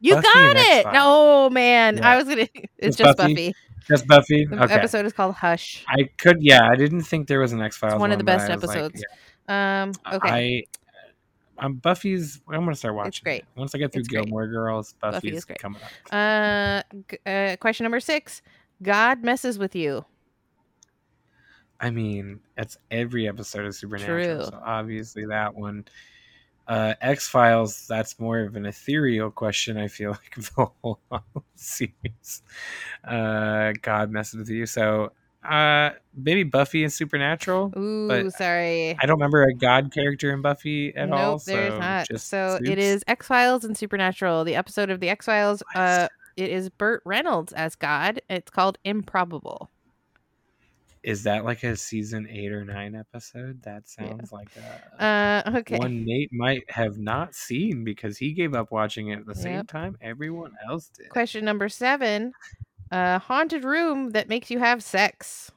You 0.00 0.14
Buffy 0.14 0.28
got 0.32 0.56
it! 0.56 0.86
No, 0.92 1.50
man, 1.50 1.98
Yeah. 1.98 2.10
I 2.10 2.16
was 2.16 2.24
gonna. 2.26 2.48
It's 2.78 2.96
Just 2.96 2.98
just 2.98 3.18
Buffy? 3.18 3.34
Buffy. 3.34 3.54
just 3.88 4.06
Buffy. 4.06 4.44
The 4.46 4.62
Okay. 4.64 4.74
episode 4.74 5.04
is 5.06 5.12
called 5.12 5.34
Hush. 5.34 5.84
I 5.88 6.04
could 6.18 6.38
yeah, 6.40 6.68
I 6.68 6.76
didn't 6.76 7.02
think 7.02 7.26
there 7.28 7.40
was 7.40 7.52
an 7.52 7.60
X 7.62 7.76
Files. 7.76 7.94
It's 7.94 8.00
one 8.00 8.12
of 8.12 8.18
the 8.18 8.24
best 8.24 8.48
episodes. 8.50 9.04
Um. 9.48 9.92
Okay. 10.12 10.28
I 10.28 10.64
I'm 11.58 11.74
Buffy's 11.74 12.40
I'm 12.48 12.60
gonna 12.64 12.74
start 12.76 12.94
watching. 12.94 13.08
It's 13.08 13.18
great. 13.20 13.40
it. 13.40 13.46
Once 13.56 13.74
I 13.74 13.78
get 13.78 13.92
through 13.92 14.00
It's 14.00 14.08
great. 14.08 14.24
Gilmore 14.24 14.46
Girls, 14.46 14.94
Buffy 15.00 15.14
Buffy's 15.16 15.38
is 15.38 15.44
great. 15.44 15.58
coming 15.58 15.80
up. 15.82 15.90
Uh, 16.12 16.82
g- 17.10 17.18
uh. 17.26 17.56
Question 17.56 17.84
number 17.84 17.98
six: 18.00 18.42
God 18.82 19.24
messes 19.24 19.58
with 19.58 19.74
you. 19.74 20.04
I 21.80 21.90
mean, 21.90 22.40
it's 22.56 22.76
every 22.90 23.28
episode 23.28 23.66
of 23.66 23.74
Supernatural, 23.74 24.36
True. 24.36 24.44
so 24.44 24.60
obviously 24.64 25.26
that 25.26 25.54
one. 25.54 25.84
Uh, 26.66 26.92
X 27.00 27.26
Files, 27.26 27.86
that's 27.88 28.20
more 28.20 28.40
of 28.40 28.54
an 28.54 28.66
ethereal 28.66 29.30
question. 29.30 29.78
I 29.78 29.88
feel 29.88 30.10
like 30.22 30.34
the 30.34 30.66
whole 30.82 31.00
series. 31.54 32.42
Uh, 33.02 33.72
God 33.80 34.10
messes 34.10 34.40
with 34.40 34.50
you, 34.50 34.66
so 34.66 35.12
uh, 35.48 35.90
maybe 36.14 36.42
Buffy 36.42 36.82
and 36.82 36.92
Supernatural. 36.92 37.72
Ooh, 37.76 38.30
sorry. 38.30 38.96
I 39.00 39.06
don't 39.06 39.16
remember 39.16 39.44
a 39.44 39.54
God 39.54 39.92
character 39.92 40.30
in 40.32 40.42
Buffy 40.42 40.94
at 40.94 41.08
nope, 41.08 41.18
all. 41.18 41.38
there's 41.38 41.72
so 41.72 41.78
not. 41.78 42.20
So 42.20 42.58
it 42.62 42.78
is 42.78 43.02
X 43.06 43.26
Files 43.26 43.64
and 43.64 43.76
Supernatural. 43.76 44.44
The 44.44 44.56
episode 44.56 44.90
of 44.90 45.00
the 45.00 45.08
X 45.08 45.26
Files. 45.26 45.62
Uh, 45.74 46.08
it 46.36 46.50
is 46.50 46.68
Burt 46.68 47.02
Reynolds 47.04 47.52
as 47.52 47.76
God. 47.76 48.20
It's 48.28 48.50
called 48.50 48.78
Improbable. 48.84 49.70
Is 51.02 51.22
that 51.24 51.44
like 51.44 51.62
a 51.62 51.76
season 51.76 52.26
eight 52.28 52.52
or 52.52 52.64
nine 52.64 52.94
episode? 52.94 53.62
That 53.62 53.88
sounds 53.88 54.32
like 54.32 54.48
a 54.56 55.04
Uh, 55.04 55.58
okay. 55.58 55.78
one 55.78 56.04
Nate 56.04 56.32
might 56.32 56.70
have 56.70 56.98
not 56.98 57.34
seen 57.34 57.84
because 57.84 58.18
he 58.18 58.32
gave 58.32 58.54
up 58.54 58.70
watching 58.72 59.08
it 59.08 59.20
at 59.20 59.26
the 59.26 59.34
same 59.34 59.64
time 59.66 59.96
everyone 60.00 60.52
else 60.68 60.88
did. 60.88 61.08
Question 61.08 61.44
number 61.44 61.68
seven: 61.68 62.32
a 62.90 63.18
haunted 63.18 63.64
room 63.64 64.10
that 64.10 64.28
makes 64.28 64.50
you 64.50 64.58
have 64.58 64.82
sex. 64.82 65.50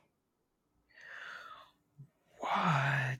What? 2.39 3.19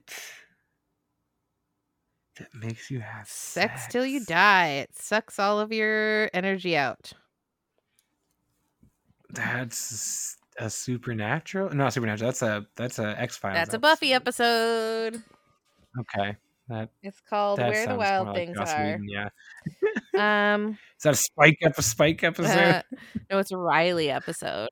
That 2.38 2.54
makes 2.56 2.90
you 2.90 3.02
have 3.02 3.28
Sex 3.28 3.88
till 3.88 4.06
you 4.06 4.26
die. 4.26 4.70
It 4.70 4.96
sucks 4.96 5.38
all 5.38 5.60
of 5.60 5.72
your 5.72 6.30
energy 6.34 6.76
out. 6.76 7.14
That's 9.30 10.38
a 10.58 10.70
supernatural. 10.70 11.70
Not 11.74 11.94
supernatural. 11.94 12.28
That's 12.30 12.42
a 12.42 12.66
that's 12.76 13.00
a 13.00 13.20
X 13.20 13.38
Files. 13.38 13.56
That's 13.56 13.74
a 13.74 13.80
Buffy 13.80 14.14
episode. 14.14 15.22
Okay, 16.00 16.36
that 16.70 16.90
It's 17.04 17.20
called 17.30 17.60
Where 17.60 17.86
the 17.88 17.96
Wild 17.96 18.28
like 18.28 18.36
Things 18.36 18.58
Joss 18.58 18.72
Are. 18.74 18.84
Whedon, 18.84 19.08
yeah, 19.10 19.30
Um, 20.54 20.78
is 20.98 21.04
that 21.04 21.14
a 21.14 21.18
Spike 21.18 21.60
up 21.66 21.78
a 21.78 21.82
Spike 21.82 22.24
episode? 22.24 22.58
uh, 22.58 22.82
no, 23.30 23.40
it's 23.40 23.52
a 23.52 23.58
Riley 23.58 24.10
episode. 24.10 24.70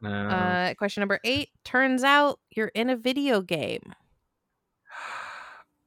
no. 0.00 0.10
Uh, 0.10 0.74
question 0.74 1.00
number 1.00 1.20
eight. 1.24 1.48
Turns 1.64 2.04
out 2.04 2.38
you're 2.50 2.68
in 2.68 2.90
a 2.90 2.96
video 2.96 3.40
game. 3.40 3.94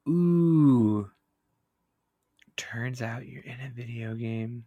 Ooh. 0.09 1.09
Turns 2.57 3.01
out 3.01 3.27
you're 3.27 3.43
in 3.43 3.59
a 3.61 3.69
video 3.73 4.15
game. 4.15 4.65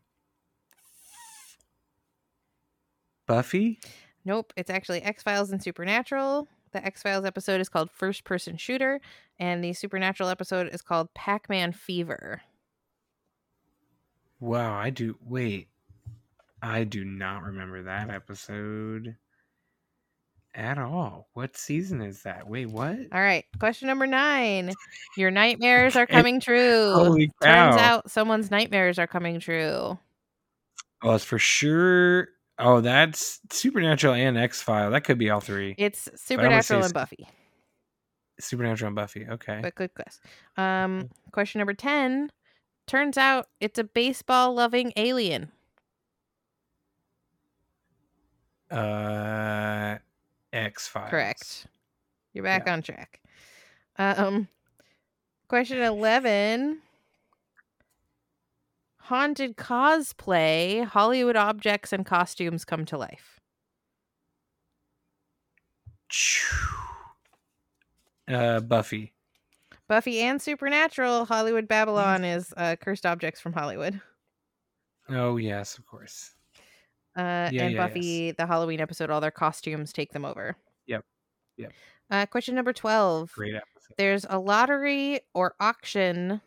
Buffy? 3.27 3.81
Nope, 4.27 4.53
it's 4.57 4.71
actually 4.71 5.03
X 5.03 5.23
Files 5.23 5.53
and 5.53 5.63
Supernatural. 5.63 6.49
The 6.73 6.85
X 6.85 7.01
Files 7.01 7.25
episode 7.25 7.61
is 7.61 7.69
called 7.69 7.93
First 7.93 8.25
Person 8.25 8.57
Shooter, 8.57 9.01
and 9.39 9.63
the 9.63 9.73
Supernatural 9.73 10.29
episode 10.29 10.69
is 10.75 10.83
called 10.83 11.15
Pac 11.15 11.49
Man 11.49 11.73
Fever. 11.73 12.43
Wow, 14.41 14.75
I 14.75 14.91
do. 14.91 15.17
Wait. 15.25 15.69
I 16.61 16.83
do 16.83 17.05
not 17.05 17.45
remember 17.45 17.85
that 17.85 18.11
episode 18.11 19.15
at 20.57 20.77
all. 20.77 21.29
What 21.35 21.57
season 21.57 22.01
is 22.01 22.25
that? 22.25 22.49
Wait, 22.49 22.67
what? 22.67 22.97
All 23.13 23.21
right, 23.21 23.45
question 23.61 23.87
number 23.87 24.09
nine. 24.09 24.73
Your 25.17 25.31
nightmares 25.31 25.95
are 25.95 26.07
coming 26.09 26.41
true. 26.41 26.93
Holy 26.95 27.31
cow. 27.41 27.71
Turns 27.71 27.81
out 27.81 28.11
someone's 28.11 28.51
nightmares 28.51 28.99
are 28.99 29.07
coming 29.07 29.39
true. 29.39 29.97
Oh, 31.03 31.15
it's 31.15 31.25
for 31.25 31.39
sure. 31.39 32.31
Oh, 32.59 32.81
that's 32.81 33.41
Supernatural 33.51 34.15
and 34.15 34.39
X 34.39 34.63
File. 34.63 34.91
That 34.91 35.03
could 35.05 35.19
be 35.19 35.31
all 35.31 35.41
three. 35.41 35.75
It's 35.77 36.09
I'm 36.09 36.39
gonna 36.39 36.63
say 36.63 36.75
Supernatural 36.75 36.85
and 36.85 36.95
Buffy. 36.95 37.29
Supernatural 38.41 38.87
and 38.89 38.97
Buffy. 38.97 39.27
Okay. 39.29 39.59
But 39.63 39.75
good 39.75 39.91
guess. 39.97 40.21
Um, 40.57 41.11
question 41.33 41.59
number 41.59 41.75
ten. 41.75 42.31
Turns 42.87 43.19
out 43.19 43.49
it's 43.61 43.79
a 43.79 43.85
baseball 43.85 44.55
loving 44.55 44.93
alien. 44.97 45.51
Uh, 48.71 49.99
X 50.53 50.89
Files. 50.89 51.11
Correct. 51.11 51.67
You're 52.33 52.45
back 52.45 52.69
on 52.69 52.83
track. 52.83 53.21
Um, 53.99 54.49
question 55.49 55.79
11. 55.79 56.81
Haunted 59.07 59.57
cosplay, 59.57 60.85
Hollywood 60.85 61.37
objects 61.37 61.93
and 61.93 62.05
costumes 62.05 62.65
come 62.65 62.85
to 62.87 62.99
life. 62.99 63.39
Uh, 68.29 68.59
Buffy. 68.61 69.13
Buffy 69.89 70.21
and 70.21 70.43
Supernatural, 70.43 71.25
Hollywood 71.25 71.69
Babylon 71.69 72.25
is 72.25 72.53
uh, 72.57 72.75
cursed 72.81 73.07
objects 73.07 73.41
from 73.41 73.53
Hollywood. 73.53 74.01
Oh 75.09 75.37
yes, 75.37 75.79
of 75.79 75.87
course. 75.87 76.33
Uh, 77.17 77.49
Yeah, 77.53 77.63
and 77.67 77.75
yeah, 77.75 77.87
Buffy, 77.87 78.33
the 78.33 78.47
Halloween 78.47 78.81
episode, 78.81 79.11
all 79.11 79.21
their 79.21 79.31
costumes 79.31 79.93
take 79.93 80.13
them 80.13 80.25
over. 80.25 80.57
Yep. 80.89 81.05
Yep. 81.59 81.73
Uh, 82.11 82.27
question 82.27 82.57
number 82.57 82.73
12. 82.73 83.31
Great 83.33 83.55
episode. 83.55 83.95
There's 83.99 84.27
a 84.29 84.41
lottery 84.41 85.21
or 85.33 85.55
auction 85.61 86.41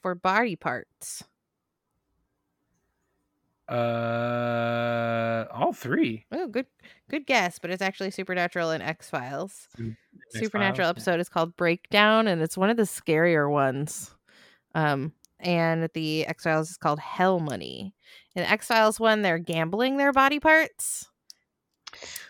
for 0.00 0.14
body 0.14 0.56
parts. 0.56 1.22
Uh, 3.68 5.46
all 5.52 5.72
three. 5.72 6.24
Oh, 6.32 6.46
good, 6.46 6.66
good 7.10 7.26
guess, 7.26 7.58
but 7.58 7.70
it's 7.70 7.82
actually 7.82 8.10
Supernatural 8.10 8.70
and 8.70 8.82
X 8.82 9.10
Files. 9.10 9.68
Supernatural 10.30 10.88
episode 10.88 11.20
is 11.20 11.28
called 11.28 11.56
Breakdown, 11.56 12.28
and 12.28 12.40
it's 12.42 12.56
one 12.56 12.70
of 12.70 12.76
the 12.76 12.84
scarier 12.84 13.50
ones. 13.50 14.14
Um, 14.74 15.12
and 15.40 15.88
the 15.94 16.26
X 16.26 16.44
Files 16.44 16.70
is 16.70 16.76
called 16.76 17.00
Hell 17.00 17.40
Money. 17.40 17.94
In 18.34 18.42
X 18.44 18.68
Files 18.68 19.00
one, 19.00 19.22
they're 19.22 19.38
gambling 19.38 19.96
their 19.96 20.12
body 20.12 20.38
parts, 20.38 21.08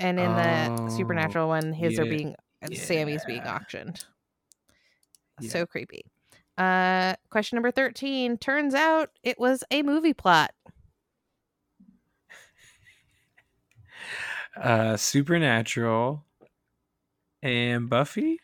and 0.00 0.18
in 0.18 0.34
the 0.34 0.76
Oh, 0.82 0.88
Supernatural 0.88 1.48
one, 1.48 1.72
his 1.72 1.98
are 1.98 2.04
being 2.06 2.34
uh, 2.62 2.68
Sammy's 2.74 3.24
being 3.26 3.42
auctioned. 3.42 4.04
Yeah. 5.40 5.50
So 5.50 5.66
creepy. 5.66 6.06
Uh, 6.56 7.14
question 7.28 7.56
number 7.56 7.70
thirteen. 7.70 8.38
Turns 8.38 8.74
out 8.74 9.10
it 9.22 9.38
was 9.38 9.62
a 9.70 9.82
movie 9.82 10.14
plot. 10.14 10.52
Uh, 14.60 14.96
Supernatural 14.96 16.24
and 17.42 17.88
Buffy. 17.90 18.40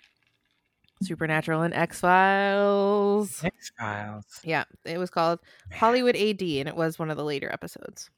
Supernatural 1.02 1.62
and 1.62 1.74
X 1.74 2.00
Files. 2.00 3.42
X 3.44 3.72
Files. 3.78 4.24
Yeah, 4.44 4.64
it 4.84 4.98
was 4.98 5.10
called 5.10 5.40
Hollywood 5.72 6.14
AD, 6.16 6.42
and 6.42 6.68
it 6.68 6.76
was 6.76 6.98
one 6.98 7.10
of 7.10 7.16
the 7.16 7.24
later 7.24 7.50
episodes. 7.52 8.08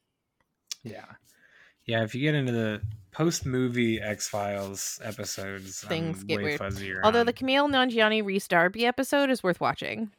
Yeah. 0.82 1.04
Yeah, 1.86 2.02
if 2.02 2.14
you 2.14 2.20
get 2.22 2.34
into 2.34 2.52
the 2.52 2.80
post 3.12 3.46
movie 3.46 4.00
X 4.00 4.28
Files 4.28 5.00
episodes, 5.02 5.80
Things 5.82 6.20
I'm 6.20 6.26
get 6.26 6.36
way 6.38 6.42
weird. 6.44 6.60
fuzzier. 6.60 7.00
Although 7.04 7.20
on- 7.20 7.26
the 7.26 7.32
Kumail 7.32 7.70
Nanjiani 7.70 8.24
Rhys 8.24 8.48
Darby 8.48 8.84
episode 8.86 9.30
is 9.30 9.42
worth 9.42 9.60
watching. 9.60 10.10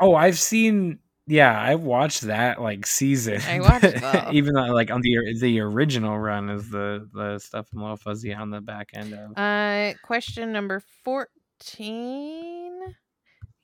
oh, 0.00 0.14
I've 0.14 0.38
seen. 0.38 0.98
Yeah, 1.30 1.60
I 1.60 1.74
watched 1.74 2.22
that 2.22 2.60
like 2.60 2.86
season. 2.86 3.40
I 3.46 3.60
watched 3.68 3.82
that. 3.82 4.32
even 4.32 4.54
though 4.54 4.72
like 4.72 4.90
on 4.90 5.02
the 5.02 5.36
the 5.38 5.60
original 5.60 6.18
run 6.18 6.48
is 6.48 6.70
the 6.70 7.06
the 7.12 7.38
stuff 7.38 7.68
I'm 7.72 7.80
a 7.80 7.82
little 7.82 7.96
fuzzy 7.96 8.32
on 8.32 8.50
the 8.50 8.60
back 8.62 8.88
end 8.94 9.12
of. 9.12 9.36
Uh, 9.36 9.92
question 10.02 10.50
number 10.52 10.82
14. 11.04 12.94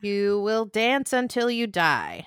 You 0.01 0.41
will 0.41 0.67
dance 0.67 1.13
until 1.15 1.51
you 1.51 1.67
die. 1.67 2.27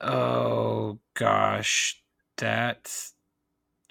Oh 0.00 0.98
gosh, 1.14 2.02
that's 2.36 3.14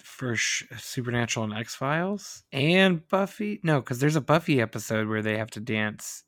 for 0.02 0.34
sh- 0.36 0.64
Supernatural 0.78 1.44
and 1.44 1.54
X 1.54 1.74
Files 1.74 2.42
and 2.52 3.06
Buffy. 3.08 3.60
No, 3.62 3.80
because 3.80 3.98
there's 4.00 4.16
a 4.16 4.20
Buffy 4.20 4.60
episode 4.60 5.08
where 5.08 5.22
they 5.22 5.36
have 5.38 5.50
to 5.52 5.60
dance. 5.60 6.24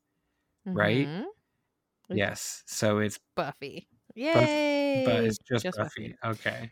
Right? 0.66 1.08
Mhm. 1.08 1.24
Yes, 2.16 2.62
so 2.66 2.98
it's 2.98 3.18
Buffy. 3.36 3.88
Yay! 4.14 5.04
but 5.06 5.24
it's 5.24 5.38
just, 5.38 5.64
Just 5.64 5.78
Buffy. 5.78 6.16
Okay, 6.24 6.70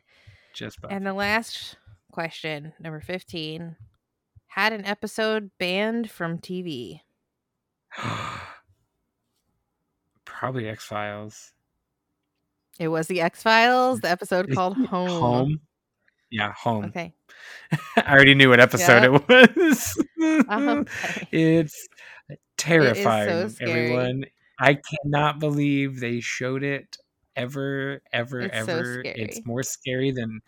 just 0.53 0.81
Buffy. 0.81 0.95
And 0.95 1.07
the 1.07 1.15
last 1.15 1.77
question, 2.13 2.73
number 2.81 3.01
15, 3.01 3.77
had 4.49 4.73
an 4.73 4.85
episode 4.85 5.51
banned 5.59 6.11
from 6.11 6.39
TV. 6.39 7.01
Probably 10.25 10.69
X 10.69 10.85
Files. 10.85 11.53
It 12.79 12.89
was 12.89 13.07
the 13.09 13.21
X 13.21 13.43
Files, 13.43 14.01
the 14.01 14.11
episode 14.11 14.53
called 14.53 14.77
Home. 14.77 15.09
Home. 15.09 15.61
Yeah, 16.31 16.53
home. 16.53 16.85
Okay. 16.87 17.15
I 17.97 18.13
already 18.13 18.35
knew 18.35 18.51
what 18.51 18.61
episode 18.61 19.05
it 19.05 19.29
was. 19.29 19.99
Okay. 20.21 21.29
It's 21.33 21.89
terrifying, 22.57 23.49
scary. 23.51 23.71
everyone. 23.71 24.25
I 24.61 24.75
cannot 24.77 25.39
believe 25.41 26.01
they 26.01 26.21
showed 26.21 26.63
it 26.65 26.97
ever, 27.37 28.03
ever, 28.13 28.41
It's 28.41 28.59
so 28.59 28.83
ever. 28.83 28.83
scary. 28.83 29.15
It's 29.15 29.45
more 29.45 29.63
scary 29.63 30.11
than 30.13 30.41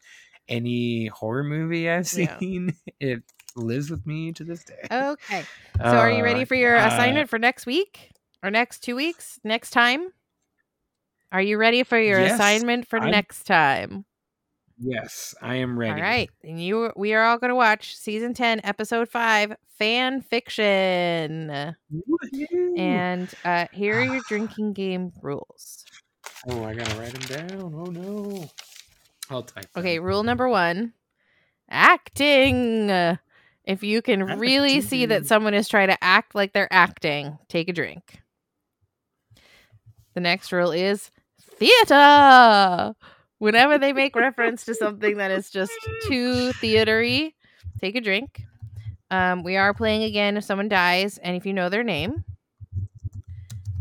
any 0.49 1.07
horror 1.09 1.45
movie 1.45 1.89
I've 1.91 2.09
Yeah. 2.13 2.41
seen. 2.41 2.75
It 3.01 3.25
lives 3.57 3.91
with 3.91 4.07
me 4.07 4.33
to 4.33 4.45
this 4.45 4.65
day. 4.65 4.89
Okay. 4.93 5.49
So 5.83 5.99
are 5.99 6.11
you 6.11 6.25
ready 6.25 6.45
Uh, 6.45 6.47
for 6.47 6.55
your 6.55 6.77
uh, 6.77 6.79
assignment 6.79 7.29
for 7.31 7.39
next 7.39 7.67
week 7.67 8.13
or 8.43 8.51
next 8.51 8.81
two 8.81 8.97
weeks? 8.97 9.39
Next 9.45 9.71
time? 9.71 10.13
Are 11.33 11.43
you 11.43 11.59
ready 11.59 11.83
for 11.83 11.99
your 11.99 12.21
Yes, 12.21 12.23
assignment 12.23 12.87
for 12.87 13.01
I'm 13.01 13.01
next 13.01 13.45
time? 13.45 14.05
Yes, 14.83 15.35
I 15.43 15.57
am 15.57 15.79
ready. 15.79 16.01
All 16.01 16.07
right. 16.07 16.31
And 16.43 16.63
you 16.63 16.91
we 16.97 17.13
are 17.13 17.23
all 17.25 17.39
going 17.39 17.51
to 17.51 17.55
watch 17.55 17.97
season 17.97 18.33
10 18.33 18.63
episode 18.65 19.09
5 19.09 19.55
fan 19.79 20.23
fiction. 20.23 21.77
Woohoo! 21.93 22.79
And 22.79 23.33
uh 23.45 23.67
here 23.73 24.01
are 24.01 24.05
your 24.05 24.23
drinking 24.29 24.73
game 24.73 25.13
rules. 25.21 25.85
oh, 26.49 26.65
I 26.65 26.75
gotta 26.75 26.99
write 26.99 27.13
them 27.13 27.49
down. 27.49 27.75
Oh 27.75 27.91
no. 27.91 28.49
I'll 29.29 29.43
type. 29.43 29.67
Okay, 29.77 29.99
them. 29.99 30.05
rule 30.05 30.23
number 30.23 30.49
1. 30.49 30.93
Acting. 31.69 32.91
If 33.65 33.83
you 33.83 34.03
can 34.03 34.25
really 34.39 34.81
see 34.81 35.07
that 35.07 35.27
someone 35.27 35.55
is 35.55 35.69
trying 35.69 35.89
to 35.89 36.03
act 36.03 36.35
like 36.35 36.53
they're 36.53 36.73
acting, 36.73 37.39
take 37.49 37.69
a 37.69 37.73
drink. 37.73 38.23
The 40.15 40.21
next 40.21 40.51
rule 40.51 40.73
is 40.73 41.11
theater. 41.59 42.95
Whenever 43.41 43.77
they 43.79 43.93
make 43.93 44.15
reference 44.15 44.65
to 44.67 44.75
something 44.75 45.17
that 45.17 45.31
is 45.33 45.51
just 45.51 45.73
too 46.05 46.53
theatery, 46.63 47.35
take 47.81 47.97
a 47.97 48.01
drink. 48.01 48.43
Um, 49.11 49.43
we 49.43 49.57
are 49.57 49.75
playing 49.75 50.05
again 50.05 50.37
if 50.37 50.45
someone 50.45 50.69
dies 50.69 51.19
and 51.19 51.37
if 51.37 51.45
you 51.45 51.53
know 51.53 51.69
their 51.69 51.83
name. 51.83 52.25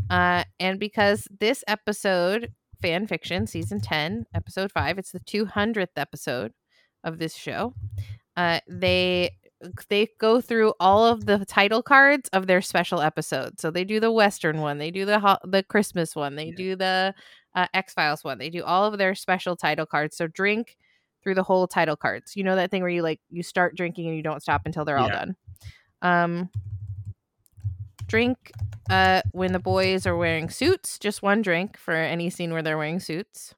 Uh, 0.08 0.44
and 0.58 0.80
because 0.80 1.28
this 1.38 1.62
episode, 1.68 2.52
fan 2.82 3.06
fiction, 3.06 3.46
season 3.46 3.80
10, 3.80 4.26
episode 4.34 4.72
5, 4.72 4.98
it's 4.98 5.12
the 5.12 5.20
200th 5.20 5.86
episode 5.96 6.52
of 7.04 7.18
this 7.18 7.34
show. 7.36 7.74
Uh, 8.36 8.60
they 8.68 9.30
they 9.90 10.08
go 10.18 10.40
through 10.40 10.72
all 10.80 11.04
of 11.04 11.26
the 11.26 11.44
title 11.44 11.82
cards 11.82 12.30
of 12.32 12.46
their 12.46 12.62
special 12.62 13.02
episodes. 13.02 13.60
So 13.60 13.70
they 13.70 13.84
do 13.84 14.00
the 14.00 14.10
Western 14.10 14.62
one, 14.62 14.78
they 14.78 14.90
do 14.90 15.04
the 15.04 15.18
ho- 15.20 15.36
the 15.44 15.62
Christmas 15.62 16.16
one, 16.16 16.34
they 16.34 16.46
Yeah. 16.46 16.56
do 16.56 16.76
the 16.76 17.14
uh, 17.54 17.66
X 17.74 17.92
Files 17.94 18.22
one. 18.24 18.38
They 18.38 18.50
do 18.50 18.62
all 18.64 18.84
of 18.84 18.98
their 18.98 19.14
special 19.14 19.56
title 19.56 19.86
cards. 19.86 20.16
So 20.16 20.26
drink 20.26 20.76
through 21.22 21.34
the 21.34 21.42
whole 21.42 21.66
title 21.66 21.96
cards. 21.96 22.36
You 22.36 22.44
know 22.44 22.56
that 22.56 22.70
thing 22.70 22.82
where 22.82 22.90
you 22.90 23.02
like 23.02 23.20
you 23.30 23.42
start 23.42 23.76
drinking 23.76 24.06
and 24.08 24.16
you 24.16 24.22
don't 24.22 24.40
stop 24.42 24.62
until 24.64 24.84
they're 24.84 24.98
all 24.98 25.08
Yeah. 25.08 25.24
done. 25.24 25.36
Um, 26.02 26.50
drink 28.08 28.52
uh, 28.88 29.22
when 29.32 29.52
the 29.52 29.58
boys 29.58 30.06
are 30.06 30.16
wearing 30.16 30.48
suits. 30.50 30.98
Just 30.98 31.22
one 31.22 31.42
drink 31.42 31.76
for 31.76 31.94
any 31.94 32.30
scene 32.30 32.52
where 32.52 32.62
they're 32.62 32.78
wearing 32.78 33.00
suits. 33.00 33.54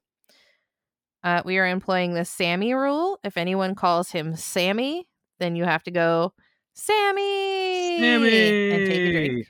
Uh, 1.23 1.41
we 1.45 1.57
are 1.57 1.65
employing 1.67 2.13
the 2.13 2.25
Sammy 2.25 2.73
rule. 2.73 3.17
If 3.23 3.37
anyone 3.37 3.75
calls 3.75 4.11
him 4.11 4.35
Sammy, 4.35 5.07
then 5.39 5.55
you 5.55 5.63
have 5.63 5.83
to 5.83 5.91
go 5.91 6.33
Sammy, 6.73 7.99
Sammy. 7.99 8.71
and 8.71 8.85
take 8.87 8.99
a 8.99 9.11
drink. 9.11 9.47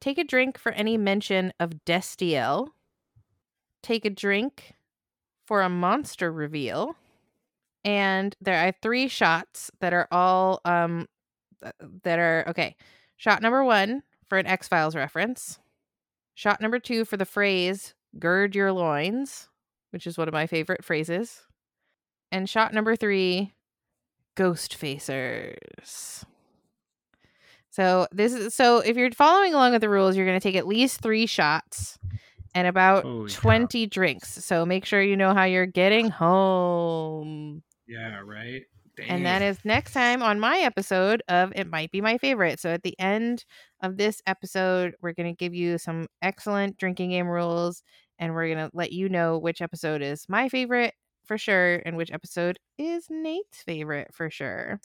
Take 0.00 0.18
a 0.18 0.24
drink 0.24 0.58
for 0.58 0.70
any 0.72 0.96
mention 0.96 1.52
of 1.58 1.70
Destiel. 1.84 2.68
Take 3.84 4.06
a 4.06 4.10
drink 4.10 4.74
for 5.46 5.60
a 5.60 5.68
monster 5.68 6.32
reveal. 6.32 6.96
And 7.84 8.34
there 8.40 8.66
are 8.66 8.72
three 8.72 9.08
shots 9.08 9.70
that 9.80 9.92
are 9.92 10.08
all 10.10 10.62
um 10.64 11.06
that 12.02 12.18
are 12.18 12.44
okay. 12.48 12.76
Shot 13.18 13.42
number 13.42 13.62
1 13.62 14.02
for 14.28 14.38
an 14.38 14.46
X-Files 14.46 14.96
reference. 14.96 15.58
Shot 16.34 16.62
number 16.62 16.78
2 16.78 17.04
for 17.04 17.18
the 17.18 17.26
phrase 17.26 17.94
gird 18.18 18.54
your 18.54 18.72
loins, 18.72 19.48
which 19.90 20.06
is 20.06 20.16
one 20.16 20.28
of 20.28 20.34
my 20.34 20.46
favorite 20.46 20.82
phrases. 20.82 21.42
And 22.32 22.48
shot 22.48 22.72
number 22.72 22.96
three, 22.96 23.52
Ghostfacers. 24.34 26.24
So 27.70 28.06
this 28.12 28.32
is 28.32 28.54
so 28.54 28.78
if 28.78 28.96
you're 28.96 29.10
following 29.10 29.52
along 29.52 29.72
with 29.72 29.82
the 29.82 29.88
rules, 29.90 30.16
you're 30.16 30.26
going 30.26 30.40
to 30.40 30.42
take 30.42 30.56
at 30.56 30.66
least 30.66 31.00
three 31.00 31.26
shots 31.26 31.98
and 32.54 32.66
about 32.66 33.02
Holy 33.02 33.30
cow. 33.30 33.40
20 33.40 33.86
drinks. 33.86 34.44
So 34.44 34.64
make 34.64 34.84
sure 34.84 35.02
you 35.02 35.16
know 35.16 35.34
how 35.34 35.44
you're 35.44 35.66
getting 35.66 36.10
home. 36.10 37.62
Yeah, 37.86 38.20
right. 38.24 38.62
And 39.08 39.26
that 39.26 39.42
is 39.42 39.58
next 39.64 39.92
time 39.92 40.22
on 40.22 40.38
my 40.38 40.58
episode 40.58 41.22
of 41.28 41.52
It 41.56 41.68
Might 41.68 41.90
Be 41.90 42.00
My 42.00 42.16
Favorite. 42.16 42.60
So 42.60 42.70
at 42.70 42.84
the 42.84 42.98
end 43.00 43.44
of 43.82 43.96
this 43.96 44.22
episode, 44.26 44.94
we're 45.02 45.14
going 45.14 45.32
to 45.32 45.36
give 45.36 45.52
you 45.52 45.78
some 45.78 46.06
excellent 46.22 46.76
drinking 46.76 47.10
game 47.10 47.26
rules 47.26 47.82
and 48.18 48.34
we're 48.34 48.46
going 48.46 48.68
to 48.68 48.70
let 48.72 48.92
you 48.92 49.08
know 49.08 49.38
which 49.38 49.60
episode 49.60 50.00
is 50.00 50.28
my 50.28 50.48
favorite 50.48 50.94
for 51.24 51.36
sure 51.36 51.82
and 51.84 51.96
which 51.96 52.12
episode 52.12 52.58
is 52.78 53.06
Nate's 53.10 53.62
favorite 53.62 54.14
for 54.14 54.30
sure. 54.30 54.80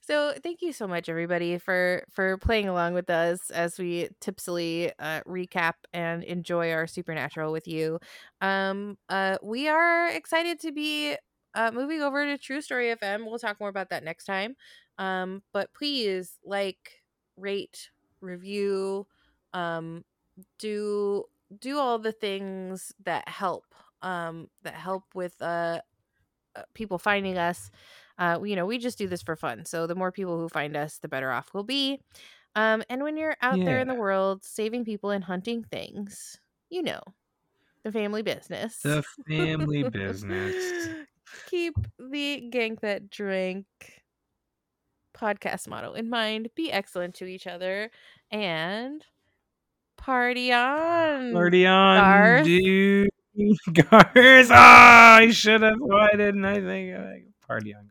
So 0.00 0.34
thank 0.42 0.62
you 0.62 0.72
so 0.72 0.86
much 0.86 1.08
everybody 1.08 1.58
for 1.58 2.04
for 2.10 2.38
playing 2.38 2.68
along 2.68 2.94
with 2.94 3.10
us 3.10 3.50
as 3.50 3.78
we 3.78 4.08
tipsily 4.20 4.92
uh, 4.98 5.20
recap 5.26 5.74
and 5.92 6.22
enjoy 6.24 6.72
our 6.72 6.86
supernatural 6.86 7.52
with 7.52 7.66
you. 7.68 7.98
Um 8.40 8.96
uh 9.08 9.38
we 9.42 9.68
are 9.68 10.08
excited 10.10 10.60
to 10.60 10.72
be 10.72 11.16
uh, 11.54 11.70
moving 11.72 12.02
over 12.02 12.24
to 12.24 12.38
True 12.38 12.60
Story 12.60 12.90
FM. 12.90 13.26
We'll 13.26 13.38
talk 13.38 13.58
more 13.58 13.68
about 13.70 13.90
that 13.90 14.04
next 14.04 14.26
time. 14.26 14.54
Um, 14.98 15.42
but 15.52 15.72
please 15.74 16.38
like, 16.44 17.00
rate, 17.36 17.90
review, 18.20 19.06
um, 19.54 20.04
do 20.58 21.24
do 21.60 21.78
all 21.78 21.98
the 21.98 22.12
things 22.12 22.92
that 23.04 23.28
help 23.28 23.64
um 24.02 24.48
that 24.62 24.74
help 24.74 25.04
with 25.14 25.40
uh 25.42 25.80
uh, 26.56 26.62
people 26.74 26.98
finding 26.98 27.38
us 27.38 27.70
uh 28.18 28.38
you 28.44 28.56
know 28.56 28.66
we 28.66 28.78
just 28.78 28.98
do 28.98 29.06
this 29.08 29.22
for 29.22 29.36
fun 29.36 29.64
so 29.64 29.86
the 29.86 29.94
more 29.94 30.12
people 30.12 30.38
who 30.38 30.48
find 30.48 30.76
us 30.76 30.98
the 30.98 31.08
better 31.08 31.30
off 31.30 31.50
we'll 31.54 31.64
be 31.64 31.98
um 32.54 32.82
and 32.88 33.02
when 33.02 33.16
you're 33.16 33.36
out 33.42 33.58
there 33.64 33.80
in 33.80 33.88
the 33.88 33.94
world 33.94 34.44
saving 34.44 34.84
people 34.84 35.10
and 35.10 35.24
hunting 35.24 35.64
things 35.64 36.38
you 36.70 36.82
know 36.82 37.00
the 37.84 37.92
family 37.92 38.22
business 38.22 38.80
the 38.82 39.02
family 39.26 39.88
business. 39.88 40.88
keep 41.46 41.74
the 41.98 42.50
gank 42.52 42.80
that 42.80 43.10
drink 43.10 43.66
podcast 45.16 45.68
motto 45.68 45.92
in 45.92 46.08
mind 46.08 46.48
be 46.54 46.72
excellent 46.72 47.14
to 47.14 47.26
each 47.26 47.46
other 47.46 47.90
and 48.30 49.04
party 49.96 50.52
on 50.52 51.32
Party 51.32 51.66
on, 51.66 51.98
Garth. 51.98 52.44
dude. 52.44 53.10
Garth. 53.72 54.50
Ah, 54.50 55.16
I 55.16 55.30
should 55.30 55.62
have. 55.62 55.78
Why 55.78 56.08
didn't 56.16 56.44
I 56.44 56.54
think? 56.54 56.94
of 56.94 57.04
it? 57.04 57.22
Party 57.46 57.74
on. 57.74 57.86